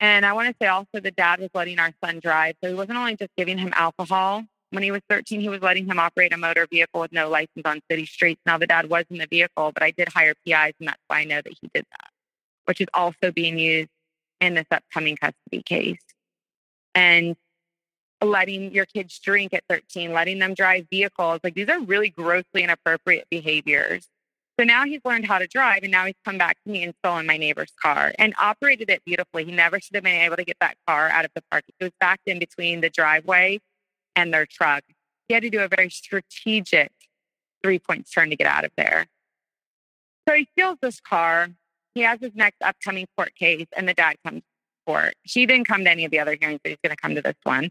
And 0.00 0.26
I 0.26 0.32
want 0.32 0.48
to 0.48 0.54
say 0.60 0.66
also 0.66 1.00
the 1.00 1.12
dad 1.12 1.38
was 1.38 1.50
letting 1.54 1.78
our 1.78 1.92
son 2.04 2.18
drive. 2.18 2.56
So 2.62 2.68
he 2.68 2.74
wasn't 2.74 2.98
only 2.98 3.14
just 3.14 3.30
giving 3.36 3.58
him 3.58 3.72
alcohol. 3.76 4.42
When 4.70 4.82
he 4.82 4.90
was 4.90 5.02
13, 5.08 5.40
he 5.40 5.48
was 5.48 5.62
letting 5.62 5.86
him 5.86 6.00
operate 6.00 6.32
a 6.32 6.36
motor 6.36 6.66
vehicle 6.68 7.00
with 7.00 7.12
no 7.12 7.30
license 7.30 7.62
on 7.64 7.80
city 7.88 8.06
streets. 8.06 8.40
Now 8.44 8.58
the 8.58 8.66
dad 8.66 8.90
was 8.90 9.04
in 9.08 9.18
the 9.18 9.28
vehicle, 9.30 9.70
but 9.72 9.84
I 9.84 9.92
did 9.92 10.08
hire 10.08 10.34
PIs, 10.44 10.74
and 10.80 10.88
that's 10.88 11.02
why 11.06 11.20
I 11.20 11.24
know 11.24 11.40
that 11.40 11.54
he 11.60 11.70
did 11.72 11.84
that 11.92 12.07
which 12.68 12.82
is 12.82 12.86
also 12.92 13.32
being 13.32 13.58
used 13.58 13.88
in 14.42 14.52
this 14.52 14.66
upcoming 14.70 15.16
custody 15.16 15.62
case. 15.64 15.96
And 16.94 17.34
letting 18.22 18.72
your 18.74 18.84
kids 18.84 19.18
drink 19.20 19.54
at 19.54 19.64
13, 19.70 20.12
letting 20.12 20.38
them 20.38 20.52
drive 20.52 20.86
vehicles, 20.90 21.40
like 21.42 21.54
these 21.54 21.70
are 21.70 21.80
really 21.80 22.10
grossly 22.10 22.62
inappropriate 22.62 23.26
behaviors. 23.30 24.06
So 24.60 24.64
now 24.64 24.84
he's 24.84 25.00
learned 25.02 25.24
how 25.24 25.38
to 25.38 25.46
drive, 25.46 25.82
and 25.82 25.90
now 25.90 26.04
he's 26.04 26.16
come 26.26 26.36
back 26.36 26.58
to 26.64 26.70
me 26.70 26.82
and 26.82 26.92
stolen 26.98 27.24
my 27.26 27.38
neighbor's 27.38 27.72
car 27.80 28.12
and 28.18 28.34
operated 28.38 28.90
it 28.90 29.02
beautifully. 29.06 29.46
He 29.46 29.52
never 29.52 29.80
should 29.80 29.94
have 29.94 30.04
been 30.04 30.20
able 30.20 30.36
to 30.36 30.44
get 30.44 30.56
that 30.60 30.76
car 30.86 31.08
out 31.08 31.24
of 31.24 31.30
the 31.34 31.42
park. 31.50 31.64
It 31.80 31.82
was 31.82 31.92
backed 32.00 32.26
in 32.26 32.38
between 32.38 32.82
the 32.82 32.90
driveway 32.90 33.60
and 34.14 34.34
their 34.34 34.44
truck. 34.44 34.82
He 35.28 35.34
had 35.34 35.44
to 35.44 35.50
do 35.50 35.60
a 35.60 35.68
very 35.68 35.88
strategic 35.88 36.90
three 37.62 37.78
point 37.78 38.10
turn 38.12 38.28
to 38.28 38.36
get 38.36 38.46
out 38.46 38.64
of 38.64 38.72
there. 38.76 39.06
So 40.28 40.34
he 40.34 40.48
steals 40.52 40.76
this 40.82 41.00
car 41.00 41.48
he 41.98 42.04
has 42.04 42.20
his 42.20 42.30
next 42.34 42.62
upcoming 42.62 43.06
court 43.16 43.34
case, 43.34 43.66
and 43.76 43.88
the 43.88 43.94
dad 43.94 44.14
comes 44.24 44.40
to 44.40 44.46
court. 44.86 45.14
She 45.26 45.46
didn't 45.46 45.66
come 45.66 45.82
to 45.82 45.90
any 45.90 46.04
of 46.04 46.12
the 46.12 46.20
other 46.20 46.36
hearings, 46.40 46.60
but 46.62 46.70
he's 46.70 46.78
going 46.80 46.94
to 46.94 47.00
come 47.00 47.16
to 47.16 47.22
this 47.22 47.34
one. 47.42 47.70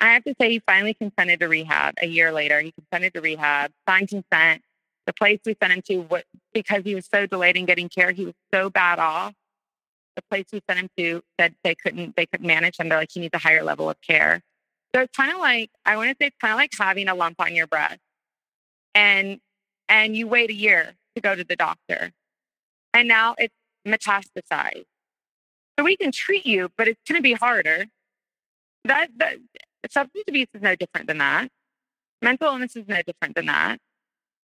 I 0.00 0.12
have 0.12 0.24
to 0.24 0.34
say, 0.38 0.50
he 0.50 0.62
finally 0.66 0.92
consented 0.92 1.40
to 1.40 1.48
rehab 1.48 1.94
a 2.00 2.06
year 2.06 2.30
later. 2.30 2.60
He 2.60 2.72
consented 2.72 3.14
to 3.14 3.22
rehab, 3.22 3.72
signed 3.88 4.08
consent. 4.08 4.62
The 5.06 5.14
place 5.14 5.40
we 5.46 5.56
sent 5.60 5.72
him 5.72 5.82
to, 5.88 6.22
because 6.52 6.82
he 6.84 6.94
was 6.94 7.08
so 7.12 7.26
delayed 7.26 7.56
in 7.56 7.64
getting 7.64 7.88
care, 7.88 8.12
he 8.12 8.26
was 8.26 8.34
so 8.52 8.68
bad 8.68 8.98
off. 8.98 9.32
The 10.16 10.22
place 10.30 10.44
we 10.52 10.60
sent 10.68 10.80
him 10.80 10.90
to 10.98 11.22
said 11.40 11.54
they 11.64 11.74
couldn't 11.74 12.16
they 12.16 12.26
couldn't 12.26 12.46
manage 12.46 12.78
him. 12.78 12.90
They're 12.90 12.98
like, 12.98 13.10
he 13.10 13.20
needs 13.20 13.34
a 13.34 13.38
higher 13.38 13.62
level 13.62 13.88
of 13.88 13.96
care. 14.02 14.42
So 14.94 15.02
it's 15.02 15.16
kind 15.16 15.32
of 15.32 15.38
like 15.38 15.70
I 15.86 15.96
want 15.96 16.10
to 16.10 16.16
say 16.20 16.26
it's 16.26 16.36
kind 16.38 16.52
of 16.52 16.58
like 16.58 16.72
having 16.78 17.08
a 17.08 17.14
lump 17.14 17.40
on 17.40 17.54
your 17.54 17.66
breast, 17.66 18.00
and 18.94 19.38
and 19.88 20.14
you 20.14 20.26
wait 20.26 20.50
a 20.50 20.54
year 20.54 20.92
to 21.14 21.22
go 21.22 21.34
to 21.34 21.44
the 21.44 21.56
doctor 21.56 22.12
and 22.94 23.08
now 23.08 23.34
it's 23.38 23.54
metastasized. 23.86 24.84
So 25.78 25.84
we 25.84 25.96
can 25.96 26.10
treat 26.10 26.46
you, 26.46 26.70
but 26.76 26.88
it's 26.88 27.00
going 27.08 27.18
to 27.18 27.22
be 27.22 27.34
harder. 27.34 27.86
That, 28.84 29.10
that 29.16 29.36
substance 29.90 30.24
abuse 30.26 30.48
is 30.54 30.62
no 30.62 30.74
different 30.74 31.06
than 31.06 31.18
that. 31.18 31.48
Mental 32.20 32.48
illness 32.48 32.74
is 32.74 32.88
no 32.88 33.00
different 33.06 33.36
than 33.36 33.46
that. 33.46 33.78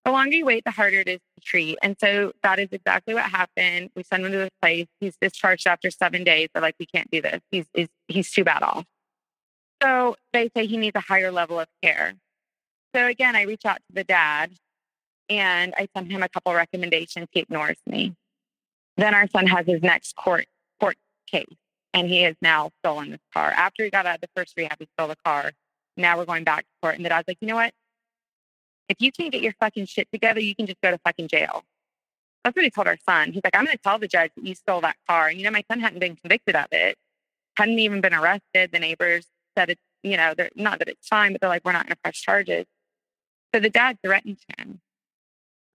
The 0.05 0.11
longer 0.11 0.35
you 0.35 0.45
wait, 0.45 0.63
the 0.63 0.71
harder 0.71 0.99
it 0.99 1.07
is 1.07 1.19
to 1.35 1.43
treat. 1.43 1.77
And 1.81 1.95
so 1.99 2.31
that 2.43 2.59
is 2.59 2.69
exactly 2.71 3.15
what 3.15 3.23
happened. 3.23 3.89
We 3.95 4.03
send 4.03 4.25
him 4.25 4.31
to 4.31 4.37
this 4.37 4.49
place. 4.61 4.85
He's 4.99 5.17
discharged 5.19 5.67
after 5.67 5.89
seven 5.89 6.23
days. 6.23 6.49
They're 6.53 6.61
like, 6.61 6.75
we 6.79 6.85
can't 6.85 7.09
do 7.09 7.21
this. 7.21 7.41
He's, 7.51 7.65
he's, 7.73 7.89
he's 8.07 8.31
too 8.31 8.43
bad 8.43 8.61
off. 8.61 8.85
So 9.81 10.15
they 10.31 10.49
say 10.55 10.67
he 10.67 10.77
needs 10.77 10.95
a 10.95 11.01
higher 11.01 11.31
level 11.31 11.59
of 11.59 11.67
care. 11.81 12.13
So 12.95 13.07
again, 13.07 13.35
I 13.35 13.41
reach 13.41 13.65
out 13.65 13.77
to 13.77 13.93
the 13.93 14.03
dad 14.03 14.53
and 15.27 15.73
I 15.75 15.87
send 15.95 16.11
him 16.11 16.23
a 16.23 16.29
couple 16.29 16.53
recommendations. 16.53 17.27
He 17.31 17.41
ignores 17.41 17.77
me. 17.87 18.13
Then 18.97 19.13
our 19.13 19.27
son 19.27 19.47
has 19.47 19.65
his 19.65 19.81
next 19.81 20.15
court 20.15 20.45
court 20.79 20.97
case, 21.29 21.55
and 21.93 22.07
he 22.07 22.21
has 22.23 22.35
now 22.41 22.71
stolen 22.79 23.11
this 23.11 23.19
car. 23.33 23.51
After 23.51 23.83
he 23.83 23.89
got 23.89 24.05
out 24.05 24.15
of 24.15 24.21
the 24.21 24.29
first 24.35 24.53
rehab, 24.57 24.77
he 24.79 24.87
stole 24.97 25.07
the 25.07 25.17
car. 25.25 25.51
Now 25.97 26.17
we're 26.17 26.25
going 26.25 26.43
back 26.43 26.61
to 26.61 26.69
court, 26.81 26.95
and 26.95 27.05
the 27.05 27.09
dad's 27.09 27.27
like, 27.27 27.37
you 27.41 27.47
know 27.47 27.55
what? 27.55 27.73
If 28.87 28.97
you 28.99 29.11
can't 29.11 29.31
get 29.31 29.41
your 29.41 29.53
fucking 29.59 29.87
shit 29.87 30.07
together, 30.11 30.39
you 30.39 30.55
can 30.55 30.67
just 30.67 30.81
go 30.81 30.91
to 30.91 30.97
fucking 30.99 31.27
jail. 31.27 31.63
That's 32.43 32.55
what 32.55 32.63
he 32.63 32.69
told 32.69 32.87
our 32.87 32.97
son. 33.09 33.31
He's 33.31 33.41
like, 33.43 33.55
I'm 33.55 33.65
going 33.65 33.75
to 33.75 33.81
tell 33.81 33.97
the 33.97 34.07
judge 34.07 34.31
that 34.35 34.45
you 34.45 34.53
stole 34.53 34.81
that 34.81 34.97
car. 35.09 35.29
And, 35.29 35.39
you 35.39 35.45
know, 35.45 35.51
my 35.51 35.63
son 35.69 35.79
hadn't 35.79 35.99
been 35.99 36.15
convicted 36.15 36.55
of 36.55 36.67
it, 36.71 36.95
hadn't 37.57 37.79
even 37.79 38.01
been 38.01 38.13
arrested. 38.13 38.71
The 38.71 38.79
neighbors 38.79 39.25
said 39.57 39.71
it's, 39.71 39.81
you 40.03 40.15
know, 40.15 40.35
they're 40.37 40.51
not 40.55 40.77
that 40.79 40.87
it's 40.87 41.07
fine, 41.07 41.31
but 41.31 41.41
they're 41.41 41.49
like, 41.49 41.65
we're 41.65 41.71
not 41.71 41.87
going 41.87 41.95
to 41.95 42.01
press 42.03 42.17
charges. 42.17 42.65
So 43.53 43.59
the 43.59 43.71
dad 43.71 43.97
threatened 44.03 44.37
him 44.57 44.79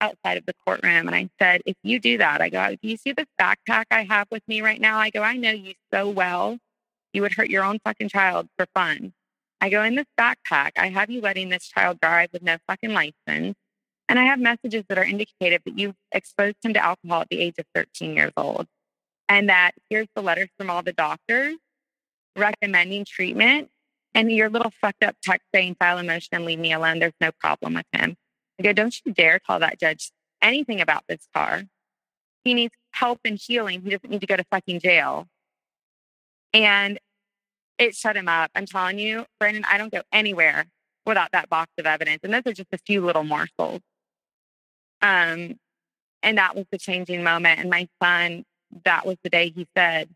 outside 0.01 0.39
of 0.39 0.47
the 0.47 0.55
courtroom. 0.67 1.09
And 1.09 1.15
I 1.15 1.29
said, 1.41 1.63
if 1.67 1.77
you 1.83 1.99
do 1.99 2.19
that, 2.19 2.41
I 2.41 2.49
go, 2.49 2.71
do 2.71 2.89
you 2.89 2.97
see 2.97 3.13
this 3.13 3.27
backpack 3.41 3.85
I 3.91 4.05
have 4.05 4.29
with 4.31 4.43
me 4.49 4.61
right 4.63 4.81
now? 4.81 4.99
I 4.99 5.11
go, 5.11 5.23
I 5.23 5.37
know 5.37 5.51
you 5.51 5.75
so 5.93 6.09
well. 6.09 6.59
You 7.13 7.23
would 7.23 7.35
hurt 7.35 7.51
your 7.51 7.65
own 7.65 7.79
fucking 7.85 8.09
child 8.09 8.49
for 8.57 8.67
fun. 8.75 9.13
I 9.61 9.69
go, 9.69 9.83
in 9.83 9.95
this 9.95 10.07
backpack, 10.19 10.71
I 10.77 10.89
have 10.89 11.11
you 11.11 11.21
letting 11.21 11.49
this 11.49 11.67
child 11.67 11.99
drive 12.01 12.31
with 12.33 12.43
no 12.43 12.57
fucking 12.67 12.93
license. 12.93 13.57
And 14.09 14.19
I 14.19 14.25
have 14.25 14.41
messages 14.41 14.85
that 14.89 14.99
are 14.99 15.05
indicative 15.05 15.63
that 15.65 15.79
you 15.79 15.95
exposed 16.13 16.57
him 16.63 16.75
to 16.75 16.85
alcohol 16.85 17.23
at 17.23 17.29
the 17.29 17.41
age 17.41 17.55
of 17.59 17.67
13 17.75 18.15
years 18.15 18.33
old. 18.37 18.67
And 19.29 19.49
that 19.49 19.73
here's 19.89 20.09
the 20.17 20.23
letters 20.23 20.49
from 20.59 20.71
all 20.71 20.83
the 20.83 20.93
doctors 20.93 21.57
recommending 22.37 23.05
treatment. 23.05 23.69
And 24.15 24.31
your 24.33 24.51
little 24.51 24.73
fucked 24.81 25.05
up 25.05 25.15
text 25.23 25.47
saying, 25.55 25.77
file 25.79 25.99
a 25.99 26.03
motion 26.03 26.31
and 26.33 26.45
leave 26.45 26.59
me 26.59 26.73
alone. 26.73 26.99
There's 26.99 27.13
no 27.21 27.31
problem 27.39 27.75
with 27.75 27.87
him. 27.93 28.17
I 28.61 28.63
go, 28.63 28.73
don't 28.73 28.95
you 29.05 29.13
dare 29.13 29.39
tell 29.39 29.59
that 29.61 29.81
judge 29.81 30.13
anything 30.43 30.81
about 30.81 31.05
this 31.09 31.27
car. 31.35 31.63
He 32.45 32.55
needs 32.55 32.75
help 32.93 33.21
and 33.25 33.39
healing. 33.39 33.81
He 33.83 33.91
doesn't 33.91 34.11
need 34.11 34.21
to 34.21 34.27
go 34.27 34.37
to 34.37 34.45
fucking 34.51 34.81
jail. 34.81 35.27
And 36.53 36.99
it 37.79 37.95
shut 37.95 38.17
him 38.17 38.29
up. 38.29 38.51
I'm 38.55 38.67
telling 38.67 38.99
you, 38.99 39.25
Brandon, 39.39 39.65
I 39.69 39.79
don't 39.79 39.93
go 39.93 40.03
anywhere 40.13 40.67
without 41.07 41.33
that 41.33 41.49
box 41.49 41.71
of 41.79 41.87
evidence. 41.87 42.21
And 42.23 42.33
those 42.35 42.43
are 42.47 42.53
just 42.53 42.69
a 42.73 42.79
few 42.79 43.05
little 43.05 43.25
morsels. 43.25 43.81
Um, 45.01 45.57
and 46.23 46.37
that 46.37 46.55
was 46.55 46.67
the 46.71 46.79
changing 46.79 47.23
moment. 47.25 47.61
And 47.61 47.71
my 47.71 47.89
son, 48.03 48.45
that 48.85 49.07
was 49.07 49.17
the 49.23 49.31
day 49.31 49.53
he 49.55 49.67
said, 49.75 50.11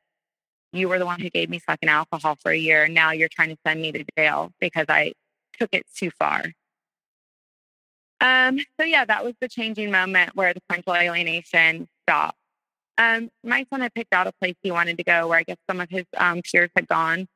You 0.72 0.90
were 0.90 0.98
the 0.98 1.06
one 1.06 1.20
who 1.20 1.30
gave 1.30 1.48
me 1.48 1.58
fucking 1.58 1.88
alcohol 1.88 2.36
for 2.42 2.52
a 2.52 2.58
year. 2.58 2.84
And 2.84 2.94
now 2.94 3.12
you're 3.12 3.30
trying 3.30 3.50
to 3.50 3.56
send 3.66 3.80
me 3.80 3.92
to 3.92 4.04
jail 4.18 4.50
because 4.60 4.86
I 4.90 5.14
took 5.58 5.70
it 5.72 5.86
too 5.96 6.10
far. 6.10 6.44
Um, 8.24 8.58
so 8.80 8.86
yeah, 8.86 9.04
that 9.04 9.22
was 9.22 9.34
the 9.42 9.48
changing 9.48 9.90
moment 9.90 10.34
where 10.34 10.54
the 10.54 10.60
parental 10.66 10.94
alienation 10.94 11.86
stopped. 12.04 12.38
Um, 12.96 13.28
my 13.42 13.66
son 13.70 13.82
had 13.82 13.92
picked 13.92 14.14
out 14.14 14.26
a 14.26 14.32
place 14.40 14.54
he 14.62 14.70
wanted 14.70 14.96
to 14.96 15.04
go 15.04 15.28
where 15.28 15.38
I 15.38 15.42
guess 15.42 15.58
some 15.68 15.78
of 15.78 15.90
his 15.90 16.06
um, 16.16 16.40
peers 16.40 16.70
had 16.74 16.88
gone. 16.88 17.26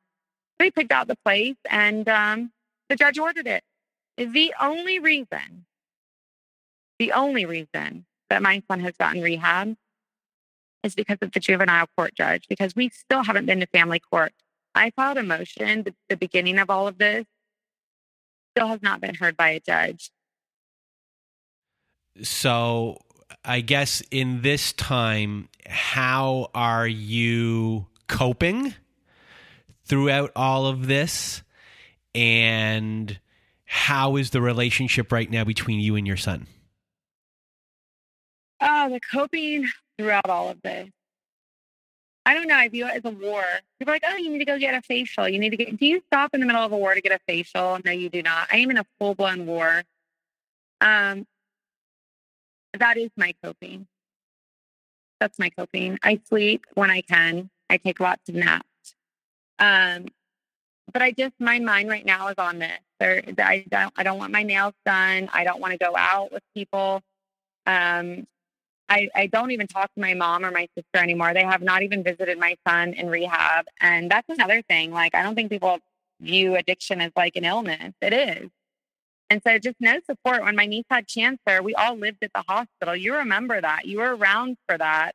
So 0.57 0.65
he 0.65 0.71
picked 0.71 0.91
out 0.91 1.07
the 1.07 1.17
place 1.23 1.57
and 1.69 2.09
um, 2.09 2.51
the 2.89 2.95
judge 2.95 3.19
ordered 3.19 3.45
it. 3.45 3.61
The 4.17 4.55
only 4.59 4.97
reason, 4.97 5.67
the 6.97 7.11
only 7.11 7.45
reason 7.45 8.07
that 8.31 8.41
my 8.41 8.63
son 8.67 8.79
has 8.79 8.93
gotten 8.99 9.21
rehab 9.21 9.75
is 10.83 10.95
because 10.95 11.19
of 11.21 11.31
the 11.33 11.39
juvenile 11.39 11.85
court 11.95 12.15
judge, 12.15 12.45
because 12.49 12.75
we 12.75 12.89
still 12.89 13.23
haven't 13.23 13.45
been 13.45 13.59
to 13.59 13.67
family 13.67 13.99
court. 13.99 14.33
I 14.73 14.89
filed 14.95 15.19
a 15.19 15.23
motion, 15.23 15.83
the, 15.83 15.93
the 16.09 16.17
beginning 16.17 16.57
of 16.57 16.71
all 16.71 16.87
of 16.87 16.97
this, 16.97 17.25
still 18.55 18.67
has 18.67 18.81
not 18.81 19.01
been 19.01 19.13
heard 19.13 19.37
by 19.37 19.49
a 19.49 19.59
judge. 19.59 20.09
So 22.23 22.97
I 23.43 23.61
guess 23.61 24.01
in 24.11 24.41
this 24.41 24.73
time, 24.73 25.49
how 25.67 26.49
are 26.53 26.87
you 26.87 27.87
coping 28.07 28.73
throughout 29.85 30.31
all 30.35 30.67
of 30.67 30.87
this? 30.87 31.43
And 32.15 33.19
how 33.65 34.15
is 34.15 34.31
the 34.31 34.41
relationship 34.41 35.11
right 35.11 35.29
now 35.29 35.43
between 35.43 35.79
you 35.79 35.95
and 35.95 36.07
your 36.07 36.17
son? 36.17 36.47
Oh, 38.61 38.89
the 38.89 38.99
coping 38.99 39.67
throughout 39.97 40.29
all 40.29 40.49
of 40.49 40.61
this. 40.61 40.89
I 42.25 42.33
don't 42.33 42.47
know. 42.47 42.55
I 42.55 42.67
view 42.67 42.85
it 42.87 42.95
as 42.95 43.05
a 43.05 43.09
war. 43.09 43.43
People 43.79 43.91
are 43.91 43.95
like, 43.95 44.03
oh, 44.07 44.17
you 44.17 44.29
need 44.29 44.39
to 44.39 44.45
go 44.45 44.59
get 44.59 44.75
a 44.75 44.81
facial. 44.81 45.27
You 45.27 45.39
need 45.39 45.51
to 45.51 45.57
get, 45.57 45.77
do 45.77 45.85
you 45.85 46.01
stop 46.07 46.33
in 46.33 46.41
the 46.41 46.45
middle 46.45 46.61
of 46.61 46.71
a 46.71 46.77
war 46.77 46.93
to 46.93 47.01
get 47.01 47.11
a 47.11 47.19
facial? 47.27 47.79
No, 47.83 47.91
you 47.91 48.09
do 48.09 48.21
not. 48.21 48.47
I 48.51 48.57
am 48.57 48.69
in 48.69 48.77
a 48.77 48.85
full 48.99 49.15
blown 49.15 49.45
war. 49.45 49.83
Um, 50.81 51.25
that 52.77 52.97
is 52.97 53.09
my 53.17 53.33
coping. 53.43 53.87
That's 55.19 55.39
my 55.39 55.49
coping. 55.49 55.99
I 56.03 56.19
sleep 56.27 56.65
when 56.75 56.89
I 56.89 57.01
can. 57.01 57.49
I 57.69 57.77
take 57.77 57.99
lots 57.99 58.27
of 58.29 58.35
naps. 58.35 58.95
Um, 59.59 60.05
but 60.91 61.01
I 61.01 61.11
just 61.11 61.33
my 61.39 61.59
mind 61.59 61.89
right 61.89 62.05
now 62.05 62.27
is 62.29 62.35
on 62.37 62.59
this. 62.59 62.79
There, 62.99 63.23
I 63.37 63.65
don't 63.69 63.93
I 63.95 64.03
don't 64.03 64.17
want 64.17 64.31
my 64.31 64.43
nails 64.43 64.73
done. 64.85 65.29
I 65.33 65.43
don't 65.43 65.59
want 65.59 65.73
to 65.73 65.77
go 65.77 65.95
out 65.95 66.31
with 66.31 66.43
people. 66.55 67.01
Um, 67.65 68.25
I, 68.89 69.09
I 69.15 69.27
don't 69.27 69.51
even 69.51 69.67
talk 69.67 69.93
to 69.93 70.01
my 70.01 70.15
mom 70.15 70.43
or 70.43 70.51
my 70.51 70.67
sister 70.75 70.97
anymore. 70.97 71.33
They 71.33 71.43
have 71.43 71.61
not 71.61 71.83
even 71.83 72.03
visited 72.03 72.39
my 72.39 72.57
son 72.67 72.93
in 72.93 73.07
rehab. 73.07 73.65
And 73.79 74.09
that's 74.09 74.27
another 74.29 74.63
thing. 74.63 74.91
Like, 74.91 75.13
I 75.13 75.21
don't 75.21 75.35
think 75.35 75.51
people 75.51 75.77
view 76.19 76.55
addiction 76.55 76.99
as 76.99 77.11
like 77.15 77.35
an 77.35 77.45
illness. 77.45 77.93
It 78.01 78.13
is. 78.13 78.49
And 79.29 79.41
so 79.45 79.59
just 79.59 79.75
no 79.79 79.99
support. 80.09 80.43
When 80.43 80.55
my 80.55 80.65
niece 80.65 80.85
had 80.89 81.05
cancer, 81.07 81.61
we 81.61 81.75
all 81.75 81.95
lived 81.95 82.23
at 82.23 82.31
the 82.33 82.43
hospital. 82.47 82.95
You 82.95 83.15
remember 83.15 83.61
that. 83.61 83.85
You 83.85 83.99
were 83.99 84.15
around 84.15 84.57
for 84.67 84.77
that. 84.77 85.13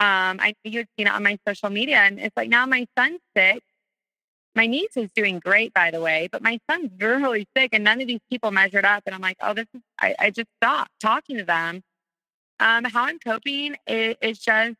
Um, 0.00 0.40
I 0.40 0.54
you 0.64 0.78
had 0.78 0.88
seen 0.96 1.06
it 1.06 1.12
on 1.12 1.22
my 1.22 1.38
social 1.46 1.68
media. 1.68 1.98
And 1.98 2.18
it's 2.18 2.36
like 2.36 2.48
now 2.48 2.64
my 2.64 2.86
son's 2.98 3.20
sick. 3.36 3.62
My 4.56 4.66
niece 4.66 4.96
is 4.96 5.10
doing 5.14 5.38
great, 5.38 5.72
by 5.74 5.90
the 5.90 6.00
way, 6.00 6.28
but 6.32 6.42
my 6.42 6.58
son's 6.68 6.90
really 6.98 7.46
sick 7.56 7.70
and 7.72 7.84
none 7.84 8.00
of 8.00 8.08
these 8.08 8.20
people 8.28 8.50
measured 8.50 8.84
up. 8.84 9.04
And 9.06 9.14
I'm 9.14 9.20
like, 9.20 9.36
oh, 9.40 9.54
this 9.54 9.66
is, 9.74 9.80
I, 10.00 10.14
I 10.18 10.30
just 10.30 10.48
stopped 10.56 10.90
talking 11.00 11.36
to 11.38 11.44
them. 11.44 11.82
Um, 12.58 12.84
how 12.84 13.04
I'm 13.04 13.18
coping 13.20 13.76
is, 13.86 14.16
is 14.20 14.38
just, 14.38 14.76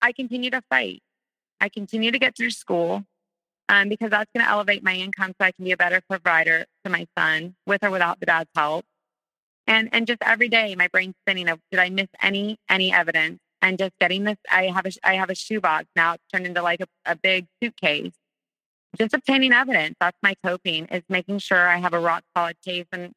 I 0.00 0.12
continue 0.12 0.50
to 0.50 0.62
fight. 0.70 1.02
I 1.60 1.68
continue 1.68 2.10
to 2.12 2.18
get 2.18 2.36
through 2.36 2.52
school 2.52 3.04
um, 3.70 3.88
because 3.88 4.10
that's 4.10 4.30
going 4.34 4.44
to 4.44 4.50
elevate 4.50 4.82
my 4.82 4.94
income 4.94 5.32
so 5.40 5.46
I 5.46 5.52
can 5.52 5.64
be 5.64 5.70
a 5.70 5.76
better 5.76 6.02
provider 6.10 6.66
to 6.84 6.90
my 6.90 7.06
son 7.16 7.54
with 7.66 7.84
or 7.84 7.90
without 7.90 8.18
the 8.18 8.26
dad's 8.26 8.50
help. 8.54 8.84
And 9.66 9.88
and 9.92 10.06
just 10.06 10.18
every 10.22 10.48
day, 10.48 10.74
my 10.74 10.88
brain's 10.88 11.14
spinning 11.22 11.48
of 11.48 11.60
did 11.70 11.78
I 11.78 11.88
miss 11.88 12.08
any 12.20 12.58
any 12.68 12.92
evidence? 12.92 13.38
And 13.62 13.78
just 13.78 13.92
getting 14.00 14.24
this, 14.24 14.38
I 14.50 14.66
have 14.66 14.86
a 14.86 14.90
I 15.04 15.14
have 15.14 15.30
a 15.30 15.36
shoebox 15.36 15.86
now. 15.94 16.14
It's 16.14 16.24
turned 16.32 16.46
into 16.46 16.62
like 16.62 16.80
a, 16.80 16.86
a 17.06 17.14
big 17.14 17.46
suitcase. 17.62 18.12
Just 18.98 19.14
obtaining 19.14 19.52
evidence. 19.52 19.94
That's 20.00 20.16
my 20.20 20.34
coping 20.44 20.86
is 20.86 21.04
making 21.08 21.38
sure 21.38 21.68
I 21.68 21.76
have 21.76 21.94
a 21.94 22.00
rock 22.00 22.24
solid 22.36 22.56
case. 22.64 22.86
And 22.90 23.12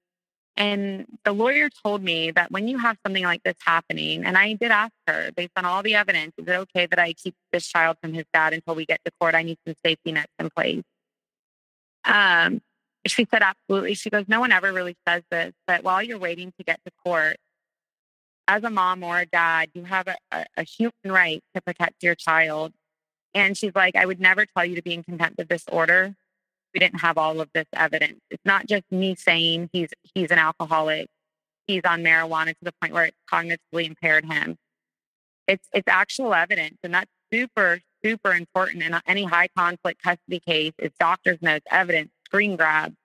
and 0.56 1.08
the 1.26 1.34
lawyer 1.34 1.70
told 1.84 2.04
me 2.04 2.32
that 2.32 2.52
when 2.52 2.68
you 2.68 2.78
have 2.78 2.98
something 3.04 3.24
like 3.24 3.42
this 3.44 3.56
happening, 3.60 4.24
and 4.24 4.38
I 4.38 4.54
did 4.54 4.72
ask 4.72 4.94
her, 5.08 5.32
based 5.36 5.54
on 5.56 5.66
all 5.66 5.82
the 5.82 5.96
evidence, 5.96 6.34
is 6.38 6.48
it 6.48 6.52
okay 6.52 6.86
that 6.86 7.00
I 7.00 7.14
keep 7.14 7.36
this 7.52 7.66
child 7.68 7.98
from 8.02 8.14
his 8.14 8.26
dad 8.34 8.54
until 8.54 8.76
we 8.76 8.86
get 8.86 9.00
to 9.06 9.12
court? 9.20 9.34
I 9.34 9.44
need 9.44 9.58
some 9.66 9.76
safety 9.84 10.12
nets 10.12 10.32
in 10.38 10.50
place. 10.52 10.84
Um, 12.06 12.62
she 13.08 13.26
said, 13.32 13.42
absolutely. 13.42 13.96
She 13.96 14.10
goes, 14.10 14.26
no 14.28 14.40
one 14.40 14.52
ever 14.52 14.72
really 14.72 14.96
says 15.08 15.24
this, 15.32 15.54
but 15.66 15.84
while 15.84 16.04
you're 16.04 16.20
waiting 16.20 16.54
to 16.58 16.64
get 16.64 16.80
to 16.86 16.92
court, 17.04 17.38
as 18.48 18.64
a 18.64 18.70
mom 18.70 19.04
or 19.04 19.20
a 19.20 19.26
dad, 19.26 19.70
you 19.74 19.86
have 19.86 20.08
a, 20.08 20.16
a, 20.32 20.46
a 20.58 20.64
human 20.64 20.94
right 21.06 21.42
to 21.56 21.62
protect 21.62 22.04
your 22.04 22.14
child. 22.14 22.74
And 23.34 23.58
she's 23.58 23.74
like, 23.74 23.96
I 23.96 24.06
would 24.06 24.20
never 24.20 24.46
tell 24.46 24.66
you 24.66 24.76
to 24.76 24.84
be 24.84 24.94
in 24.94 25.04
contempt 25.04 25.40
of 25.40 25.48
this 25.48 25.64
order 25.72 26.16
we 26.74 26.80
didn't 26.80 27.00
have 27.00 27.18
all 27.18 27.40
of 27.42 27.50
this 27.54 27.68
evidence. 27.74 28.20
It's 28.30 28.46
not 28.46 28.68
just 28.68 28.84
me 28.92 29.16
saying 29.16 29.70
he's 29.74 29.90
he's 30.14 30.32
an 30.32 30.40
alcoholic, 30.40 31.08
he's 31.68 31.82
on 31.86 32.04
marijuana 32.04 32.50
to 32.50 32.64
the 32.64 32.74
point 32.82 32.94
where 32.94 33.06
it 33.06 33.16
cognitively 33.32 33.86
impaired 33.88 34.26
him. 34.26 34.58
It's 35.48 35.68
it's 35.74 35.88
actual 35.88 36.34
evidence, 36.34 36.78
and 36.84 36.94
that's 36.94 37.12
super 37.32 37.80
super 38.04 38.34
important 38.34 38.84
in 38.84 39.00
any 39.08 39.24
high 39.24 39.48
conflict 39.58 40.02
custody 40.02 40.40
case. 40.40 40.74
Is 40.80 40.92
doctors' 41.00 41.42
notes, 41.42 41.66
evidence, 41.70 42.12
screen 42.26 42.56
grabs, 42.56 42.96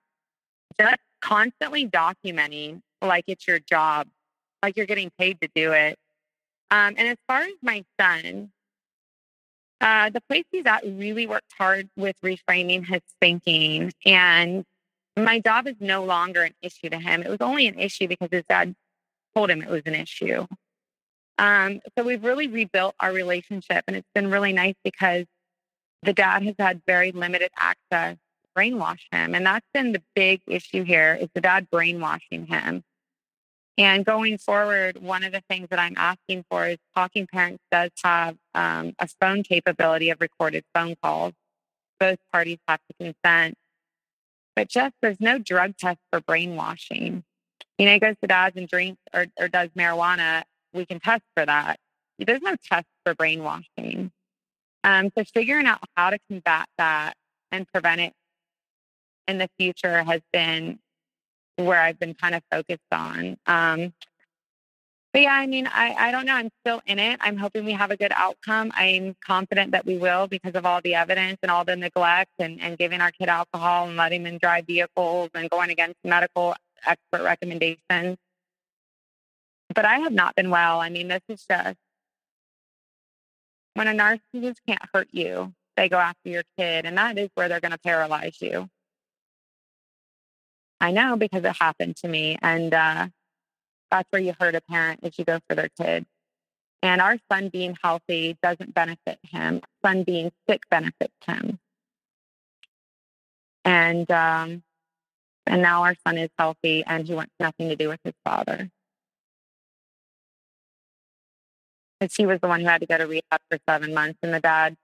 just 0.79 0.97
constantly 1.21 1.87
documenting 1.87 2.81
like 3.01 3.25
it's 3.27 3.47
your 3.47 3.59
job, 3.59 4.07
like 4.63 4.77
you're 4.77 4.85
getting 4.85 5.11
paid 5.17 5.39
to 5.41 5.49
do 5.53 5.71
it. 5.73 5.97
Um, 6.71 6.95
and 6.97 7.07
as 7.07 7.17
far 7.27 7.41
as 7.41 7.53
my 7.61 7.83
son, 7.99 8.51
Uh, 9.81 10.09
the 10.09 10.21
place 10.21 10.43
he's 10.51 10.65
at 10.65 10.83
really 10.85 11.25
worked 11.25 11.53
hard 11.57 11.89
with 11.95 12.15
reframing 12.23 12.85
his 12.85 13.01
thinking. 13.21 13.93
And 14.05 14.65
my 15.15 15.39
job 15.39 15.67
is 15.67 15.75
no 15.79 16.03
longer 16.03 16.43
an 16.43 16.53
issue 16.61 16.89
to 16.89 16.99
him. 16.99 17.23
It 17.23 17.29
was 17.29 17.41
only 17.41 17.67
an 17.67 17.79
issue 17.79 18.07
because 18.07 18.29
his 18.31 18.43
dad 18.49 18.75
told 19.35 19.49
him 19.49 19.61
it 19.61 19.69
was 19.69 19.83
an 19.85 19.95
issue. 19.95 20.45
Um, 21.37 21.79
so 21.97 22.03
we've 22.03 22.23
really 22.23 22.47
rebuilt 22.47 22.95
our 22.99 23.13
relationship, 23.13 23.85
and 23.87 23.95
it's 23.95 24.09
been 24.13 24.29
really 24.29 24.51
nice 24.51 24.75
because 24.83 25.25
the 26.03 26.13
dad 26.13 26.43
has 26.43 26.55
had 26.59 26.81
very 26.85 27.11
limited 27.11 27.49
access 27.57 28.17
brainwash 28.57 29.01
him, 29.11 29.35
and 29.35 29.45
that's 29.45 29.65
been 29.73 29.93
the 29.93 30.03
big 30.15 30.41
issue 30.47 30.83
here 30.83 31.17
is 31.19 31.29
the 31.33 31.41
dad 31.41 31.69
brainwashing 31.71 32.45
him. 32.47 32.83
And 33.79 34.05
going 34.05 34.37
forward, 34.37 35.01
one 35.01 35.23
of 35.23 35.31
the 35.31 35.41
things 35.49 35.69
that 35.69 35.79
I'm 35.79 35.93
asking 35.95 36.43
for 36.51 36.67
is 36.67 36.77
Talking 36.93 37.27
Parents 37.27 37.63
does 37.71 37.91
have 38.03 38.35
um, 38.53 38.93
a 38.99 39.07
phone 39.21 39.41
capability 39.41 40.09
of 40.09 40.19
recorded 40.19 40.65
phone 40.75 40.97
calls. 41.01 41.31
Both 41.97 42.17
parties 42.33 42.57
have 42.67 42.81
to 42.89 43.05
consent. 43.05 43.55
But 44.53 44.67
just 44.67 44.93
there's 45.01 45.21
no 45.21 45.39
drug 45.39 45.77
test 45.77 45.99
for 46.11 46.19
brainwashing. 46.19 47.23
You 47.77 47.85
know, 47.85 47.93
he 47.93 47.99
goes 47.99 48.15
to 48.21 48.27
dads 48.27 48.57
and 48.57 48.67
drinks 48.67 49.01
or, 49.13 49.27
or 49.39 49.47
does 49.47 49.69
marijuana. 49.69 50.43
We 50.73 50.85
can 50.85 50.99
test 50.99 51.23
for 51.33 51.45
that. 51.45 51.79
There's 52.17 52.41
no 52.41 52.57
test 52.61 52.87
for 53.05 53.15
brainwashing. 53.15 54.11
Um, 54.83 55.09
so 55.17 55.23
figuring 55.23 55.67
out 55.67 55.79
how 55.95 56.09
to 56.09 56.19
combat 56.29 56.67
that 56.77 57.13
and 57.49 57.65
prevent 57.71 58.01
it 58.01 58.13
in 59.29 59.37
the 59.37 59.49
future 59.57 60.03
has 60.03 60.19
been 60.33 60.79
where 61.65 61.81
I've 61.81 61.99
been 61.99 62.13
kind 62.13 62.35
of 62.35 62.43
focused 62.51 62.81
on. 62.91 63.37
Um, 63.45 63.93
but 65.11 65.23
yeah, 65.23 65.33
I 65.33 65.47
mean, 65.47 65.67
I, 65.67 65.95
I 65.97 66.11
don't 66.11 66.25
know. 66.25 66.35
I'm 66.35 66.51
still 66.61 66.81
in 66.85 66.99
it. 66.99 67.19
I'm 67.21 67.35
hoping 67.35 67.65
we 67.65 67.71
have 67.71 67.89
a 67.89 67.97
good 67.97 68.11
outcome. 68.15 68.71
I'm 68.75 69.15
confident 69.25 69.71
that 69.71 69.85
we 69.85 69.97
will 69.97 70.27
because 70.27 70.53
of 70.53 70.65
all 70.65 70.81
the 70.83 70.93
evidence 70.95 71.39
and 71.41 71.49
all 71.49 71.65
the 71.65 71.75
neglect 71.75 72.31
and, 72.37 72.61
and 72.61 72.77
giving 72.77 73.01
our 73.01 73.11
kid 73.11 73.27
alcohol 73.27 73.87
and 73.87 73.97
letting 73.97 74.23
them 74.23 74.37
drive 74.37 74.67
vehicles 74.67 75.29
and 75.33 75.49
going 75.49 75.71
against 75.71 75.95
medical 76.03 76.55
expert 76.85 77.23
recommendations. 77.23 78.17
But 79.73 79.85
I 79.85 79.99
have 79.99 80.13
not 80.13 80.35
been 80.35 80.51
well. 80.51 80.79
I 80.79 80.89
mean, 80.89 81.07
this 81.07 81.21
is 81.27 81.43
just 81.49 81.77
when 83.73 83.87
a 83.87 83.93
narcissist 83.93 84.57
can't 84.67 84.81
hurt 84.93 85.07
you, 85.11 85.53
they 85.75 85.89
go 85.89 85.97
after 85.97 86.29
your 86.29 86.43
kid, 86.57 86.85
and 86.85 86.97
that 86.97 87.17
is 87.17 87.29
where 87.33 87.47
they're 87.47 87.61
going 87.61 87.71
to 87.71 87.79
paralyze 87.79 88.41
you. 88.41 88.69
I 90.81 90.91
know 90.91 91.17
because 91.17 91.43
it 91.43 91.55
happened 91.59 91.97
to 91.97 92.07
me. 92.07 92.37
And 92.41 92.73
uh, 92.73 93.07
that's 93.91 94.07
where 94.11 94.21
you 94.21 94.33
hurt 94.39 94.55
a 94.55 94.61
parent 94.61 95.01
is 95.03 95.17
you 95.17 95.25
go 95.25 95.39
for 95.47 95.55
their 95.55 95.69
kid. 95.79 96.05
And 96.81 97.01
our 97.01 97.17
son 97.31 97.49
being 97.49 97.77
healthy 97.83 98.37
doesn't 98.41 98.73
benefit 98.73 99.19
him. 99.23 99.61
Son 99.85 100.03
being 100.03 100.31
sick 100.49 100.63
benefits 100.69 101.13
him. 101.25 101.59
And 103.65 104.09
um, 104.09 104.63
and 105.45 105.61
now 105.61 105.83
our 105.83 105.95
son 106.07 106.17
is 106.17 106.29
healthy 106.37 106.83
and 106.85 107.05
he 107.07 107.13
wants 107.13 107.33
nothing 107.39 107.69
to 107.69 107.75
do 107.75 107.89
with 107.89 107.99
his 108.03 108.13
father. 108.23 108.69
Because 111.99 112.15
he 112.15 112.25
was 112.25 112.39
the 112.39 112.47
one 112.47 112.61
who 112.61 112.67
had 112.67 112.81
to 112.81 112.87
go 112.87 112.97
to 112.97 113.07
rehab 113.07 113.41
for 113.49 113.59
seven 113.67 113.93
months 113.93 114.19
and 114.23 114.33
the 114.33 114.39
dad, 114.39 114.77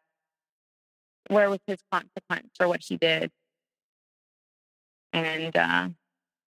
where 1.27 1.49
was 1.49 1.59
his 1.65 1.77
consequence 1.91 2.49
for 2.57 2.67
what 2.67 2.81
he 2.83 2.97
did? 2.97 3.31
And 5.15 5.55
uh, 5.55 5.87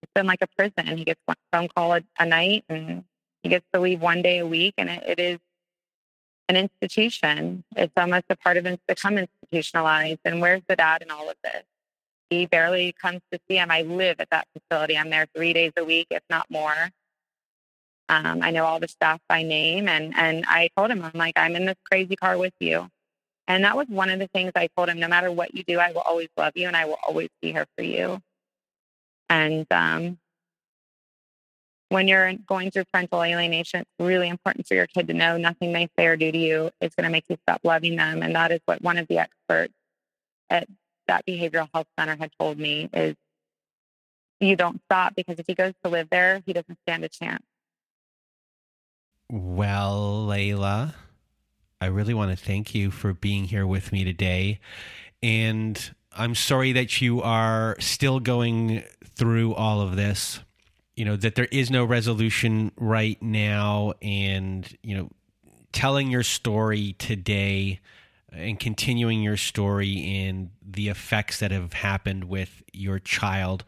it's 0.03 0.13
been 0.15 0.27
like 0.27 0.43
a 0.43 0.47
prison. 0.57 0.97
He 0.97 1.05
gets 1.05 1.21
one 1.25 1.37
phone 1.53 1.69
call 1.75 1.95
a, 1.95 2.03
a 2.19 2.27
night, 2.27 2.65
and 2.69 3.05
he 3.43 3.49
gets 3.49 3.65
to 3.73 3.81
leave 3.81 4.01
one 4.01 4.23
day 4.23 4.39
a 4.39 4.47
week, 4.47 4.75
and 4.77 4.91
it, 4.91 5.03
it 5.07 5.19
is 5.19 5.39
an 6.49 6.57
institution. 6.57 7.65
It's 7.77 7.93
almost 7.97 8.25
a 8.29 8.37
part 8.37 8.59
of 8.59 8.67
it's 8.67 8.83
become 8.87 9.19
institutionalized. 9.19 10.21
And 10.25 10.41
where's 10.41 10.63
the 10.69 10.77
dad 10.77 11.03
in 11.03 11.11
all 11.11 11.31
of 11.31 11.37
this? 11.43 11.63
He 12.31 12.45
barely 12.47 12.93
comes 12.93 13.21
to 13.33 13.41
see 13.49 13.57
him. 13.57 13.71
I 13.71 13.83
live 13.83 14.17
at 14.19 14.29
that 14.31 14.47
facility. 14.53 14.99
I'm 14.99 15.09
there 15.09 15.27
three 15.35 15.55
days 15.55 15.73
a 15.79 15.85
week, 15.85 16.09
if 16.11 16.23
not 16.29 16.47
more. 16.51 16.91
Um, 18.11 18.43
I 18.43 18.51
know 18.51 18.65
all 18.65 18.81
the 18.81 18.89
staff 18.89 19.21
by 19.29 19.43
name, 19.43 19.89
and 19.89 20.15
and 20.15 20.45
I 20.47 20.69
told 20.77 20.91
him, 20.91 21.03
I'm 21.03 21.13
like, 21.15 21.35
I'm 21.37 21.57
in 21.57 21.65
this 21.65 21.77
crazy 21.91 22.17
car 22.17 22.37
with 22.37 22.55
you. 22.61 22.89
And 23.47 23.65
that 23.65 23.77
was 23.77 23.87
one 23.89 24.11
of 24.11 24.19
the 24.19 24.29
things 24.29 24.53
I 24.55 24.69
told 24.77 24.91
him. 24.91 25.01
No 25.01 25.09
matter 25.09 25.33
what 25.33 25.55
you 25.55 25.63
do, 25.63 25.79
I 25.79 25.93
will 25.93 26.03
always 26.03 26.29
love 26.37 26.53
you, 26.55 26.67
and 26.67 26.77
I 26.77 26.85
will 26.85 26.99
always 27.07 27.31
be 27.41 27.53
here 27.53 27.67
for 27.77 27.85
you. 27.85 28.21
And 29.31 29.67
um, 29.71 30.19
when 31.89 32.09
you're 32.09 32.35
going 32.35 32.71
through 32.71 32.85
parental 32.93 33.23
alienation, 33.23 33.81
it's 33.81 33.91
really 33.99 34.29
important 34.29 34.67
for 34.67 34.75
your 34.75 34.87
kid 34.87 35.09
to 35.09 35.15
know 35.15 35.37
nothing 35.37 35.73
they 35.73 35.89
say 35.99 36.07
or 36.07 36.17
do 36.17 36.31
to 36.31 36.39
you 36.39 36.71
is 36.81 36.95
going 36.95 37.05
to 37.05 37.11
make 37.11 37.25
you 37.29 37.37
stop 37.43 37.61
loving 37.65 37.97
them. 37.97 38.23
And 38.23 38.35
that 38.35 38.53
is 38.53 38.61
what 38.67 38.83
one 38.83 38.99
of 38.99 39.09
the 39.09 39.19
experts 39.19 39.73
at 40.51 40.69
that 41.07 41.25
behavioral 41.27 41.69
health 41.73 41.87
center 41.99 42.17
had 42.17 42.31
told 42.39 42.59
me 42.59 42.89
is 42.93 43.17
you 44.41 44.57
don't 44.57 44.81
stop 44.85 45.15
because 45.17 45.39
if 45.39 45.47
he 45.47 45.55
goes 45.55 45.73
to 45.83 45.91
live 45.91 46.09
there, 46.11 46.43
he 46.47 46.53
doesn't 46.53 46.79
stand 46.83 47.05
a 47.05 47.09
chance. 47.09 47.43
Well, 49.31 50.27
Leyla, 50.29 50.95
I 51.81 51.87
really 51.87 52.15
want 52.15 52.31
to 52.31 52.45
thank 52.45 52.75
you 52.75 52.91
for 52.91 53.13
being 53.13 53.45
here 53.45 53.67
with 53.67 53.93
me 53.93 54.05
today. 54.05 54.61
And 55.23 55.95
I'm 56.17 56.35
sorry 56.35 56.73
that 56.73 57.01
you 57.01 57.21
are 57.23 57.77
still 57.79 58.21
going 58.21 58.85
through 59.19 59.55
all 59.55 59.81
of 59.81 59.97
this. 59.97 60.41
You 60.97 61.05
know, 61.05 61.17
that 61.17 61.35
there 61.35 61.49
is 61.53 61.71
no 61.71 61.85
resolution 61.85 62.73
right 62.77 63.21
now. 63.23 63.93
And, 64.01 64.67
you 64.83 64.97
know, 64.97 65.11
telling 65.73 66.11
your 66.11 66.23
story 66.23 66.95
today 66.99 67.81
and 68.33 68.59
continuing 68.59 69.23
your 69.23 69.37
story 69.37 70.25
and 70.27 70.51
the 70.67 70.89
effects 70.89 71.39
that 71.41 71.51
have 71.51 71.73
happened 71.73 72.25
with 72.25 72.63
your 72.73 72.99
child 72.99 73.65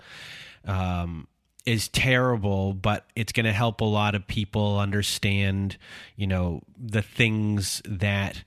um, 0.64 1.28
is 1.66 1.88
terrible, 1.88 2.72
but 2.72 3.06
it's 3.14 3.32
going 3.32 3.46
to 3.46 3.52
help 3.52 3.80
a 3.80 3.84
lot 3.84 4.14
of 4.14 4.26
people 4.26 4.78
understand, 4.78 5.76
you 6.16 6.26
know, 6.26 6.62
the 6.76 7.02
things 7.02 7.80
that 7.84 8.42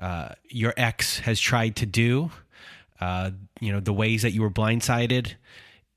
uh, 0.00 0.30
your 0.48 0.74
ex 0.76 1.20
has 1.20 1.38
tried 1.38 1.76
to 1.76 1.86
do 1.86 2.30
uh, 3.00 3.30
you 3.60 3.72
know 3.72 3.80
the 3.80 3.92
ways 3.92 4.22
that 4.22 4.32
you 4.32 4.42
were 4.42 4.50
blindsided 4.50 5.34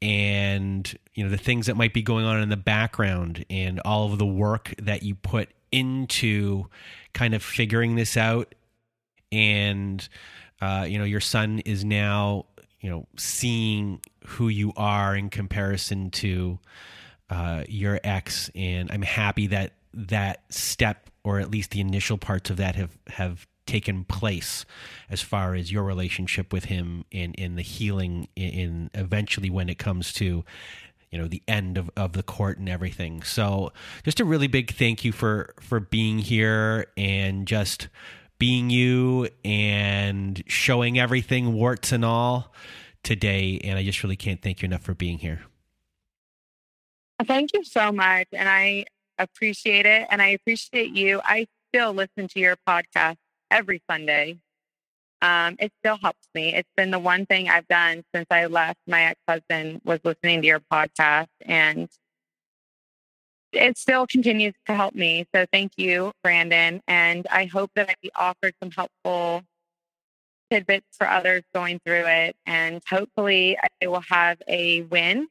and 0.01 0.97
you 1.13 1.23
know 1.23 1.29
the 1.29 1.37
things 1.37 1.67
that 1.67 1.75
might 1.75 1.93
be 1.93 2.01
going 2.01 2.25
on 2.25 2.41
in 2.41 2.49
the 2.49 2.57
background 2.57 3.45
and 3.49 3.79
all 3.81 4.11
of 4.11 4.19
the 4.19 4.25
work 4.25 4.73
that 4.79 5.03
you 5.03 5.15
put 5.15 5.49
into 5.71 6.65
kind 7.13 7.33
of 7.33 7.43
figuring 7.43 7.95
this 7.95 8.15
out. 8.17 8.53
And 9.31 10.07
uh, 10.61 10.85
you 10.87 10.97
know 10.97 11.03
your 11.03 11.19
son 11.19 11.59
is 11.59 11.83
now 11.83 12.45
you 12.79 12.89
know 12.89 13.07
seeing 13.17 13.99
who 14.25 14.49
you 14.49 14.73
are 14.77 15.15
in 15.15 15.29
comparison 15.29 16.09
to 16.11 16.59
uh, 17.29 17.63
your 17.67 17.99
ex. 18.03 18.49
And 18.55 18.89
i'm 18.91 19.01
happy 19.01 19.47
that 19.47 19.73
that 19.93 20.43
step 20.49 21.09
or 21.23 21.39
at 21.39 21.51
least 21.51 21.71
the 21.71 21.81
initial 21.81 22.17
parts 22.17 22.49
of 22.49 22.57
that 22.57 22.75
have 22.75 22.97
have 23.07 23.47
taken 23.67 24.05
place 24.05 24.65
as 25.09 25.21
far 25.21 25.53
as 25.53 25.71
your 25.71 25.83
relationship 25.83 26.51
with 26.51 26.65
him 26.65 27.05
in 27.11 27.33
in 27.35 27.55
the 27.55 27.61
healing 27.61 28.27
in, 28.35 28.49
in 28.49 28.89
eventually 28.93 29.49
when 29.49 29.69
it 29.69 29.77
comes 29.77 30.13
to 30.13 30.43
you 31.11 31.17
know 31.17 31.27
the 31.27 31.43
end 31.47 31.77
of, 31.77 31.89
of 31.95 32.13
the 32.13 32.23
court 32.23 32.57
and 32.57 32.67
everything. 32.67 33.21
So 33.23 33.71
just 34.03 34.19
a 34.19 34.25
really 34.25 34.47
big 34.47 34.73
thank 34.73 35.05
you 35.05 35.11
for 35.11 35.53
for 35.59 35.79
being 35.79 36.19
here 36.19 36.87
and 36.97 37.47
just 37.47 37.87
being 38.39 38.69
you 38.69 39.27
and 39.43 40.43
showing 40.47 40.99
everything 40.99 41.53
warts 41.53 41.91
and 41.91 42.05
all 42.05 42.53
today. 43.03 43.59
And 43.63 43.79
i 43.79 43.83
just 43.83 44.03
really 44.03 44.15
can't 44.15 44.41
thank 44.41 44.61
you 44.61 44.67
enough 44.67 44.83
for 44.83 44.93
being 44.93 45.19
here. 45.19 45.41
Thank 47.25 47.53
you 47.53 47.63
so 47.63 47.91
much 47.91 48.27
and 48.31 48.47
i 48.47 48.85
appreciate 49.17 49.87
it 49.87 50.07
and 50.11 50.21
i 50.21 50.27
appreciate 50.27 50.91
you. 50.91 51.19
I 51.23 51.47
still 51.69 51.93
listen 51.93 52.27
to 52.27 52.39
your 52.39 52.57
podcast 52.67 53.17
every 53.51 53.81
Sunday. 53.89 54.39
Um, 55.21 55.55
it 55.59 55.71
still 55.79 55.97
helps 55.97 56.27
me. 56.35 56.53
It's 56.53 56.69
been 56.77 56.91
the 56.91 56.99
one 56.99 57.25
thing 57.25 57.49
I've 57.49 57.67
done 57.67 58.03
since 58.13 58.27
I 58.29 58.45
left 58.45 58.79
my 58.85 59.03
ex-husband 59.05 59.81
was 59.83 59.99
listening 60.03 60.41
to 60.41 60.47
your 60.47 60.61
podcast 60.71 61.27
and 61.41 61.89
it 63.51 63.77
still 63.77 64.05
continues 64.05 64.53
to 64.67 64.75
help 64.75 64.93
me. 64.93 65.25
So 65.33 65.45
thank 65.51 65.71
you, 65.77 66.11
Brandon. 66.23 66.81
And 66.87 67.25
I 67.31 67.45
hope 67.45 67.71
that 67.75 67.89
I 67.89 67.95
be 68.01 68.11
offered 68.15 68.53
some 68.61 68.71
helpful 68.71 69.43
tidbits 70.51 70.97
for 70.97 71.07
others 71.07 71.43
going 71.53 71.79
through 71.85 72.05
it. 72.05 72.35
And 72.45 72.81
hopefully 72.87 73.57
I 73.81 73.87
will 73.87 74.03
have 74.09 74.41
a 74.47 74.81
win 74.83 75.27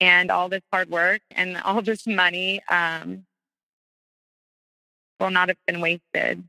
and 0.00 0.30
all 0.30 0.48
this 0.48 0.62
hard 0.72 0.90
work 0.90 1.20
and 1.30 1.56
all 1.64 1.82
this 1.82 2.06
money 2.06 2.62
um, 2.68 3.24
will 5.18 5.30
not 5.30 5.48
have 5.48 5.58
been 5.66 5.80
wasted. 5.80 6.42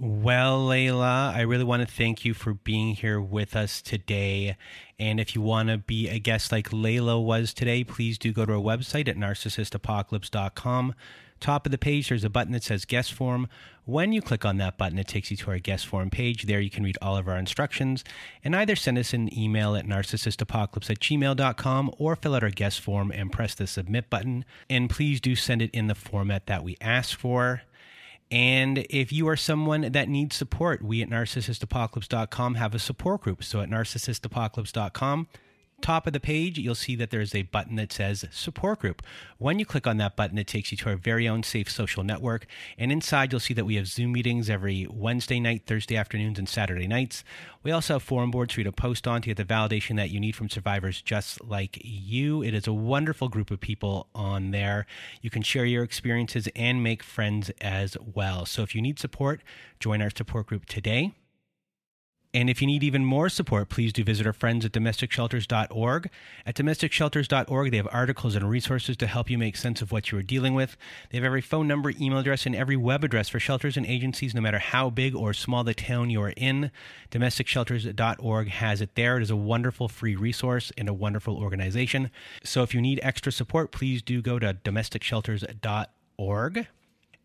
Well, 0.00 0.66
Leyla, 0.66 1.34
I 1.34 1.42
really 1.42 1.64
want 1.64 1.86
to 1.86 1.94
thank 1.94 2.24
you 2.24 2.32
for 2.32 2.54
being 2.54 2.94
here 2.94 3.20
with 3.20 3.54
us 3.54 3.82
today. 3.82 4.56
And 4.98 5.20
if 5.20 5.34
you 5.34 5.42
want 5.42 5.68
to 5.68 5.76
be 5.76 6.08
a 6.08 6.18
guest 6.18 6.50
like 6.50 6.70
Leyla 6.70 7.22
was 7.22 7.52
today, 7.52 7.84
please 7.84 8.16
do 8.16 8.32
go 8.32 8.46
to 8.46 8.54
our 8.54 8.58
website 8.58 9.08
at 9.08 9.16
narcissistapocalypse.com 9.16 10.94
Top 11.40 11.64
of 11.64 11.72
the 11.72 11.78
page, 11.78 12.10
there's 12.10 12.22
a 12.22 12.30
button 12.30 12.52
that 12.52 12.62
says 12.62 12.84
guest 12.84 13.14
form. 13.14 13.48
When 13.86 14.12
you 14.12 14.20
click 14.20 14.44
on 14.44 14.58
that 14.58 14.76
button, 14.76 14.98
it 14.98 15.08
takes 15.08 15.30
you 15.30 15.38
to 15.38 15.50
our 15.50 15.58
guest 15.58 15.86
form 15.86 16.10
page. 16.10 16.44
There 16.44 16.60
you 16.60 16.68
can 16.68 16.84
read 16.84 16.98
all 17.00 17.16
of 17.16 17.26
our 17.26 17.38
instructions 17.38 18.04
and 18.44 18.54
either 18.54 18.76
send 18.76 18.98
us 18.98 19.14
an 19.14 19.36
email 19.36 19.74
at 19.74 19.86
narcissistapocalypse 19.86 20.90
at 20.90 21.00
gmail.com 21.00 21.94
or 21.98 22.14
fill 22.14 22.34
out 22.34 22.44
our 22.44 22.50
guest 22.50 22.80
form 22.80 23.10
and 23.10 23.32
press 23.32 23.54
the 23.54 23.66
submit 23.66 24.10
button. 24.10 24.44
And 24.68 24.90
please 24.90 25.18
do 25.20 25.34
send 25.34 25.62
it 25.62 25.70
in 25.72 25.86
the 25.86 25.94
format 25.94 26.46
that 26.46 26.62
we 26.62 26.76
ask 26.80 27.18
for. 27.18 27.62
And 28.30 28.86
if 28.90 29.12
you 29.12 29.28
are 29.28 29.36
someone 29.36 29.92
that 29.92 30.08
needs 30.08 30.36
support, 30.36 30.82
we 30.82 31.02
at 31.02 31.08
narcissistapocalypse.com 31.08 32.54
have 32.54 32.74
a 32.74 32.78
support 32.78 33.22
group. 33.22 33.42
So 33.42 33.60
at 33.60 33.68
narcissistapocalypse.com, 33.68 35.28
top 35.80 36.06
of 36.06 36.12
the 36.12 36.20
page, 36.20 36.58
you'll 36.58 36.74
see 36.74 36.96
that 36.96 37.10
there's 37.10 37.34
a 37.34 37.42
button 37.42 37.76
that 37.76 37.92
says 37.92 38.24
support 38.30 38.80
group. 38.80 39.02
When 39.38 39.58
you 39.58 39.66
click 39.66 39.86
on 39.86 39.96
that 39.98 40.16
button, 40.16 40.38
it 40.38 40.46
takes 40.46 40.70
you 40.70 40.76
to 40.78 40.90
our 40.90 40.96
very 40.96 41.28
own 41.28 41.42
safe 41.42 41.70
social 41.70 42.02
network. 42.02 42.46
And 42.78 42.92
inside, 42.92 43.32
you'll 43.32 43.40
see 43.40 43.54
that 43.54 43.64
we 43.64 43.76
have 43.76 43.86
Zoom 43.86 44.12
meetings 44.12 44.48
every 44.50 44.86
Wednesday 44.90 45.40
night, 45.40 45.62
Thursday 45.66 45.96
afternoons, 45.96 46.38
and 46.38 46.48
Saturday 46.48 46.86
nights. 46.86 47.24
We 47.62 47.72
also 47.72 47.94
have 47.94 48.02
forum 48.02 48.30
boards 48.30 48.54
for 48.54 48.60
you 48.60 48.64
to 48.64 48.72
post 48.72 49.06
on 49.06 49.22
to 49.22 49.26
get 49.28 49.36
the 49.36 49.44
validation 49.44 49.96
that 49.96 50.10
you 50.10 50.20
need 50.20 50.36
from 50.36 50.48
survivors 50.48 51.02
just 51.02 51.44
like 51.44 51.78
you. 51.82 52.42
It 52.42 52.54
is 52.54 52.66
a 52.66 52.72
wonderful 52.72 53.28
group 53.28 53.50
of 53.50 53.60
people 53.60 54.08
on 54.14 54.50
there. 54.50 54.86
You 55.20 55.30
can 55.30 55.42
share 55.42 55.64
your 55.64 55.84
experiences 55.84 56.48
and 56.56 56.82
make 56.82 57.02
friends 57.02 57.50
as 57.60 57.96
well. 58.14 58.46
So 58.46 58.62
if 58.62 58.74
you 58.74 58.80
need 58.80 58.98
support, 58.98 59.42
join 59.78 60.00
our 60.00 60.10
support 60.10 60.46
group 60.46 60.66
today. 60.66 61.12
And 62.32 62.48
if 62.48 62.60
you 62.60 62.68
need 62.68 62.84
even 62.84 63.04
more 63.04 63.28
support, 63.28 63.68
please 63.68 63.92
do 63.92 64.04
visit 64.04 64.24
our 64.24 64.32
friends 64.32 64.64
at 64.64 64.70
domesticshelters.org. 64.70 66.10
At 66.46 66.54
domesticshelters.org, 66.54 67.70
they 67.72 67.76
have 67.76 67.88
articles 67.90 68.36
and 68.36 68.48
resources 68.48 68.96
to 68.98 69.08
help 69.08 69.28
you 69.28 69.36
make 69.36 69.56
sense 69.56 69.82
of 69.82 69.90
what 69.90 70.12
you 70.12 70.18
are 70.18 70.22
dealing 70.22 70.54
with. 70.54 70.76
They 71.10 71.18
have 71.18 71.24
every 71.24 71.40
phone 71.40 71.66
number, 71.66 71.92
email 72.00 72.20
address, 72.20 72.46
and 72.46 72.54
every 72.54 72.76
web 72.76 73.02
address 73.02 73.28
for 73.28 73.40
shelters 73.40 73.76
and 73.76 73.84
agencies, 73.84 74.32
no 74.32 74.40
matter 74.40 74.60
how 74.60 74.90
big 74.90 75.16
or 75.16 75.32
small 75.32 75.64
the 75.64 75.74
town 75.74 76.08
you 76.08 76.22
are 76.22 76.32
in. 76.36 76.70
Domesticshelters.org 77.10 78.48
has 78.48 78.80
it 78.80 78.94
there. 78.94 79.16
It 79.16 79.22
is 79.22 79.30
a 79.30 79.36
wonderful 79.36 79.88
free 79.88 80.14
resource 80.14 80.70
and 80.78 80.88
a 80.88 80.94
wonderful 80.94 81.36
organization. 81.36 82.12
So 82.44 82.62
if 82.62 82.74
you 82.74 82.80
need 82.80 83.00
extra 83.02 83.32
support, 83.32 83.72
please 83.72 84.02
do 84.02 84.22
go 84.22 84.38
to 84.38 84.54
domesticshelters.org. 84.54 86.66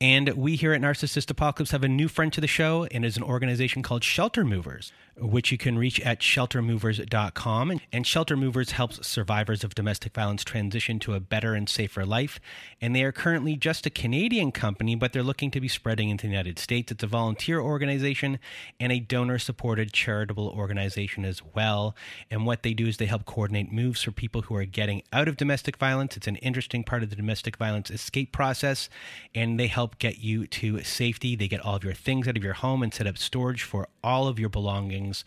And 0.05 0.29
we 0.35 0.55
here 0.55 0.71
at 0.71 0.81
Narcissist 0.81 1.31
Apocalypse 1.31 1.71
have 1.71 1.83
a 1.83 1.87
new 1.87 2.07
friend 2.07 2.31
to 2.33 2.39
the 2.39 2.45
show, 2.45 2.85
and 2.91 3.03
is 3.03 3.17
an 3.17 3.23
organization 3.23 3.81
called 3.81 4.03
Shelter 4.03 4.45
Movers, 4.45 4.91
which 5.17 5.51
you 5.51 5.57
can 5.57 5.79
reach 5.79 5.99
at 6.01 6.19
sheltermovers.com. 6.19 7.81
And 7.91 8.05
Shelter 8.05 8.37
Movers 8.37 8.71
helps 8.71 9.07
survivors 9.07 9.63
of 9.63 9.73
domestic 9.73 10.13
violence 10.13 10.43
transition 10.43 10.99
to 10.99 11.15
a 11.15 11.19
better 11.19 11.55
and 11.55 11.67
safer 11.67 12.05
life. 12.05 12.39
And 12.79 12.95
they 12.95 13.03
are 13.03 13.11
currently 13.11 13.55
just 13.55 13.87
a 13.87 13.89
Canadian 13.89 14.51
company, 14.51 14.93
but 14.93 15.11
they're 15.11 15.23
looking 15.23 15.49
to 15.49 15.59
be 15.59 15.67
spreading 15.67 16.09
into 16.09 16.27
the 16.27 16.31
United 16.31 16.59
States. 16.59 16.91
It's 16.91 17.03
a 17.03 17.07
volunteer 17.07 17.59
organization 17.59 18.37
and 18.79 18.91
a 18.91 18.99
donor 18.99 19.39
supported 19.39 19.91
charitable 19.91 20.49
organization 20.49 21.25
as 21.25 21.41
well. 21.55 21.95
And 22.29 22.45
what 22.45 22.61
they 22.61 22.75
do 22.75 22.85
is 22.85 22.97
they 22.97 23.07
help 23.07 23.25
coordinate 23.25 23.71
moves 23.71 24.03
for 24.03 24.11
people 24.11 24.43
who 24.43 24.55
are 24.55 24.65
getting 24.65 25.01
out 25.11 25.27
of 25.27 25.35
domestic 25.35 25.77
violence. 25.77 26.15
It's 26.15 26.27
an 26.27 26.35
interesting 26.35 26.83
part 26.83 27.01
of 27.01 27.09
the 27.09 27.15
domestic 27.15 27.57
violence 27.57 27.89
escape 27.89 28.31
process, 28.31 28.87
and 29.33 29.59
they 29.59 29.67
get 29.99 30.19
you 30.19 30.47
to 30.47 30.83
safety. 30.83 31.35
They 31.35 31.47
get 31.47 31.61
all 31.61 31.75
of 31.75 31.83
your 31.83 31.93
things 31.93 32.27
out 32.27 32.37
of 32.37 32.43
your 32.43 32.53
home 32.53 32.83
and 32.83 32.93
set 32.93 33.07
up 33.07 33.17
storage 33.17 33.63
for 33.63 33.87
all 34.03 34.27
of 34.27 34.39
your 34.39 34.49
belongings. 34.49 35.23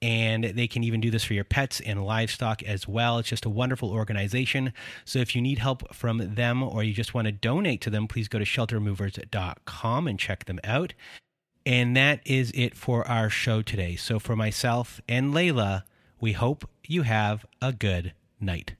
And 0.00 0.44
they 0.44 0.68
can 0.68 0.84
even 0.84 1.00
do 1.00 1.10
this 1.10 1.24
for 1.24 1.34
your 1.34 1.44
pets 1.44 1.80
and 1.80 2.04
livestock 2.04 2.62
as 2.62 2.86
well. 2.86 3.18
It's 3.18 3.28
just 3.28 3.44
a 3.44 3.50
wonderful 3.50 3.90
organization. 3.90 4.72
So 5.04 5.18
if 5.18 5.34
you 5.34 5.42
need 5.42 5.58
help 5.58 5.92
from 5.94 6.34
them 6.34 6.62
or 6.62 6.84
you 6.84 6.92
just 6.92 7.14
want 7.14 7.26
to 7.26 7.32
donate 7.32 7.80
to 7.82 7.90
them, 7.90 8.06
please 8.06 8.28
go 8.28 8.38
to 8.38 8.44
sheltermovers.com 8.44 10.06
and 10.06 10.18
check 10.18 10.44
them 10.44 10.60
out. 10.62 10.94
And 11.66 11.96
that 11.96 12.20
is 12.24 12.52
it 12.54 12.76
for 12.76 13.06
our 13.08 13.28
show 13.28 13.60
today. 13.60 13.96
So 13.96 14.18
for 14.18 14.36
myself 14.36 15.00
and 15.08 15.34
Leyla, 15.34 15.82
we 16.20 16.32
hope 16.32 16.68
you 16.86 17.02
have 17.02 17.44
a 17.60 17.72
good 17.72 18.14
night. 18.40 18.77